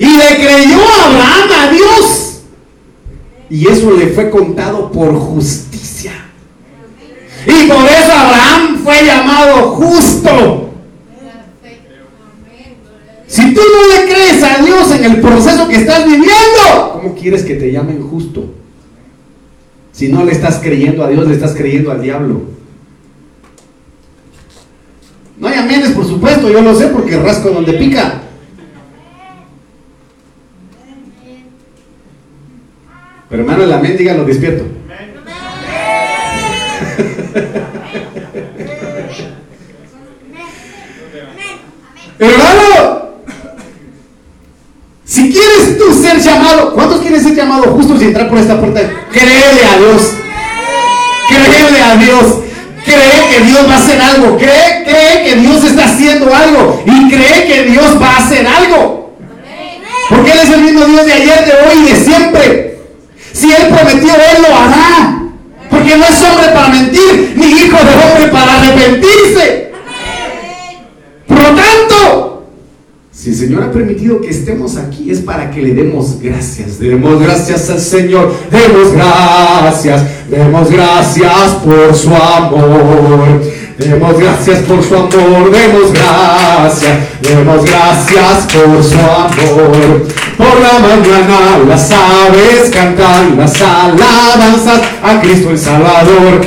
Y 0.00 0.16
creyó 0.36 0.78
Abraham 1.04 1.50
a 1.60 1.70
Dios. 1.70 2.40
Y 3.50 3.68
eso 3.68 3.90
le 3.92 4.08
fue 4.08 4.30
contado 4.30 4.90
por 4.90 5.14
justicia. 5.14 6.12
Y 7.46 7.68
por 7.68 7.84
eso 7.84 8.12
Abraham 8.12 8.78
fue 8.82 9.04
llamado 9.04 9.70
justo. 9.72 10.70
Si 13.26 13.52
tú 13.52 13.60
no 13.60 13.94
le 13.94 14.12
crees 14.12 14.42
a 14.42 14.62
Dios 14.62 14.90
en 14.92 15.04
el 15.04 15.20
proceso 15.20 15.66
que 15.68 15.76
estás 15.76 16.04
viviendo, 16.04 16.92
¿cómo 16.92 17.14
quieres 17.14 17.42
que 17.42 17.54
te 17.54 17.72
llamen 17.72 18.02
justo? 18.08 18.54
Si 19.92 20.08
no 20.08 20.24
le 20.24 20.32
estás 20.32 20.60
creyendo 20.62 21.04
a 21.04 21.08
Dios, 21.08 21.26
le 21.26 21.34
estás 21.34 21.54
creyendo 21.54 21.90
al 21.90 22.02
diablo. 22.02 22.42
No 25.38 25.48
hay 25.48 25.58
amenes, 25.58 25.90
por 25.90 26.06
supuesto, 26.06 26.48
yo 26.48 26.62
lo 26.62 26.74
sé 26.74 26.88
porque 26.88 27.16
rasco 27.16 27.50
donde 27.50 27.74
pica. 27.74 28.23
Pero 33.34 33.42
hermano, 33.42 33.64
el 33.64 33.72
amén, 33.72 33.96
dígalo 33.98 34.24
despierto. 34.24 34.62
Hermano, 42.16 43.08
si 45.04 45.32
quieres 45.32 45.78
tú 45.78 46.00
ser 46.00 46.20
llamado, 46.20 46.74
¿cuántos 46.74 47.00
quieren 47.00 47.20
ser 47.20 47.34
llamados 47.34 47.66
justos 47.70 48.00
y 48.02 48.04
entrar 48.04 48.28
por 48.28 48.38
esta 48.38 48.60
puerta? 48.60 48.80
Créele 49.10 49.64
a 49.64 49.78
Dios. 49.78 50.12
Créele 51.28 51.82
a 51.82 51.96
Dios. 51.96 52.38
Cree 52.84 53.30
que 53.30 53.44
Dios 53.46 53.68
va 53.68 53.74
a 53.74 53.78
hacer 53.78 54.00
algo. 54.00 54.36
Cree, 54.36 54.84
cree 54.84 55.24
que 55.24 55.40
Dios 55.40 55.64
está 55.64 55.86
haciendo 55.86 56.32
algo. 56.32 56.84
Y 56.86 57.10
cree 57.10 57.48
que 57.48 57.64
Dios 57.64 58.00
va 58.00 58.10
a 58.10 58.18
hacer 58.18 58.46
algo. 58.46 59.12
Porque 60.08 60.30
Él 60.30 60.38
es 60.40 60.50
el 60.50 60.60
mismo 60.60 60.84
Dios 60.84 61.04
de 61.04 61.12
ayer, 61.14 61.44
de 61.44 61.52
hoy 61.52 61.78
y 61.84 61.90
de 61.90 61.96
siempre. 61.96 62.73
Si 63.34 63.50
Él 63.50 63.66
prometió, 63.68 64.14
Él 64.14 64.42
lo 64.48 64.56
hará. 64.56 65.20
Porque 65.68 65.96
no 65.96 66.04
es 66.04 66.22
hombre 66.22 66.48
para 66.54 66.68
mentir, 66.68 67.34
ni 67.36 67.46
hijo 67.46 67.76
de 67.76 67.92
hombre 67.92 68.28
para 68.30 68.60
arrepentirse. 68.60 69.72
Por 71.26 71.38
lo 71.38 71.44
tanto, 71.44 72.46
si 73.10 73.30
el 73.30 73.36
Señor 73.36 73.62
ha 73.64 73.72
permitido 73.72 74.20
que 74.20 74.30
estemos 74.30 74.76
aquí, 74.76 75.10
es 75.10 75.20
para 75.20 75.50
que 75.50 75.62
le 75.62 75.74
demos 75.74 76.20
gracias. 76.20 76.78
Demos 76.78 77.20
gracias 77.20 77.70
al 77.70 77.80
Señor. 77.80 78.32
Demos 78.50 78.92
gracias. 78.92 80.04
Demos 80.30 80.70
gracias 80.70 81.50
por 81.64 81.94
su 81.94 82.14
amor. 82.14 83.42
Demos 83.78 84.18
gracias 84.18 84.60
por 84.60 84.82
su 84.84 84.94
amor. 84.94 85.50
Demos 85.50 85.92
gracias. 85.92 86.92
Demos 87.20 87.64
gracias 87.64 88.46
por 88.52 88.84
su 88.84 88.98
amor. 88.98 90.06
Por 90.36 90.60
la 90.60 90.78
mañana 90.78 91.58
las 91.68 91.90
aves 91.90 92.70
cantan 92.72 93.36
las 93.36 93.60
alabanzas 93.60 94.80
a 95.02 95.20
Cristo 95.20 95.50
el 95.50 95.58
Salvador. 95.58 96.40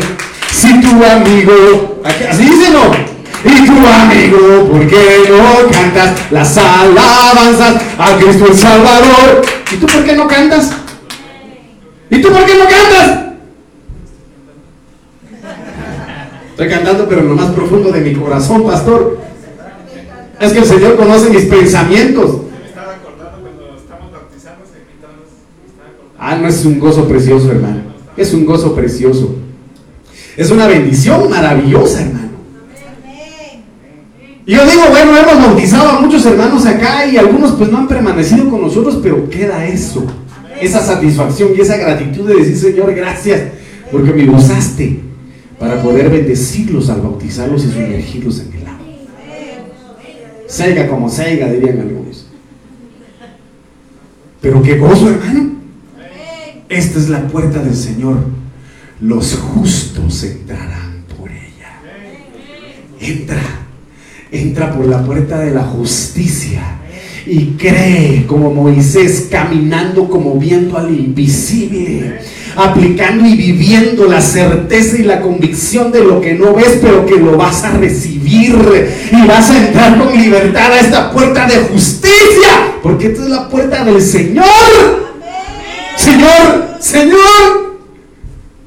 Si 0.51 0.79
tu 0.79 1.03
amigo, 1.03 2.01
así 2.03 2.43
dice 2.43 2.71
no, 2.71 2.91
y 3.43 3.65
tu 3.65 3.87
amigo, 3.87 4.69
¿por 4.71 4.87
qué 4.87 5.29
no 5.29 5.69
cantas 5.69 6.11
las 6.31 6.57
alabanzas 6.57 7.75
a 7.97 8.15
Cristo 8.17 8.45
el 8.49 8.57
Salvador? 8.57 9.41
¿Y 9.71 9.75
tú 9.75 9.85
por 9.85 10.05
qué 10.05 10.13
no 10.13 10.27
cantas? 10.27 10.71
¿Y 12.09 12.21
tú 12.21 12.29
por 12.29 12.45
qué 12.45 12.55
no 12.55 12.63
cantas? 12.63 13.26
Estoy 16.57 16.69
cantando, 16.69 17.07
pero 17.07 17.21
en 17.21 17.27
lo 17.27 17.35
más 17.35 17.51
profundo 17.51 17.91
de 17.91 18.01
mi 18.01 18.15
corazón, 18.15 18.65
pastor. 18.65 19.19
Es 20.39 20.53
que 20.53 20.57
el 20.57 20.65
Señor 20.65 20.95
conoce 20.95 21.29
mis 21.29 21.43
pensamientos. 21.43 22.37
Ah, 26.17 26.35
no 26.35 26.47
es 26.47 26.65
un 26.65 26.79
gozo 26.79 27.07
precioso, 27.07 27.51
hermano. 27.51 27.81
Es 28.17 28.33
un 28.33 28.43
gozo 28.43 28.73
precioso. 28.73 29.35
Es 30.35 30.49
una 30.49 30.65
bendición 30.65 31.29
maravillosa, 31.29 32.01
hermano. 32.01 32.29
Y 34.47 34.55
yo 34.55 34.65
digo, 34.65 34.81
bueno, 34.89 35.15
hemos 35.15 35.45
bautizado 35.45 35.89
a 35.91 36.01
muchos 36.01 36.25
hermanos 36.25 36.65
acá 36.65 37.05
y 37.05 37.17
algunos 37.17 37.51
pues 37.51 37.71
no 37.71 37.77
han 37.77 37.87
permanecido 37.87 38.49
con 38.49 38.63
nosotros, 38.63 38.97
pero 39.03 39.29
queda 39.29 39.63
eso, 39.67 40.07
esa 40.59 40.79
satisfacción 40.79 41.51
y 41.55 41.61
esa 41.61 41.77
gratitud 41.77 42.27
de 42.27 42.37
decir, 42.37 42.57
Señor, 42.57 42.95
gracias, 42.95 43.41
porque 43.91 44.11
me 44.11 44.27
usaste 44.27 45.06
para 45.59 45.81
poder 45.81 46.09
bendecirlos 46.09 46.89
al 46.89 47.01
bautizarlos 47.01 47.65
y 47.65 47.71
sumergirlos 47.71 48.39
en 48.41 48.53
el 48.53 48.67
agua. 48.67 48.85
Saiga 50.47 50.87
como 50.87 51.09
saiga, 51.09 51.51
dirían 51.51 51.79
algunos. 51.81 52.27
Pero 54.41 54.61
qué 54.61 54.77
gozo, 54.77 55.09
hermano. 55.09 55.57
Esta 56.69 56.99
es 56.99 57.09
la 57.09 57.27
puerta 57.27 57.63
del 57.63 57.75
Señor. 57.75 58.17
Los 59.01 59.35
justos 59.35 60.23
entrarán 60.23 61.03
por 61.17 61.29
ella. 61.29 61.81
Entra, 62.99 63.41
entra 64.31 64.75
por 64.75 64.85
la 64.85 65.03
puerta 65.03 65.39
de 65.39 65.51
la 65.51 65.63
justicia 65.63 66.77
y 67.25 67.55
cree 67.57 68.25
como 68.25 68.53
Moisés 68.53 69.27
caminando 69.29 70.09
como 70.09 70.39
viendo 70.39 70.77
al 70.77 70.97
invisible 70.97 72.19
aplicando 72.57 73.27
y 73.27 73.35
viviendo 73.35 74.05
la 74.05 74.19
certeza 74.19 74.97
y 74.97 75.03
la 75.03 75.21
convicción 75.21 75.91
de 75.91 76.03
lo 76.03 76.19
que 76.19 76.33
no 76.33 76.55
ves, 76.55 76.79
pero 76.81 77.05
que 77.05 77.15
lo 77.15 77.37
vas 77.37 77.63
a 77.63 77.71
recibir 77.77 78.55
y 79.11 79.27
vas 79.27 79.51
a 79.51 79.57
entrar 79.57 79.99
con 79.99 80.11
libertad 80.17 80.71
a 80.73 80.79
esta 80.79 81.11
puerta 81.11 81.45
de 81.45 81.57
justicia, 81.57 82.73
porque 82.81 83.07
esta 83.07 83.23
es 83.23 83.29
la 83.29 83.47
puerta 83.47 83.85
del 83.85 84.01
Señor. 84.01 84.45
Señor, 85.95 86.77
Señor, 86.79 87.77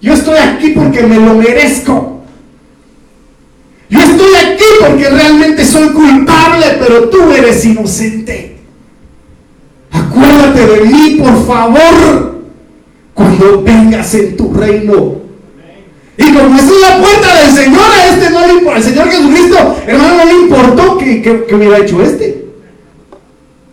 yo 0.00 0.14
estoy 0.14 0.38
aquí 0.38 0.68
porque 0.68 1.02
me 1.02 1.16
lo 1.16 1.34
merezco. 1.34 2.22
Yo 3.88 3.98
estoy 3.98 4.34
aquí 4.36 4.64
porque 4.80 5.10
realmente 5.10 5.64
soy 5.64 5.88
culpable, 5.88 6.76
pero 6.78 7.08
tú 7.08 7.32
eres 7.32 7.64
inocente. 7.64 8.56
Acuérdate 9.90 10.64
de 10.64 10.80
mí, 10.82 11.16
por 11.18 11.44
favor 11.44 12.39
cuando 13.20 13.62
vengas 13.62 14.14
en 14.14 14.34
tu 14.34 14.54
reino. 14.54 15.16
Y 16.16 16.32
como 16.32 16.56
es 16.56 16.64
la 16.80 16.98
puerta 16.98 17.42
del 17.42 17.54
Señor, 17.54 17.82
a 17.82 18.08
este 18.08 18.30
no 18.30 18.46
le 18.46 18.52
importa, 18.54 18.76
al 18.76 18.82
Señor 18.82 19.10
Jesucristo, 19.10 19.76
hermano, 19.86 20.16
no 20.16 20.24
le 20.24 20.32
importó 20.32 20.98
que, 20.98 21.20
que, 21.20 21.54
hubiera 21.54 21.78
hecho 21.78 22.02
este. 22.02 22.46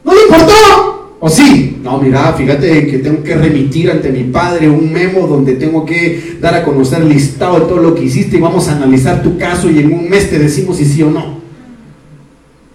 No 0.03 0.13
le 0.13 0.21
importó. 0.23 1.15
¿O 1.19 1.29
sí? 1.29 1.79
No, 1.81 1.97
mira, 1.97 2.33
fíjate 2.33 2.87
que 2.87 2.99
tengo 2.99 3.23
que 3.23 3.35
remitir 3.35 3.89
ante 3.89 4.11
mi 4.11 4.25
padre 4.25 4.69
un 4.69 4.91
memo 4.91 5.27
donde 5.27 5.53
tengo 5.53 5.85
que 5.85 6.37
dar 6.41 6.53
a 6.53 6.63
conocer 6.63 7.03
listado 7.03 7.61
de 7.61 7.65
todo 7.67 7.77
lo 7.77 7.95
que 7.95 8.03
hiciste 8.03 8.37
y 8.37 8.41
vamos 8.41 8.67
a 8.67 8.73
analizar 8.73 9.23
tu 9.23 9.37
caso 9.37 9.69
y 9.69 9.79
en 9.79 9.93
un 9.93 10.09
mes 10.09 10.29
te 10.29 10.39
decimos 10.39 10.77
si 10.77 10.85
sí 10.85 11.01
o 11.03 11.09
no. 11.09 11.39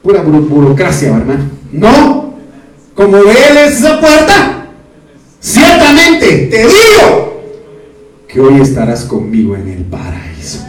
Pura 0.02 0.22
burocracia, 0.22 1.14
hermano. 1.14 1.44
No. 1.70 2.34
Como 2.94 3.18
él 3.18 3.56
es 3.64 3.78
esa 3.78 4.00
puerta, 4.00 4.61
Ciertamente 5.42 6.46
te 6.46 6.58
digo 6.58 7.42
que 8.28 8.40
hoy 8.40 8.60
estarás 8.60 9.04
conmigo 9.04 9.56
en 9.56 9.68
el 9.68 9.84
paraíso. 9.84 10.64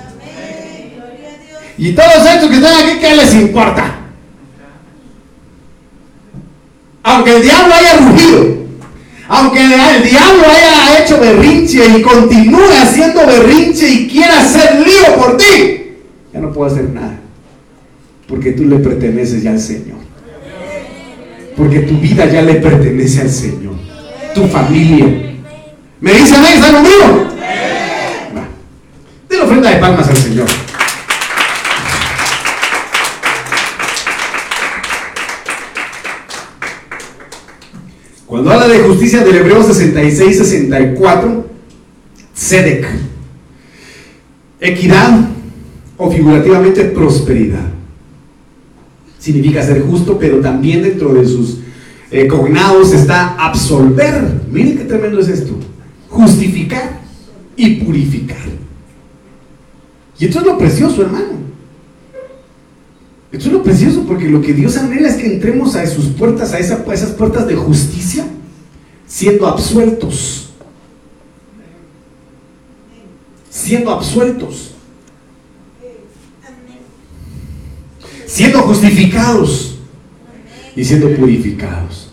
Y 1.78 1.92
todos 1.92 2.26
estos 2.26 2.50
que 2.50 2.56
están 2.56 2.84
aquí, 2.84 3.00
¿qué 3.00 3.16
les 3.16 3.36
importa? 3.36 4.00
Aunque 7.04 7.36
el 7.36 7.44
diablo 7.44 7.74
haya 7.74 7.98
rugido, 7.98 8.64
aunque 9.28 9.60
el 9.62 10.04
diablo 10.10 10.44
haya 10.50 11.04
hecho 11.04 11.20
berrinche 11.20 11.86
y 11.96 12.02
continúe 12.02 12.72
haciendo 12.82 13.28
berrinche 13.28 13.88
y 13.88 14.08
quiera 14.08 14.40
hacer 14.40 14.80
lío 14.80 15.16
por 15.18 15.38
ti, 15.38 15.98
ya 16.34 16.40
no 16.40 16.52
puedo 16.52 16.72
hacer 16.72 16.90
nada. 16.90 17.20
Porque 18.28 18.54
tú 18.54 18.66
le 18.66 18.78
perteneces 18.78 19.44
ya 19.44 19.52
al 19.52 19.60
Señor. 19.60 20.00
Porque 21.56 21.82
tu 21.82 22.00
vida 22.00 22.26
ya 22.26 22.42
le 22.42 22.56
pertenece 22.56 23.22
al 23.22 23.30
Señor 23.30 23.63
tu 24.34 24.48
familia. 24.48 25.06
¿Me 26.02 26.14
dice 26.14 26.36
amén? 26.36 26.54
¿Está 26.56 26.72
conmigo? 26.72 27.30
De 29.30 29.38
la 29.38 29.44
ofrenda 29.44 29.70
de 29.70 29.76
palmas 29.78 30.08
al 30.08 30.18
Señor. 30.18 30.48
Cuando 38.26 38.52
habla 38.52 38.68
de 38.68 38.80
justicia 38.80 39.24
del 39.24 39.36
Hebreo 39.38 39.64
66-64, 39.64 41.44
Sedec, 42.34 42.88
equidad 44.60 45.30
o 45.98 46.12
figurativamente 46.12 46.86
prosperidad. 46.86 47.70
Significa 49.20 49.64
ser 49.64 49.84
justo, 49.84 50.18
pero 50.18 50.42
también 50.42 50.82
dentro 50.82 51.14
de 51.14 51.26
sus 51.26 51.60
eh, 52.14 52.28
cognados 52.28 52.94
está 52.94 53.36
absolver. 53.44 54.42
Miren 54.52 54.78
qué 54.78 54.84
tremendo 54.84 55.20
es 55.20 55.30
esto. 55.30 55.56
Justificar 56.10 57.02
y 57.56 57.78
purificar. 57.78 58.38
Y 60.20 60.26
esto 60.26 60.40
es 60.40 60.46
lo 60.46 60.58
precioso, 60.60 61.02
hermano. 61.02 61.42
Esto 63.32 63.48
es 63.48 63.54
lo 63.54 63.64
precioso 63.64 64.04
porque 64.08 64.30
lo 64.30 64.42
que 64.42 64.54
Dios 64.54 64.78
anhela 64.78 65.10
es 65.10 65.16
que 65.16 65.26
entremos 65.26 65.76
a 65.76 65.88
sus 65.88 66.06
puertas, 66.10 66.54
a, 66.54 66.58
a 66.58 66.60
esas 66.60 67.12
puertas 67.14 67.48
de 67.48 67.56
justicia, 67.56 68.28
siendo 69.08 69.48
absueltos. 69.48 70.52
Siendo 73.50 73.90
absueltos. 73.90 74.76
Siendo 78.28 78.62
justificados 78.62 79.80
y 80.76 80.84
siendo 80.84 81.10
purificados. 81.16 82.04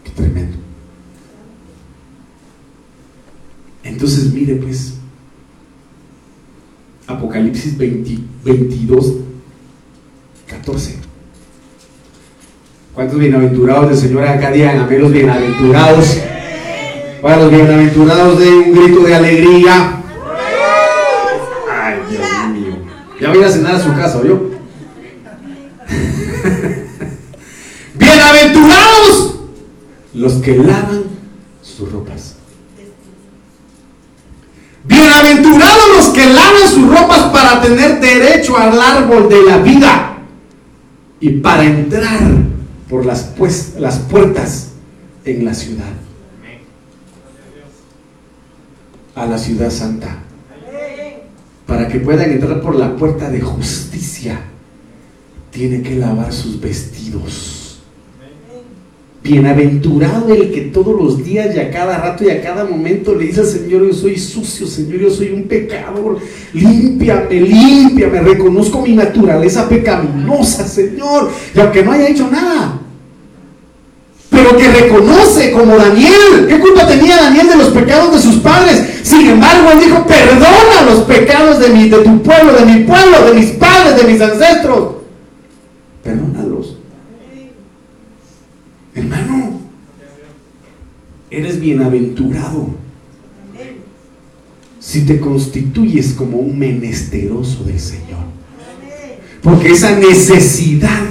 tremendo. 0.15 0.57
Entonces, 3.83 4.33
mire 4.33 4.55
pues, 4.55 4.95
Apocalipsis 7.07 7.77
22, 7.77 9.13
14. 10.47 10.95
¿Cuántos 12.93 13.19
bienaventurados 13.19 13.89
del 13.89 13.97
Señor 13.97 14.27
acá 14.27 14.51
digan 14.51 14.79
amén 14.79 15.01
los 15.01 15.11
bienaventurados? 15.11 16.17
Para 17.21 17.37
los 17.37 17.51
bienaventurados 17.51 18.39
de 18.39 18.49
un 18.49 18.71
grito 18.73 19.03
de 19.03 19.15
alegría. 19.15 20.01
Ay, 21.71 21.99
Dios 22.09 22.21
mío. 22.53 22.77
Ya 23.19 23.29
voy 23.29 23.43
a 23.43 23.49
cenar 23.49 23.75
a 23.75 23.79
su 23.79 23.89
casa, 23.93 24.21
yo. 24.23 24.51
Bienaventurados 27.95 29.31
los 30.13 30.33
que 30.33 30.57
lavan 30.57 31.03
sus 31.61 31.91
ropas. 31.91 32.35
Bienaventurados 34.83 35.83
los 35.95 36.07
que 36.07 36.25
lavan 36.25 36.69
sus 36.69 36.87
ropas 36.87 37.31
para 37.31 37.61
tener 37.61 37.99
derecho 38.01 38.57
al 38.57 38.79
árbol 38.79 39.29
de 39.29 39.43
la 39.43 39.57
vida 39.59 40.17
y 41.19 41.29
para 41.29 41.63
entrar 41.63 42.19
por 42.89 43.05
las, 43.05 43.21
pues, 43.37 43.75
las 43.77 43.99
puertas 43.99 44.69
en 45.23 45.45
la 45.45 45.53
ciudad. 45.53 45.93
A 49.15 49.25
la 49.25 49.37
ciudad 49.37 49.69
santa. 49.69 50.17
Para 51.67 51.87
que 51.87 51.99
puedan 51.99 52.31
entrar 52.31 52.59
por 52.59 52.75
la 52.75 52.95
puerta 52.95 53.29
de 53.29 53.39
justicia, 53.39 54.41
tiene 55.51 55.81
que 55.81 55.95
lavar 55.95 56.33
sus 56.33 56.59
vestidos 56.59 57.60
Bienaventurado 59.23 60.33
el 60.33 60.51
que 60.51 60.61
todos 60.61 60.99
los 60.99 61.23
días 61.23 61.55
y 61.55 61.59
a 61.59 61.69
cada 61.69 61.99
rato 61.99 62.23
y 62.23 62.31
a 62.31 62.41
cada 62.41 62.63
momento 62.65 63.13
le 63.13 63.25
dice 63.25 63.45
Señor, 63.45 63.85
yo 63.85 63.93
soy 63.93 64.17
sucio, 64.17 64.65
Señor, 64.65 64.99
yo 64.99 65.11
soy 65.11 65.29
un 65.29 65.43
pecador, 65.43 66.17
límpiame, 66.53 67.39
límpiame, 67.39 68.21
reconozco 68.21 68.81
mi 68.81 68.93
naturaleza 68.93 69.69
pecaminosa, 69.69 70.67
Señor, 70.67 71.29
y 71.53 71.59
aunque 71.59 71.83
no 71.83 71.91
haya 71.91 72.09
hecho 72.09 72.27
nada, 72.31 72.81
pero 74.31 74.57
que 74.57 74.67
reconoce 74.69 75.51
como 75.51 75.75
Daniel, 75.75 76.47
¿qué 76.47 76.57
culpa 76.59 76.87
tenía 76.87 77.17
Daniel 77.17 77.49
de 77.49 77.57
los 77.57 77.67
pecados 77.67 78.15
de 78.15 78.21
sus 78.21 78.41
padres? 78.41 79.01
Sin 79.03 79.27
embargo, 79.27 79.71
él 79.73 79.79
dijo, 79.81 80.05
perdona 80.07 80.89
los 80.89 81.01
pecados 81.01 81.59
de, 81.59 81.69
mi, 81.69 81.89
de 81.89 81.97
tu 81.97 82.23
pueblo, 82.23 82.53
de 82.53 82.65
mi 82.65 82.83
pueblo, 82.85 83.25
de 83.25 83.33
mis 83.33 83.51
padres, 83.51 84.01
de 84.01 84.11
mis 84.11 84.21
ancestros. 84.21 84.93
Perdónalos. 86.01 86.77
Hermano, 88.95 89.59
eres 91.31 91.59
bienaventurado 91.61 92.67
si 94.79 95.05
te 95.05 95.19
constituyes 95.19 96.13
como 96.13 96.37
un 96.37 96.59
menesteroso 96.59 97.63
del 97.63 97.79
Señor. 97.79 98.19
Porque 99.41 99.69
esa 99.69 99.97
necesidad 99.97 101.05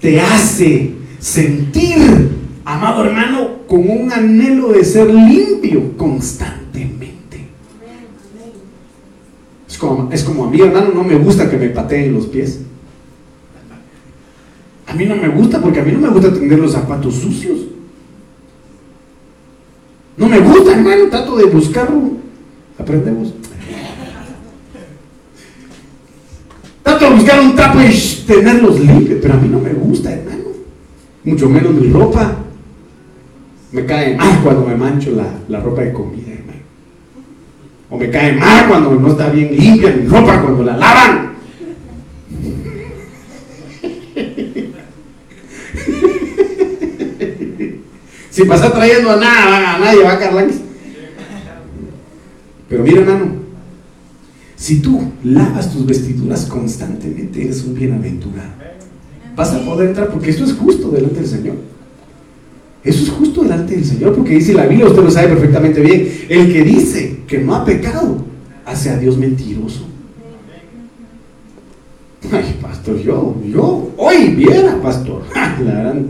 te 0.00 0.20
hace 0.20 0.92
sentir, 1.18 1.96
amado 2.64 3.04
hermano, 3.04 3.66
con 3.66 3.88
un 3.88 4.12
anhelo 4.12 4.72
de 4.72 4.84
ser 4.84 5.12
limpio 5.12 5.96
constantemente. 5.96 7.46
Es 9.68 9.78
como, 9.78 10.12
es 10.12 10.22
como 10.22 10.44
a 10.44 10.50
mí, 10.50 10.60
hermano, 10.60 10.90
no 10.92 11.02
me 11.02 11.16
gusta 11.16 11.48
que 11.48 11.56
me 11.56 11.70
pateen 11.70 12.12
los 12.12 12.26
pies. 12.26 12.60
A 14.86 14.94
mí 14.94 15.04
no 15.04 15.16
me 15.16 15.28
gusta 15.28 15.60
porque 15.60 15.80
a 15.80 15.84
mí 15.84 15.92
no 15.92 16.00
me 16.00 16.08
gusta 16.08 16.32
tener 16.32 16.58
los 16.58 16.72
zapatos 16.72 17.14
sucios. 17.14 17.75
No 20.16 20.28
me 20.28 20.38
gusta, 20.40 20.72
hermano, 20.72 21.08
trato 21.10 21.36
de 21.36 21.44
buscarlo. 21.44 22.02
Aprendemos. 22.78 23.34
Trato 26.82 27.04
de 27.04 27.14
buscar 27.16 27.40
un 27.40 27.54
trapo 27.54 27.78
y 27.80 28.24
tenerlos 28.26 28.80
limpios, 28.80 29.18
pero 29.20 29.34
a 29.34 29.36
mí 29.36 29.48
no 29.48 29.60
me 29.60 29.72
gusta, 29.74 30.12
hermano. 30.12 30.44
Mucho 31.24 31.48
menos 31.48 31.74
mi 31.74 31.90
ropa. 31.90 32.36
Me 33.72 33.84
cae 33.84 34.16
mal 34.16 34.40
cuando 34.42 34.66
me 34.66 34.74
mancho 34.74 35.10
la, 35.10 35.26
la 35.48 35.60
ropa 35.60 35.82
de 35.82 35.92
comida, 35.92 36.32
hermano. 36.32 36.60
O 37.90 37.98
me 37.98 38.10
cae 38.10 38.32
mal 38.32 38.68
cuando 38.68 38.94
no 38.94 39.08
está 39.08 39.28
bien 39.28 39.54
limpia 39.54 39.94
mi 39.94 40.06
ropa 40.06 40.40
cuando 40.40 40.64
la 40.64 40.76
lavan. 40.76 41.35
Si 48.36 48.44
pasa 48.44 48.70
trayendo 48.70 49.12
a 49.12 49.16
nada, 49.16 49.76
a 49.76 49.78
nadie 49.78 50.02
va 50.02 50.12
a 50.12 50.18
Carlangues. 50.18 50.56
Pero 52.68 52.82
mira, 52.82 53.00
hermano, 53.00 53.32
si 54.56 54.80
tú 54.80 55.10
lavas 55.24 55.72
tus 55.72 55.86
vestiduras 55.86 56.44
constantemente, 56.44 57.42
eres 57.42 57.64
un 57.64 57.72
bienaventurado. 57.72 58.50
Vas 59.34 59.54
a 59.54 59.64
poder 59.64 59.88
entrar 59.88 60.10
porque 60.10 60.28
esto 60.28 60.44
es 60.44 60.52
justo 60.52 60.90
delante 60.90 61.20
del 61.20 61.26
Señor. 61.26 61.54
Eso 62.84 63.04
es 63.04 63.08
justo 63.08 63.42
delante 63.42 63.74
del 63.74 63.86
Señor 63.86 64.14
porque 64.14 64.34
dice 64.34 64.52
la 64.52 64.66
Biblia, 64.66 64.88
usted 64.88 65.02
lo 65.02 65.10
sabe 65.10 65.28
perfectamente 65.28 65.80
bien. 65.80 66.06
El 66.28 66.52
que 66.52 66.62
dice 66.62 67.20
que 67.26 67.38
no 67.38 67.54
ha 67.54 67.64
pecado, 67.64 68.18
hace 68.66 68.90
a 68.90 68.98
Dios 68.98 69.16
mentiroso. 69.16 69.86
Ay, 72.30 72.58
pastor, 72.60 72.98
yo, 72.98 73.34
yo, 73.50 73.92
hoy 73.96 74.34
viera, 74.34 74.78
pastor. 74.82 75.22
La 75.34 75.72
verdad, 75.72 76.02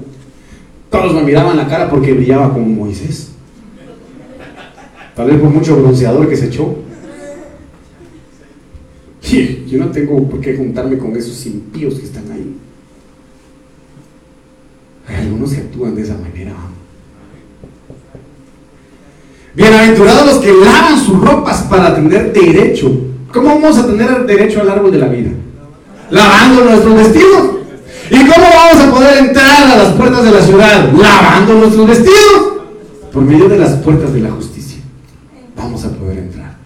todos 0.96 1.14
me 1.14 1.22
miraban 1.22 1.56
la 1.56 1.68
cara 1.68 1.90
porque 1.90 2.12
brillaba 2.12 2.52
como 2.52 2.66
Moisés. 2.66 3.32
Tal 5.14 5.30
vez 5.30 5.40
por 5.40 5.50
mucho 5.50 5.76
bronceador 5.76 6.28
que 6.28 6.36
se 6.36 6.46
echó. 6.46 6.76
yo 9.66 9.78
no 9.78 9.90
tengo 9.90 10.28
por 10.28 10.40
qué 10.40 10.56
juntarme 10.56 10.98
con 10.98 11.16
esos 11.16 11.44
impíos 11.46 11.94
que 11.94 12.06
están 12.06 12.30
ahí. 12.30 12.56
Hay 15.08 15.16
algunos 15.26 15.52
que 15.52 15.60
actúan 15.60 15.94
de 15.94 16.02
esa 16.02 16.16
manera. 16.16 16.52
Bienaventurados 19.54 20.26
los 20.26 20.38
que 20.38 20.52
lavan 20.52 20.98
sus 20.98 21.20
ropas 21.20 21.62
para 21.62 21.94
tener 21.94 22.32
derecho. 22.32 22.90
¿Cómo 23.32 23.48
vamos 23.48 23.78
a 23.78 23.86
tener 23.86 24.26
derecho 24.26 24.60
al 24.60 24.70
árbol 24.70 24.92
de 24.92 24.98
la 24.98 25.08
vida? 25.08 25.30
Lavando 26.10 26.64
nuestros 26.64 26.94
vestidos. 26.94 27.55
¿Y 28.10 28.18
cómo 28.18 28.46
vamos 28.54 28.84
a 28.84 28.90
poder 28.90 29.18
entrar 29.18 29.70
a 29.70 29.76
las 29.76 29.94
puertas 29.94 30.24
de 30.24 30.30
la 30.30 30.40
ciudad? 30.40 30.92
Lavando 30.92 31.54
nuestros 31.54 31.86
vestidos. 31.88 32.56
Por 33.12 33.22
medio 33.22 33.48
de 33.48 33.58
las 33.58 33.72
puertas 33.78 34.12
de 34.12 34.20
la 34.20 34.30
justicia. 34.30 34.80
Vamos 35.56 35.84
a 35.84 35.90
poder 35.90 36.18
entrar. 36.18 36.56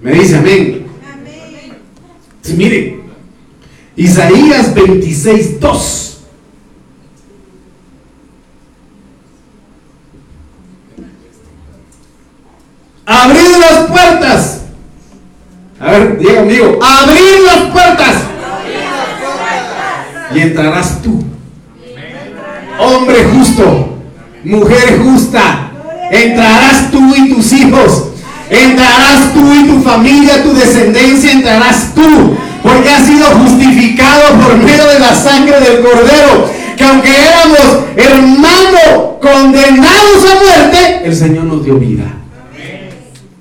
Me 0.00 0.12
dice 0.12 0.36
amén. 0.36 0.86
Sí, 2.42 2.54
mire, 2.54 3.00
Isaías 3.96 4.74
26, 4.74 5.60
2. 5.60 6.20
Abrid 13.06 13.56
las 13.60 13.90
puertas. 13.90 14.60
A 15.80 15.90
ver, 15.90 16.18
diga 16.18 16.36
conmigo. 16.36 16.78
Abrid 16.82 17.46
las 17.46 17.72
puertas 17.72 18.23
y 20.34 20.40
entrarás 20.40 21.00
tú. 21.02 21.22
Hombre 22.78 23.24
justo, 23.32 23.98
mujer 24.44 25.00
justa, 25.02 25.70
entrarás 26.10 26.90
tú 26.90 27.14
y 27.16 27.32
tus 27.32 27.52
hijos, 27.52 28.08
entrarás 28.50 29.32
tú 29.32 29.52
y 29.52 29.64
tu 29.64 29.80
familia, 29.80 30.42
tu 30.42 30.52
descendencia, 30.54 31.32
entrarás 31.32 31.94
tú, 31.94 32.36
porque 32.62 32.90
has 32.90 33.06
sido 33.06 33.26
justificado 33.26 34.40
por 34.40 34.56
medio 34.56 34.86
de 34.86 34.98
la 34.98 35.14
sangre 35.14 35.60
del 35.60 35.82
cordero, 35.82 36.50
que 36.76 36.84
aunque 36.84 37.10
éramos 37.16 37.84
hermanos 37.96 39.14
condenados 39.22 40.24
a 40.30 40.44
muerte, 40.44 41.00
el 41.04 41.14
Señor 41.14 41.44
nos 41.44 41.64
dio 41.64 41.76
vida. 41.76 42.04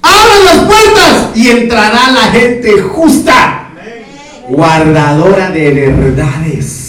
Abran 0.02 0.46
las 0.46 0.66
puertas 0.66 1.30
y 1.36 1.50
entrará 1.50 2.12
la 2.12 2.32
gente 2.32 2.82
justa, 2.82 3.70
guardadora 4.48 5.50
de 5.50 5.72
verdades 5.72 6.83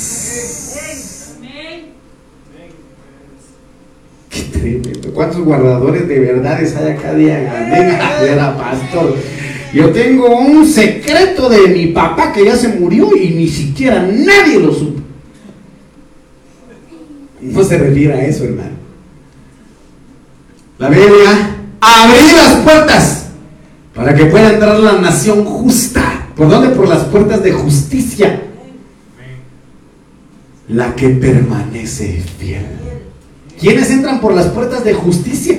¿Cuántos 5.14 5.40
guardadores 5.40 6.08
de 6.08 6.18
verdades 6.18 6.76
hay 6.76 6.92
acá? 6.92 7.10
Amén. 7.10 7.98
Era 8.20 8.56
pastor. 8.56 9.16
Yo 9.72 9.90
tengo 9.90 10.36
un 10.36 10.66
secreto 10.66 11.48
de 11.48 11.68
mi 11.68 11.86
papá 11.88 12.32
que 12.32 12.44
ya 12.44 12.56
se 12.56 12.68
murió 12.68 13.16
y 13.16 13.30
ni 13.30 13.48
siquiera 13.48 14.02
nadie 14.02 14.58
lo 14.58 14.72
supo. 14.72 15.00
No 17.40 17.62
se 17.62 17.78
refiere 17.78 18.14
a 18.14 18.24
eso, 18.26 18.44
hermano. 18.44 18.70
La 20.78 20.88
Biblia, 20.88 21.56
abrir 21.80 22.32
las 22.36 22.54
puertas 22.56 23.26
para 23.94 24.14
que 24.14 24.26
pueda 24.26 24.52
entrar 24.52 24.78
la 24.80 25.00
nación 25.00 25.44
justa. 25.44 26.28
¿Por 26.34 26.48
dónde? 26.48 26.70
Por 26.70 26.88
las 26.88 27.04
puertas 27.04 27.42
de 27.42 27.52
justicia. 27.52 28.42
La 30.68 30.94
que 30.94 31.10
permanece 31.10 32.22
fiel. 32.38 32.66
¿Quiénes 33.60 33.90
entran 33.90 34.20
por 34.20 34.34
las 34.34 34.46
puertas 34.46 34.84
de 34.84 34.94
justicia? 34.94 35.58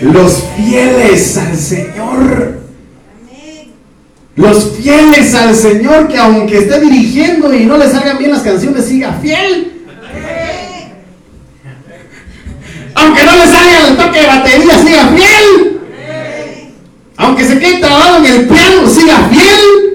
Los 0.00 0.42
fieles 0.56 1.36
al 1.38 1.56
Señor. 1.56 2.62
Los 4.34 4.72
fieles 4.76 5.34
al 5.34 5.54
Señor 5.54 6.08
que 6.08 6.18
aunque 6.18 6.58
esté 6.58 6.80
dirigiendo 6.80 7.52
y 7.54 7.66
no 7.66 7.76
le 7.76 7.88
salgan 7.88 8.18
bien 8.18 8.32
las 8.32 8.42
canciones, 8.42 8.86
siga 8.86 9.18
fiel. 9.20 9.72
Aunque 12.94 13.24
no 13.24 13.36
le 13.36 13.46
salga 13.46 13.88
el 13.88 13.96
toque 13.96 14.20
de 14.20 14.26
batería, 14.26 14.78
siga 14.78 15.06
fiel. 15.08 15.80
Aunque 17.16 17.44
se 17.44 17.58
quede 17.58 17.78
trabado 17.78 18.16
en 18.18 18.26
el 18.26 18.48
piano, 18.48 18.88
siga 18.88 19.28
fiel. 19.30 19.92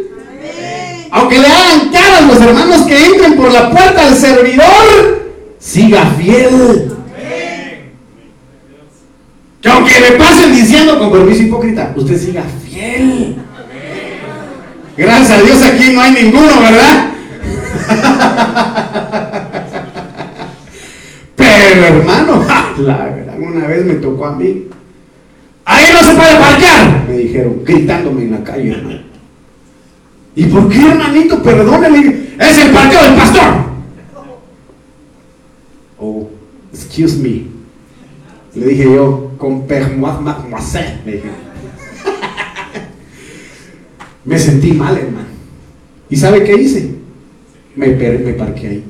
Aunque 1.11 1.39
le 1.39 1.47
hagan 1.47 1.89
caras 1.91 2.27
los 2.27 2.41
hermanos 2.41 2.81
que 2.87 3.05
entren 3.05 3.35
por 3.35 3.51
la 3.51 3.71
puerta 3.71 4.05
del 4.05 4.15
servidor, 4.15 5.26
siga 5.67 6.05
fiel. 6.17 6.93
Que 9.61 9.69
aunque 9.69 9.99
le 9.99 10.11
pasen 10.11 10.53
diciendo 10.53 10.97
con 10.97 11.11
permiso 11.11 11.43
hipócrita, 11.43 11.93
usted 11.95 12.17
siga 12.17 12.43
fiel. 12.63 13.35
Gracias 14.95 15.31
a 15.31 15.41
Dios 15.41 15.61
aquí 15.61 15.91
no 15.93 16.01
hay 16.01 16.11
ninguno, 16.11 16.61
¿verdad? 16.61 17.09
Pero 21.35 21.85
hermano, 21.85 22.45
la 22.79 22.97
verdad, 22.97 23.39
una 23.39 23.67
vez 23.67 23.85
me 23.85 23.95
tocó 23.95 24.25
a 24.25 24.35
mí. 24.35 24.67
Ahí 25.65 25.85
no 25.91 25.99
se 25.99 26.15
puede 26.15 26.35
parquear, 26.37 27.03
me 27.09 27.17
dijeron, 27.17 27.61
gritándome 27.65 28.23
en 28.23 28.31
la 28.31 28.43
calle, 28.43 28.71
hermano. 28.71 29.01
¿Y 30.33 30.45
por 30.45 30.69
qué, 30.69 30.87
hermanito? 30.87 31.43
Perdóneme. 31.43 32.27
Es 32.39 32.57
el 32.59 32.71
parqueo 32.71 33.03
del 33.03 33.15
pastor. 33.15 33.56
Oh, 35.99 36.29
excuse 36.71 37.17
me. 37.17 37.45
Le 38.53 38.67
dije 38.67 38.83
yo, 38.83 39.31
con 39.37 39.65
mademoiselle, 39.67 41.01
me 41.05 41.11
dije. 41.13 41.29
me 44.25 44.39
sentí 44.39 44.73
mal, 44.73 44.97
hermano. 44.97 45.27
¿Y 46.09 46.15
sabe 46.15 46.43
qué 46.43 46.55
hice? 46.55 46.95
Me, 47.75 47.87
me 47.87 48.33
parqué 48.33 48.67
ahí. 48.67 48.83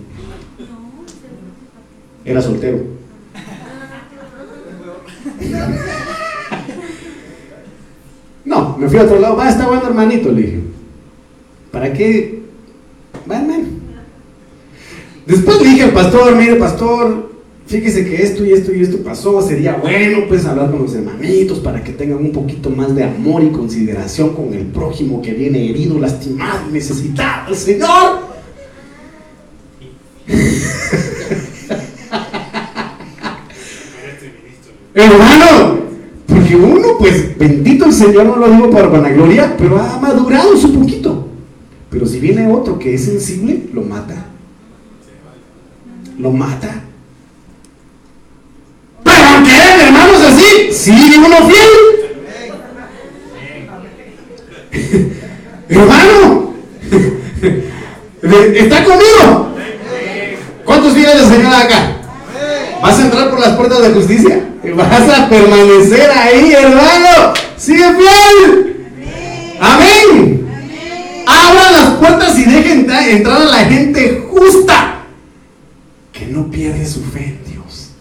Era 2.25 2.41
soltero. 2.41 2.79
No, 8.47 8.77
me 8.77 8.87
fui 8.87 8.97
a 8.97 9.03
otro 9.03 9.19
lado. 9.19 9.35
Va, 9.35 9.49
está 9.49 9.67
bueno, 9.67 9.87
hermanito, 9.87 10.31
le 10.31 10.41
dije. 10.41 10.59
¿Para 11.69 11.91
qué? 11.91 12.43
Bueno, 13.25 13.55
Después 15.27 15.61
le 15.61 15.69
dije 15.69 15.83
al 15.83 15.91
pastor, 15.91 16.35
mire 16.37 16.55
pastor, 16.55 17.31
fíjese 17.65 18.05
que 18.05 18.23
esto 18.23 18.45
y 18.45 18.53
esto 18.53 18.73
y 18.73 18.81
esto 18.81 18.99
pasó, 18.99 19.41
sería 19.41 19.73
bueno 19.73 20.19
pues 20.29 20.45
hablar 20.45 20.71
con 20.71 20.83
los 20.83 20.95
hermanitos 20.95 21.59
para 21.59 21.83
que 21.83 21.91
tengan 21.91 22.19
un 22.19 22.31
poquito 22.31 22.69
más 22.69 22.95
de 22.95 23.03
amor 23.03 23.43
y 23.43 23.49
consideración 23.49 24.33
con 24.33 24.53
el 24.53 24.67
prójimo 24.67 25.21
que 25.21 25.33
viene 25.33 25.69
herido, 25.69 25.99
lastimado, 25.99 26.69
necesitado, 26.71 27.51
el 27.51 27.57
Señor. 27.57 28.25
Hermano, 34.93 35.79
porque 36.25 36.55
uno 36.55 36.97
pues 36.97 37.37
bendito 37.37 37.83
el 37.83 37.93
Señor 37.93 38.27
no 38.27 38.37
lo 38.37 38.49
digo 38.49 38.71
para 38.71 38.87
vanagloria, 38.87 39.57
pero 39.57 39.77
ha 39.77 39.99
madurado 39.99 40.55
su 40.55 40.73
poquito. 40.73 41.27
Pero 41.89 42.05
si 42.05 42.21
viene 42.21 42.49
otro 42.49 42.79
que 42.79 42.93
es 42.93 43.03
sensible, 43.03 43.63
lo 43.73 43.81
mata. 43.81 44.36
Lo 46.19 46.31
mata. 46.31 46.81
Pero 49.03 49.29
aunque 49.35 49.51
eran 49.51 49.79
hermanos 49.81 50.21
así, 50.21 50.73
sigue 50.73 51.17
uno 51.19 51.37
fiel. 51.47 51.69
Hermano, 55.69 56.53
¿está 58.55 58.83
conmigo? 58.83 59.55
¿Cuántos 60.65 60.95
viene 60.95 61.11
el 61.13 61.25
Señor 61.27 61.53
acá? 61.53 61.97
Vas 62.81 62.99
a 62.99 63.01
entrar 63.01 63.29
por 63.29 63.39
las 63.39 63.55
puertas 63.55 63.81
de 63.81 63.89
justicia. 63.91 64.43
Vas 64.75 65.09
a 65.09 65.29
permanecer 65.29 66.09
ahí, 66.11 66.53
hermano. 66.53 67.33
Sigue 67.57 67.83
fiel. 67.95 68.87
Amén. 69.59 70.47
Abran 71.25 71.73
las 71.73 71.89
puertas 71.95 72.37
y 72.37 72.43
dejen 72.45 72.89
entrar 72.89 73.41
a 73.41 73.45
la 73.45 73.65
gente 73.65 74.25
justa. 74.29 74.96
Que 76.17 76.25
no 76.27 76.49
pierde 76.49 76.85
su 76.85 77.01
fe 77.01 77.25
en 77.25 77.53
Dios. 77.53 77.91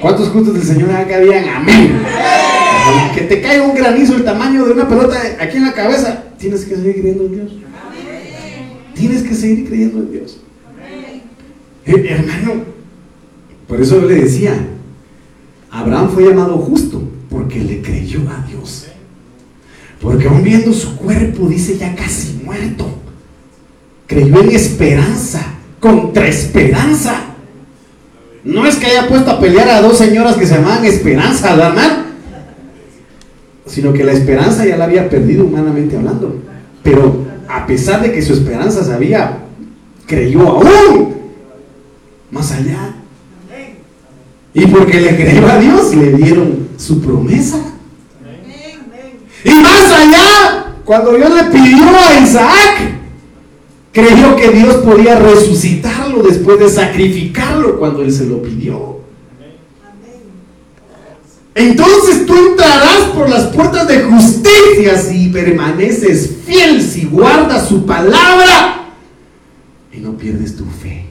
¿Cuántos 0.00 0.28
justos 0.28 0.54
del 0.54 0.62
Señor 0.64 0.90
acá 0.90 1.16
habían? 1.16 1.48
Amén. 1.48 2.02
Que 3.14 3.22
te 3.22 3.40
caiga 3.40 3.64
un 3.64 3.74
granizo 3.74 4.16
el 4.16 4.24
tamaño 4.24 4.64
de 4.66 4.72
una 4.72 4.88
pelota 4.88 5.16
aquí 5.40 5.56
en 5.56 5.64
la 5.64 5.72
cabeza. 5.72 6.24
Tienes 6.38 6.64
que 6.64 6.76
seguir 6.76 7.00
creyendo 7.00 7.26
en 7.26 7.32
Dios. 7.32 7.52
Tienes 8.94 9.22
que 9.22 9.34
seguir 9.34 9.68
creyendo 9.68 9.98
en 9.98 10.12
Dios. 10.12 10.40
Eh, 11.86 12.06
hermano, 12.08 12.64
por 13.68 13.80
eso 13.80 14.00
le 14.00 14.14
decía, 14.14 14.54
Abraham 15.70 16.10
fue 16.10 16.24
llamado 16.24 16.56
justo 16.58 17.02
porque 17.30 17.60
le 17.60 17.82
creyó 17.82 18.20
a 18.30 18.46
Dios. 18.46 18.86
Porque 20.00 20.26
aún 20.26 20.42
viendo 20.42 20.72
su 20.72 20.96
cuerpo, 20.96 21.48
dice 21.48 21.78
ya 21.78 21.94
casi 21.94 22.40
muerto, 22.44 22.86
creyó 24.06 24.40
en 24.40 24.50
esperanza, 24.50 25.55
contra 25.80 26.26
esperanza. 26.26 27.14
No 28.44 28.64
es 28.64 28.76
que 28.76 28.86
haya 28.86 29.08
puesto 29.08 29.30
a 29.30 29.40
pelear 29.40 29.68
a 29.68 29.82
dos 29.82 29.98
señoras 29.98 30.36
que 30.36 30.46
se 30.46 30.54
llamaban 30.54 30.84
Esperanza, 30.84 31.56
¿verdad? 31.56 32.04
Sino 33.66 33.92
que 33.92 34.04
la 34.04 34.12
esperanza 34.12 34.64
ya 34.64 34.76
la 34.76 34.84
había 34.84 35.08
perdido 35.08 35.44
humanamente 35.44 35.96
hablando. 35.96 36.40
Pero 36.82 37.26
a 37.48 37.66
pesar 37.66 38.02
de 38.02 38.12
que 38.12 38.22
su 38.22 38.32
esperanza 38.32 38.84
se 38.84 38.92
había, 38.92 39.38
creyó 40.06 40.48
aún 40.48 41.16
más 42.30 42.52
allá. 42.52 42.94
Y 44.54 44.66
porque 44.68 45.00
le 45.00 45.16
creyó 45.16 45.46
a 45.48 45.58
Dios, 45.58 45.94
le 45.94 46.12
dieron 46.12 46.68
su 46.78 47.00
promesa. 47.00 47.58
Y 49.44 49.50
más 49.50 49.92
allá, 49.92 50.66
cuando 50.84 51.14
Dios 51.14 51.30
le 51.34 51.44
pidió 51.44 51.84
a 51.84 52.20
Isaac, 52.20 52.95
creyó 53.96 54.36
que 54.36 54.50
Dios 54.50 54.76
podía 54.84 55.18
resucitarlo 55.18 56.22
después 56.22 56.58
de 56.58 56.68
sacrificarlo 56.68 57.78
cuando 57.78 58.02
él 58.02 58.12
se 58.12 58.26
lo 58.26 58.42
pidió. 58.42 59.00
Entonces 61.54 62.26
tú 62.26 62.36
entrarás 62.36 63.04
por 63.14 63.30
las 63.30 63.44
puertas 63.44 63.88
de 63.88 64.02
justicia 64.02 64.98
si 64.98 65.28
permaneces 65.28 66.30
fiel, 66.44 66.82
si 66.82 67.06
guardas 67.06 67.68
su 67.68 67.86
palabra 67.86 68.90
y 69.90 70.00
no 70.00 70.14
pierdes 70.18 70.54
tu 70.54 70.66
fe. 70.66 71.06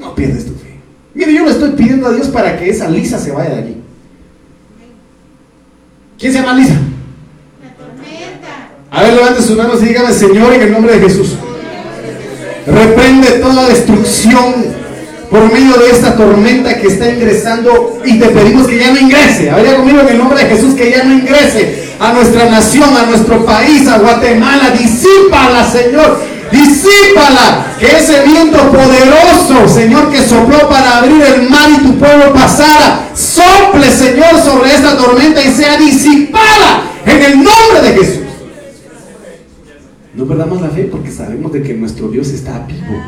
No 0.00 0.14
pierdes 0.14 0.46
tu 0.46 0.54
fe. 0.54 0.78
Mire, 1.12 1.34
yo 1.34 1.44
le 1.44 1.50
estoy 1.50 1.72
pidiendo 1.72 2.06
a 2.06 2.12
Dios 2.12 2.28
para 2.28 2.58
que 2.58 2.70
esa 2.70 2.88
Lisa 2.88 3.18
se 3.18 3.32
vaya 3.32 3.56
de 3.56 3.60
aquí. 3.60 3.76
¿Quién 6.18 6.32
se 6.32 6.38
llama 6.38 6.54
Lisa? 6.54 6.80
A 8.96 9.02
ver, 9.02 9.12
levante 9.12 9.42
sus 9.42 9.56
manos 9.56 9.82
y 9.82 9.86
dígame, 9.86 10.10
Señor, 10.10 10.54
en 10.54 10.62
el 10.62 10.72
nombre 10.72 10.98
de 10.98 11.06
Jesús. 11.06 11.34
Reprende 12.66 13.28
toda 13.32 13.68
destrucción 13.68 14.54
por 15.30 15.52
medio 15.52 15.76
de 15.76 15.90
esta 15.90 16.16
tormenta 16.16 16.80
que 16.80 16.86
está 16.86 17.10
ingresando 17.10 18.00
y 18.06 18.18
te 18.18 18.26
pedimos 18.28 18.66
que 18.66 18.78
ya 18.78 18.92
no 18.92 18.98
ingrese. 18.98 19.50
A 19.50 19.56
ver, 19.56 19.76
conmigo 19.76 20.00
en 20.00 20.08
el 20.08 20.18
nombre 20.18 20.42
de 20.42 20.50
Jesús 20.50 20.74
que 20.74 20.90
ya 20.90 21.04
no 21.04 21.12
ingrese 21.12 21.90
a 22.00 22.14
nuestra 22.14 22.46
nación, 22.48 22.96
a 22.96 23.04
nuestro 23.04 23.44
país, 23.44 23.86
a 23.86 23.98
Guatemala. 23.98 24.70
Disípala, 24.70 25.70
Señor 25.70 26.18
disípala, 26.50 27.66
que 27.78 27.86
ese 27.86 28.22
viento 28.22 28.58
poderoso, 28.70 29.68
Señor, 29.68 30.10
que 30.10 30.22
sopló 30.22 30.68
para 30.68 30.98
abrir 30.98 31.22
el 31.22 31.50
mar 31.50 31.68
y 31.70 31.84
tu 31.84 31.98
pueblo 31.98 32.32
pasara, 32.32 33.08
sople, 33.14 33.90
Señor, 33.90 34.40
sobre 34.42 34.74
esta 34.74 34.96
tormenta 34.96 35.42
y 35.42 35.52
sea 35.52 35.76
disipada 35.76 36.84
en 37.04 37.22
el 37.22 37.36
nombre 37.36 37.82
de 37.82 37.92
Jesús. 37.98 38.25
No 40.16 40.24
perdamos 40.24 40.62
la 40.62 40.70
fe 40.70 40.84
porque 40.84 41.10
sabemos 41.10 41.52
de 41.52 41.62
que 41.62 41.74
nuestro 41.74 42.08
Dios 42.08 42.28
está 42.30 42.66
vivo 42.66 43.02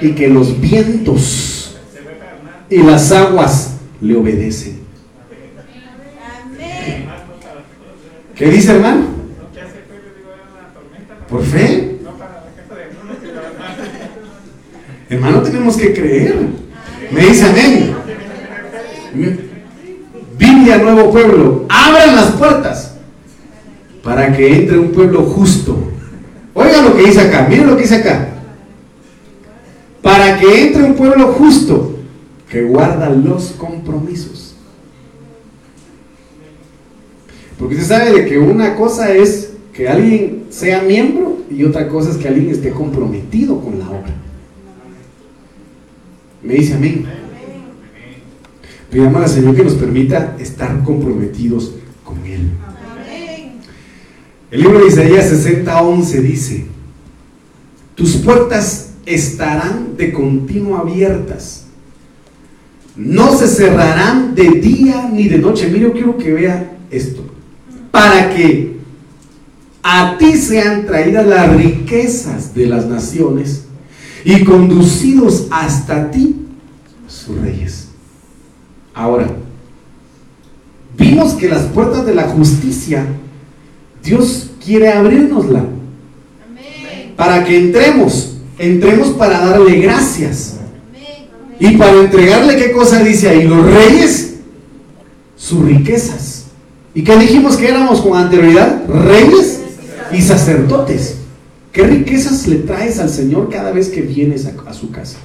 y 0.00 0.12
que 0.12 0.28
los 0.28 0.58
vientos 0.58 1.76
y 2.70 2.82
las 2.82 3.12
aguas 3.12 3.76
le 4.00 4.16
obedecen. 4.16 4.80
¿Qué 8.34 8.50
dice 8.50 8.72
hermano? 8.72 9.04
Por 11.28 11.44
fe. 11.44 11.98
Hermano, 15.10 15.42
tenemos 15.42 15.76
que 15.76 15.92
creer. 15.92 16.46
Me 17.10 17.26
dice 17.26 17.44
amén. 17.44 17.94
Biblia 20.38 20.78
Nuevo 20.78 21.10
Pueblo. 21.10 21.66
Abran 21.68 22.16
las 22.16 22.32
puertas 22.32 22.96
para 24.02 24.34
que 24.34 24.62
entre 24.62 24.78
un 24.78 24.92
pueblo 24.92 25.22
justo. 25.22 25.92
Oigan 26.56 26.86
lo 26.86 26.96
que 26.96 27.02
dice 27.02 27.20
acá. 27.20 27.46
Miren 27.48 27.66
lo 27.66 27.76
que 27.76 27.82
dice 27.82 27.96
acá. 27.96 28.28
Para 30.00 30.38
que 30.38 30.66
entre 30.66 30.82
un 30.82 30.94
pueblo 30.94 31.28
justo 31.34 31.98
que 32.50 32.62
guarda 32.62 33.10
los 33.10 33.50
compromisos. 33.58 34.56
Porque 37.58 37.74
usted 37.74 37.86
sabe 37.86 38.12
de 38.12 38.26
que 38.26 38.38
una 38.38 38.74
cosa 38.74 39.12
es 39.12 39.52
que 39.72 39.88
alguien 39.88 40.46
sea 40.48 40.80
miembro 40.80 41.38
y 41.50 41.64
otra 41.64 41.88
cosa 41.88 42.10
es 42.10 42.16
que 42.16 42.28
alguien 42.28 42.50
esté 42.50 42.70
comprometido 42.70 43.60
con 43.60 43.78
la 43.78 43.90
obra. 43.90 44.14
Me 46.42 46.54
dice 46.54 46.74
amén. 46.74 47.04
Pidamos 48.90 49.22
al 49.22 49.28
Señor 49.28 49.56
que 49.56 49.64
nos 49.64 49.74
permita 49.74 50.36
estar 50.38 50.82
comprometidos. 50.84 51.74
El 54.50 54.62
libro 54.62 54.80
de 54.80 54.88
Isaías 54.88 55.30
60:11 55.32 56.20
dice, 56.22 56.66
tus 57.94 58.16
puertas 58.16 58.90
estarán 59.04 59.96
de 59.96 60.12
continuo 60.12 60.76
abiertas, 60.76 61.64
no 62.94 63.36
se 63.36 63.48
cerrarán 63.48 64.34
de 64.34 64.50
día 64.60 65.08
ni 65.12 65.28
de 65.28 65.38
noche. 65.38 65.68
Mire, 65.68 65.80
yo 65.80 65.92
quiero 65.92 66.16
que 66.16 66.32
vea 66.32 66.76
esto, 66.90 67.24
para 67.90 68.34
que 68.34 68.76
a 69.82 70.16
ti 70.18 70.36
sean 70.36 70.86
traídas 70.86 71.26
las 71.26 71.54
riquezas 71.56 72.54
de 72.54 72.66
las 72.66 72.86
naciones 72.86 73.64
y 74.24 74.44
conducidos 74.44 75.46
hasta 75.50 76.10
ti 76.10 76.36
sus 77.08 77.36
reyes. 77.38 77.88
Ahora, 78.94 79.28
vimos 80.96 81.34
que 81.34 81.48
las 81.48 81.64
puertas 81.64 82.06
de 82.06 82.14
la 82.14 82.24
justicia, 82.24 83.06
Dios 84.06 84.50
quiere 84.64 84.88
abrirnosla. 84.88 85.64
Para 87.16 87.44
que 87.44 87.58
entremos, 87.58 88.36
entremos 88.58 89.08
para 89.08 89.40
darle 89.40 89.80
gracias. 89.80 90.54
Y 91.58 91.76
para 91.76 92.00
entregarle 92.00 92.56
qué 92.56 92.70
cosa 92.70 93.02
dice 93.02 93.28
ahí, 93.28 93.42
los 93.44 93.66
reyes, 93.66 94.36
sus 95.36 95.64
riquezas. 95.64 96.44
¿Y 96.94 97.02
qué 97.02 97.16
dijimos 97.16 97.56
que 97.56 97.68
éramos 97.68 98.00
con 98.00 98.16
anterioridad? 98.16 98.86
Reyes 98.86 99.60
y 100.12 100.20
sacerdotes. 100.20 101.16
¿Qué 101.72 101.82
riquezas 101.82 102.46
le 102.46 102.56
traes 102.56 103.00
al 103.00 103.10
Señor 103.10 103.50
cada 103.50 103.72
vez 103.72 103.88
que 103.88 104.02
vienes 104.02 104.46
a, 104.46 104.72
su 104.72 104.90
casa? 104.90 105.18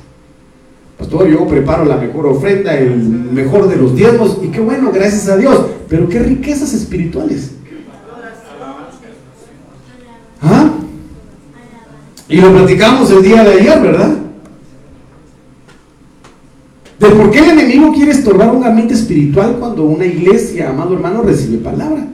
Pastor, 0.98 1.30
yo 1.30 1.48
preparo 1.48 1.86
la 1.86 1.98
mejor 1.98 2.26
ofrenda, 2.26 2.78
el 2.78 2.98
mejor 2.98 3.70
de 3.70 3.76
los 3.76 3.96
diezmos, 3.96 4.40
y 4.44 4.48
qué 4.48 4.60
bueno, 4.60 4.92
gracias 4.92 5.28
a 5.30 5.38
Dios. 5.38 5.66
Pero 5.88 6.10
qué 6.10 6.20
riquezas 6.20 6.74
espirituales. 6.74 7.52
¿Ah? 10.42 10.72
Y 12.28 12.38
lo 12.38 12.54
platicamos 12.54 13.12
el 13.12 13.24
día 13.24 13.44
de 13.44 13.54
ayer, 13.54 13.82
¿verdad? 13.82 14.18
De 17.00 17.10
por 17.10 17.32
qué 17.32 17.40
el 17.40 17.50
enemigo 17.50 17.92
quiere 17.94 18.12
estorbar 18.12 18.56
un 18.56 18.64
ambiente 18.64 18.94
espiritual 18.94 19.58
cuando 19.60 19.84
una 19.84 20.06
iglesia, 20.06 20.70
amado 20.70 20.94
hermano, 20.94 21.24
recibe 21.24 21.58
palabra 21.58 22.08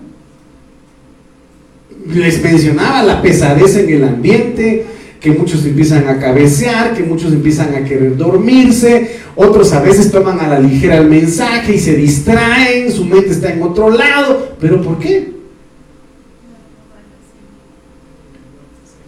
les 2.13 2.41
mencionaba 2.41 3.03
la 3.03 3.21
pesadez 3.21 3.75
en 3.77 3.89
el 3.89 4.03
ambiente, 4.03 4.85
que 5.19 5.31
muchos 5.31 5.65
empiezan 5.65 6.07
a 6.07 6.19
cabecear, 6.19 6.93
que 6.93 7.03
muchos 7.03 7.33
empiezan 7.33 7.73
a 7.75 7.83
querer 7.83 8.15
dormirse, 8.15 9.17
otros 9.35 9.73
a 9.73 9.81
veces 9.81 10.11
toman 10.11 10.39
a 10.39 10.47
la 10.47 10.59
ligera 10.59 10.97
el 10.97 11.07
mensaje 11.07 11.75
y 11.75 11.79
se 11.79 11.95
distraen, 11.95 12.91
su 12.91 13.03
mente 13.03 13.31
está 13.31 13.51
en 13.51 13.61
otro 13.63 13.89
lado. 13.89 14.55
¿Pero 14.59 14.81
por 14.81 14.99
qué? 14.99 15.36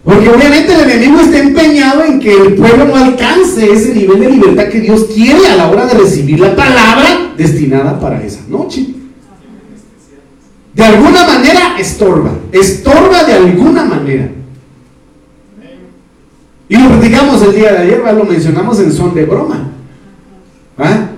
Porque 0.04 0.30
obviamente 0.30 0.72
el 0.72 0.90
enemigo 0.90 1.20
está 1.20 1.38
empeñado 1.38 2.04
en 2.04 2.20
que 2.20 2.32
el 2.32 2.54
pueblo 2.54 2.86
no 2.86 2.96
alcance 2.96 3.70
ese 3.70 3.94
nivel 3.94 4.20
de 4.20 4.30
libertad 4.30 4.68
que 4.68 4.80
Dios 4.80 5.06
quiere 5.14 5.46
a 5.46 5.56
la 5.56 5.68
hora 5.68 5.86
de 5.86 5.94
recibir 5.94 6.40
la 6.40 6.56
palabra 6.56 7.32
destinada 7.36 8.00
para 8.00 8.22
esa 8.22 8.40
noche. 8.48 8.86
De 10.72 10.84
alguna 10.84 11.26
manera 11.26 11.76
estorba, 11.78 12.30
estorba 12.52 13.24
de 13.24 13.34
alguna 13.34 13.84
manera. 13.84 14.30
Y 16.68 16.76
lo 16.76 16.88
platicamos 16.88 17.42
el 17.42 17.54
día 17.54 17.72
de 17.72 17.78
ayer, 17.78 18.00
lo 18.14 18.24
mencionamos 18.24 18.80
en 18.80 18.92
son 18.92 19.12
de 19.12 19.24
broma. 19.26 19.72
¿Ah? 20.78 21.08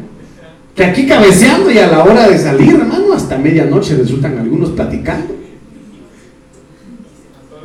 Que 0.75 0.85
aquí 0.85 1.07
cabeceando 1.07 1.71
y 1.71 1.79
a 1.79 1.87
la 1.87 2.03
hora 2.03 2.29
de 2.29 2.39
salir, 2.39 2.75
hermano, 2.75 3.13
hasta 3.13 3.37
medianoche 3.37 3.95
resultan 3.97 4.39
algunos 4.39 4.71
platicando. 4.71 5.42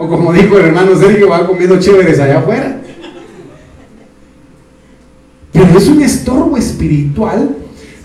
Como 0.07 0.33
dijo 0.33 0.57
el 0.57 0.65
hermano 0.65 0.95
Sergio, 0.97 1.29
va 1.29 1.45
comiendo 1.45 1.79
chéveres 1.79 2.19
allá 2.19 2.39
afuera. 2.39 2.81
Pero 5.51 5.77
es 5.77 5.87
un 5.87 6.01
estorbo 6.01 6.57
espiritual 6.57 7.55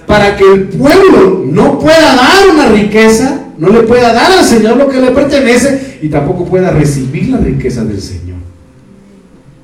para 0.06 0.36
que 0.36 0.44
el 0.44 0.68
pueblo 0.68 1.44
no 1.46 1.78
pueda 1.78 2.16
dar 2.16 2.50
una 2.52 2.68
riqueza, 2.68 3.46
no 3.58 3.68
le 3.68 3.80
pueda 3.80 4.12
dar 4.12 4.32
al 4.32 4.44
Señor 4.44 4.76
lo 4.76 4.88
que 4.88 5.00
le 5.00 5.10
pertenece 5.10 5.98
y 6.02 6.08
tampoco 6.08 6.46
pueda 6.46 6.70
recibir 6.70 7.28
la 7.28 7.38
riqueza 7.38 7.84
del 7.84 8.00
Señor. 8.00 8.38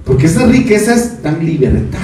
Porque 0.04 0.26
esas 0.26 0.48
riquezas 0.48 1.22
dan 1.22 1.44
libertad. 1.44 1.98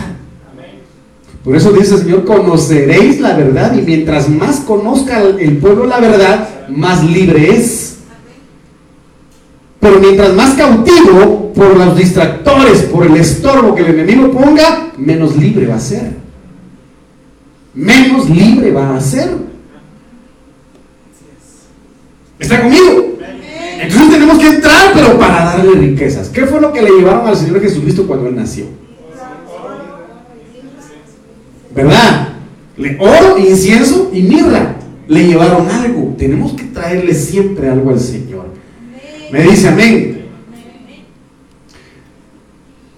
Por 1.44 1.54
eso 1.54 1.72
dice 1.72 1.94
el 1.94 2.00
Señor, 2.00 2.24
conoceréis 2.24 3.20
la 3.20 3.36
verdad 3.36 3.76
y 3.76 3.82
mientras 3.82 4.30
más 4.30 4.60
conozca 4.60 5.20
el 5.20 5.58
pueblo 5.58 5.84
la 5.84 6.00
verdad, 6.00 6.68
más 6.70 7.04
libre 7.04 7.54
es. 7.54 7.83
Pero 9.84 10.00
mientras 10.00 10.32
más 10.32 10.54
cautivo 10.54 11.52
por 11.54 11.76
los 11.76 11.94
distractores, 11.94 12.84
por 12.84 13.04
el 13.04 13.16
estorbo 13.16 13.74
que 13.74 13.82
el 13.82 13.98
enemigo 13.98 14.30
ponga, 14.30 14.92
menos 14.96 15.36
libre 15.36 15.66
va 15.66 15.74
a 15.74 15.78
ser. 15.78 16.10
Menos 17.74 18.30
libre 18.30 18.72
va 18.72 18.96
a 18.96 19.00
ser. 19.02 19.28
¿Está 22.38 22.62
conmigo? 22.62 23.18
Entonces 23.78 24.10
tenemos 24.10 24.38
que 24.38 24.46
entrar, 24.46 24.92
pero 24.94 25.18
para 25.18 25.44
darle 25.44 25.72
riquezas. 25.72 26.30
¿Qué 26.30 26.46
fue 26.46 26.62
lo 26.62 26.72
que 26.72 26.80
le 26.80 26.88
llevaron 26.88 27.28
al 27.28 27.36
Señor 27.36 27.60
Jesucristo 27.60 28.06
cuando 28.06 28.28
Él 28.28 28.36
nació? 28.36 28.64
¿Verdad? 31.74 32.28
Oro, 33.00 33.36
incienso 33.36 34.10
y 34.14 34.22
mirra. 34.22 34.76
Le 35.08 35.26
llevaron 35.26 35.68
algo. 35.68 36.14
Tenemos 36.16 36.54
que 36.54 36.64
traerle 36.64 37.12
siempre 37.12 37.68
algo 37.68 37.90
al 37.90 38.00
Señor. 38.00 38.23
Me 39.34 39.42
dice 39.42 39.66
amén. 39.66 40.26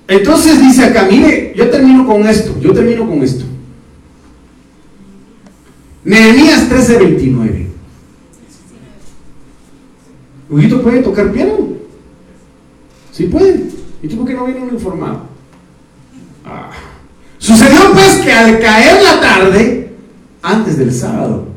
Entonces 0.07 0.61
dice 0.61 0.85
acá, 0.85 1.09
mire, 1.11 1.55
yo 1.57 1.71
termino 1.71 2.07
con 2.07 2.27
esto, 2.27 2.55
yo 2.61 2.75
termino 2.75 3.09
con 3.09 3.23
esto. 3.23 3.47
Nehemías 6.05 6.69
13:29. 6.69 7.69
¿Huguito 10.51 10.83
puede 10.83 11.03
tocar 11.03 11.33
piano? 11.33 11.57
Sí 13.13 13.25
puede. 13.25 13.71
¿Y 14.03 14.09
tú 14.09 14.19
por 14.19 14.27
qué 14.27 14.35
no 14.35 14.45
viene 14.45 14.61
informado? 14.71 15.23
Ah. 16.45 16.71
Sucedió 17.39 17.95
pues 17.95 18.17
que 18.17 18.31
al 18.31 18.61
caer 18.61 19.03
la 19.03 19.21
tarde, 19.23 19.91
antes 20.43 20.77
del 20.77 20.93
sábado, 20.93 21.49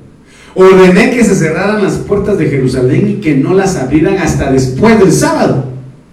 ordené 0.56 1.12
que 1.12 1.24
se 1.24 1.36
cerraran 1.36 1.84
las 1.84 1.94
puertas 1.94 2.38
de 2.38 2.48
Jerusalén 2.50 3.10
y 3.10 3.22
que 3.22 3.36
no 3.36 3.54
las 3.54 3.76
abrieran 3.76 4.18
hasta 4.18 4.52
después 4.52 5.00
del 5.00 5.12
sábado. 5.12 5.66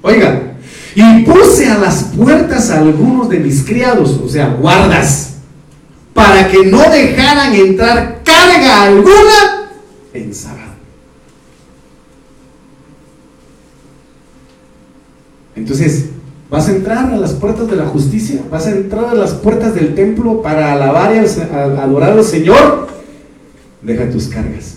Oiga, 0.03 0.55
y 0.95 1.25
puse 1.25 1.69
a 1.69 1.79
las 1.79 2.05
puertas 2.17 2.71
a 2.71 2.79
algunos 2.79 3.29
de 3.29 3.39
mis 3.39 3.65
criados, 3.65 4.21
o 4.25 4.29
sea, 4.29 4.49
guardas, 4.49 5.35
para 6.15 6.49
que 6.49 6.65
no 6.65 6.81
dejaran 6.91 7.55
entrar 7.55 8.23
carga 8.25 8.83
alguna 8.85 9.71
en 10.15 10.35
sábado. 10.35 10.67
Entonces, 15.55 16.07
vas 16.51 16.69
a 16.69 16.73
entrar 16.73 17.13
a 17.13 17.17
las 17.17 17.33
puertas 17.33 17.69
de 17.69 17.77
la 17.77 17.87
justicia, 17.87 18.41
vas 18.51 18.67
a 18.67 18.71
entrar 18.71 19.07
a 19.07 19.15
las 19.15 19.33
puertas 19.33 19.75
del 19.75 19.95
templo 19.95 20.41
para 20.41 20.73
alabar 20.73 21.15
y 21.15 21.19
adorar 21.79 22.13
al 22.13 22.25
Señor. 22.25 22.89
Deja 23.87 24.11
tus 24.11 24.27
cargas. 24.27 24.75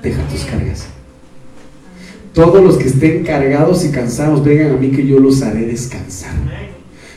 Deja 0.00 0.22
tus 0.28 0.44
cargas. 0.44 0.84
Todos 2.32 2.62
los 2.62 2.76
que 2.76 2.86
estén 2.86 3.24
cargados 3.24 3.84
y 3.84 3.90
cansados, 3.90 4.44
vengan 4.44 4.74
a 4.74 4.76
mí 4.76 4.90
que 4.90 5.04
yo 5.04 5.18
los 5.18 5.42
haré 5.42 5.66
descansar. 5.66 6.34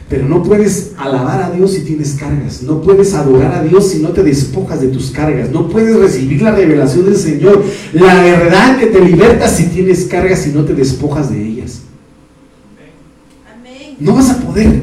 Pero 0.09 0.27
no 0.27 0.41
puedes 0.41 0.93
alabar 0.97 1.43
a 1.43 1.51
Dios 1.51 1.73
si 1.73 1.81
tienes 1.81 2.15
cargas. 2.15 2.63
No 2.63 2.81
puedes 2.81 3.13
adorar 3.13 3.53
a 3.53 3.63
Dios 3.63 3.91
si 3.91 3.99
no 3.99 4.09
te 4.09 4.23
despojas 4.23 4.81
de 4.81 4.87
tus 4.87 5.11
cargas. 5.11 5.51
No 5.51 5.69
puedes 5.69 5.95
recibir 5.95 6.41
la 6.41 6.51
revelación 6.51 7.05
del 7.05 7.17
Señor. 7.17 7.63
La 7.93 8.15
verdad 8.15 8.79
que 8.79 8.87
te 8.87 9.01
liberta 9.01 9.47
si 9.47 9.65
tienes 9.67 10.05
cargas 10.05 10.47
y 10.47 10.51
no 10.51 10.65
te 10.65 10.73
despojas 10.73 11.29
de 11.29 11.45
ellas. 11.45 11.81
No 13.99 14.15
vas 14.15 14.29
a 14.31 14.39
poder. 14.39 14.81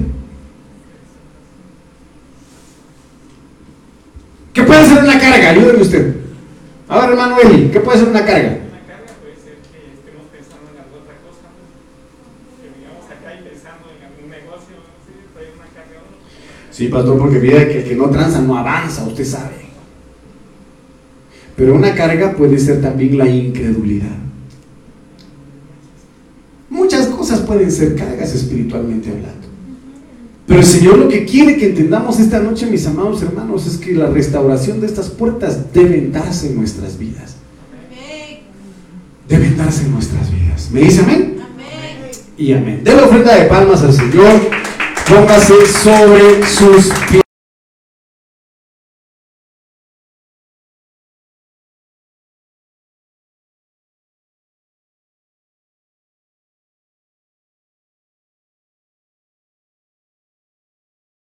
¿Qué 4.54 4.62
puede 4.62 4.86
ser 4.86 5.02
una 5.02 5.18
carga? 5.18 5.43
Ayúdeme 5.54 5.82
usted. 5.82 6.14
A 6.88 7.00
ver, 7.00 7.10
hermano 7.10 7.36
Eli, 7.40 7.70
¿qué 7.70 7.80
puede 7.80 7.98
ser 7.98 8.08
una 8.08 8.24
carga? 8.24 8.48
Una 8.48 8.82
carga 8.86 9.12
puede 9.20 9.36
ser 9.36 9.56
que 9.62 9.94
estemos 9.94 10.26
pensando 10.34 10.66
en 10.70 10.78
alguna 10.82 11.02
otra 11.02 11.16
cosa, 11.22 11.46
que 12.60 12.66
vengamos 12.74 13.06
acá 13.06 13.28
y 13.38 13.48
pensando 13.48 13.84
en 13.94 14.00
algún 14.04 14.30
negocio, 14.30 14.76
¿sí? 15.06 15.12
Puede 15.32 15.54
una 15.54 15.70
carga 15.70 16.02
o 16.02 16.10
no. 16.10 16.16
Sí, 16.70 16.88
pastor, 16.88 17.18
porque 17.18 17.38
mira 17.38 17.68
que 17.68 17.78
el 17.82 17.88
que 17.88 17.96
no 17.96 18.10
tranza 18.10 18.40
no 18.40 18.58
avanza, 18.58 19.04
usted 19.04 19.24
sabe. 19.24 19.64
Pero 21.56 21.74
una 21.74 21.94
carga 21.94 22.32
puede 22.32 22.58
ser 22.58 22.82
también 22.82 23.16
la 23.16 23.28
incredulidad 23.28 24.24
cosas 27.24 27.40
pueden 27.40 27.72
ser 27.72 27.96
cargas 27.96 28.34
espiritualmente 28.34 29.08
hablando. 29.08 29.43
Pero 30.46 30.60
el 30.60 30.66
Señor 30.66 30.98
lo 30.98 31.08
que 31.08 31.24
quiere 31.24 31.56
que 31.56 31.70
entendamos 31.70 32.20
esta 32.20 32.38
noche, 32.38 32.66
mis 32.66 32.86
amados 32.86 33.22
hermanos, 33.22 33.66
es 33.66 33.78
que 33.78 33.92
la 33.92 34.08
restauración 34.08 34.80
de 34.80 34.86
estas 34.86 35.08
puertas 35.08 35.72
deben 35.72 36.12
darse 36.12 36.48
en 36.48 36.56
nuestras 36.56 36.98
vidas. 36.98 37.36
Deben 39.26 39.56
darse 39.56 39.84
en 39.84 39.92
nuestras 39.92 40.30
vidas. 40.30 40.68
¿Me 40.70 40.80
dice 40.80 41.00
amén? 41.00 41.38
Y 42.36 42.52
amén. 42.52 42.82
De 42.84 42.94
la 42.94 43.04
ofrenda 43.04 43.34
de 43.36 43.44
palmas 43.46 43.82
al 43.82 43.92
Señor, 43.92 44.40
póngase 45.08 45.54
sobre 45.66 46.46
sus 46.46 46.92
pies. 47.10 47.23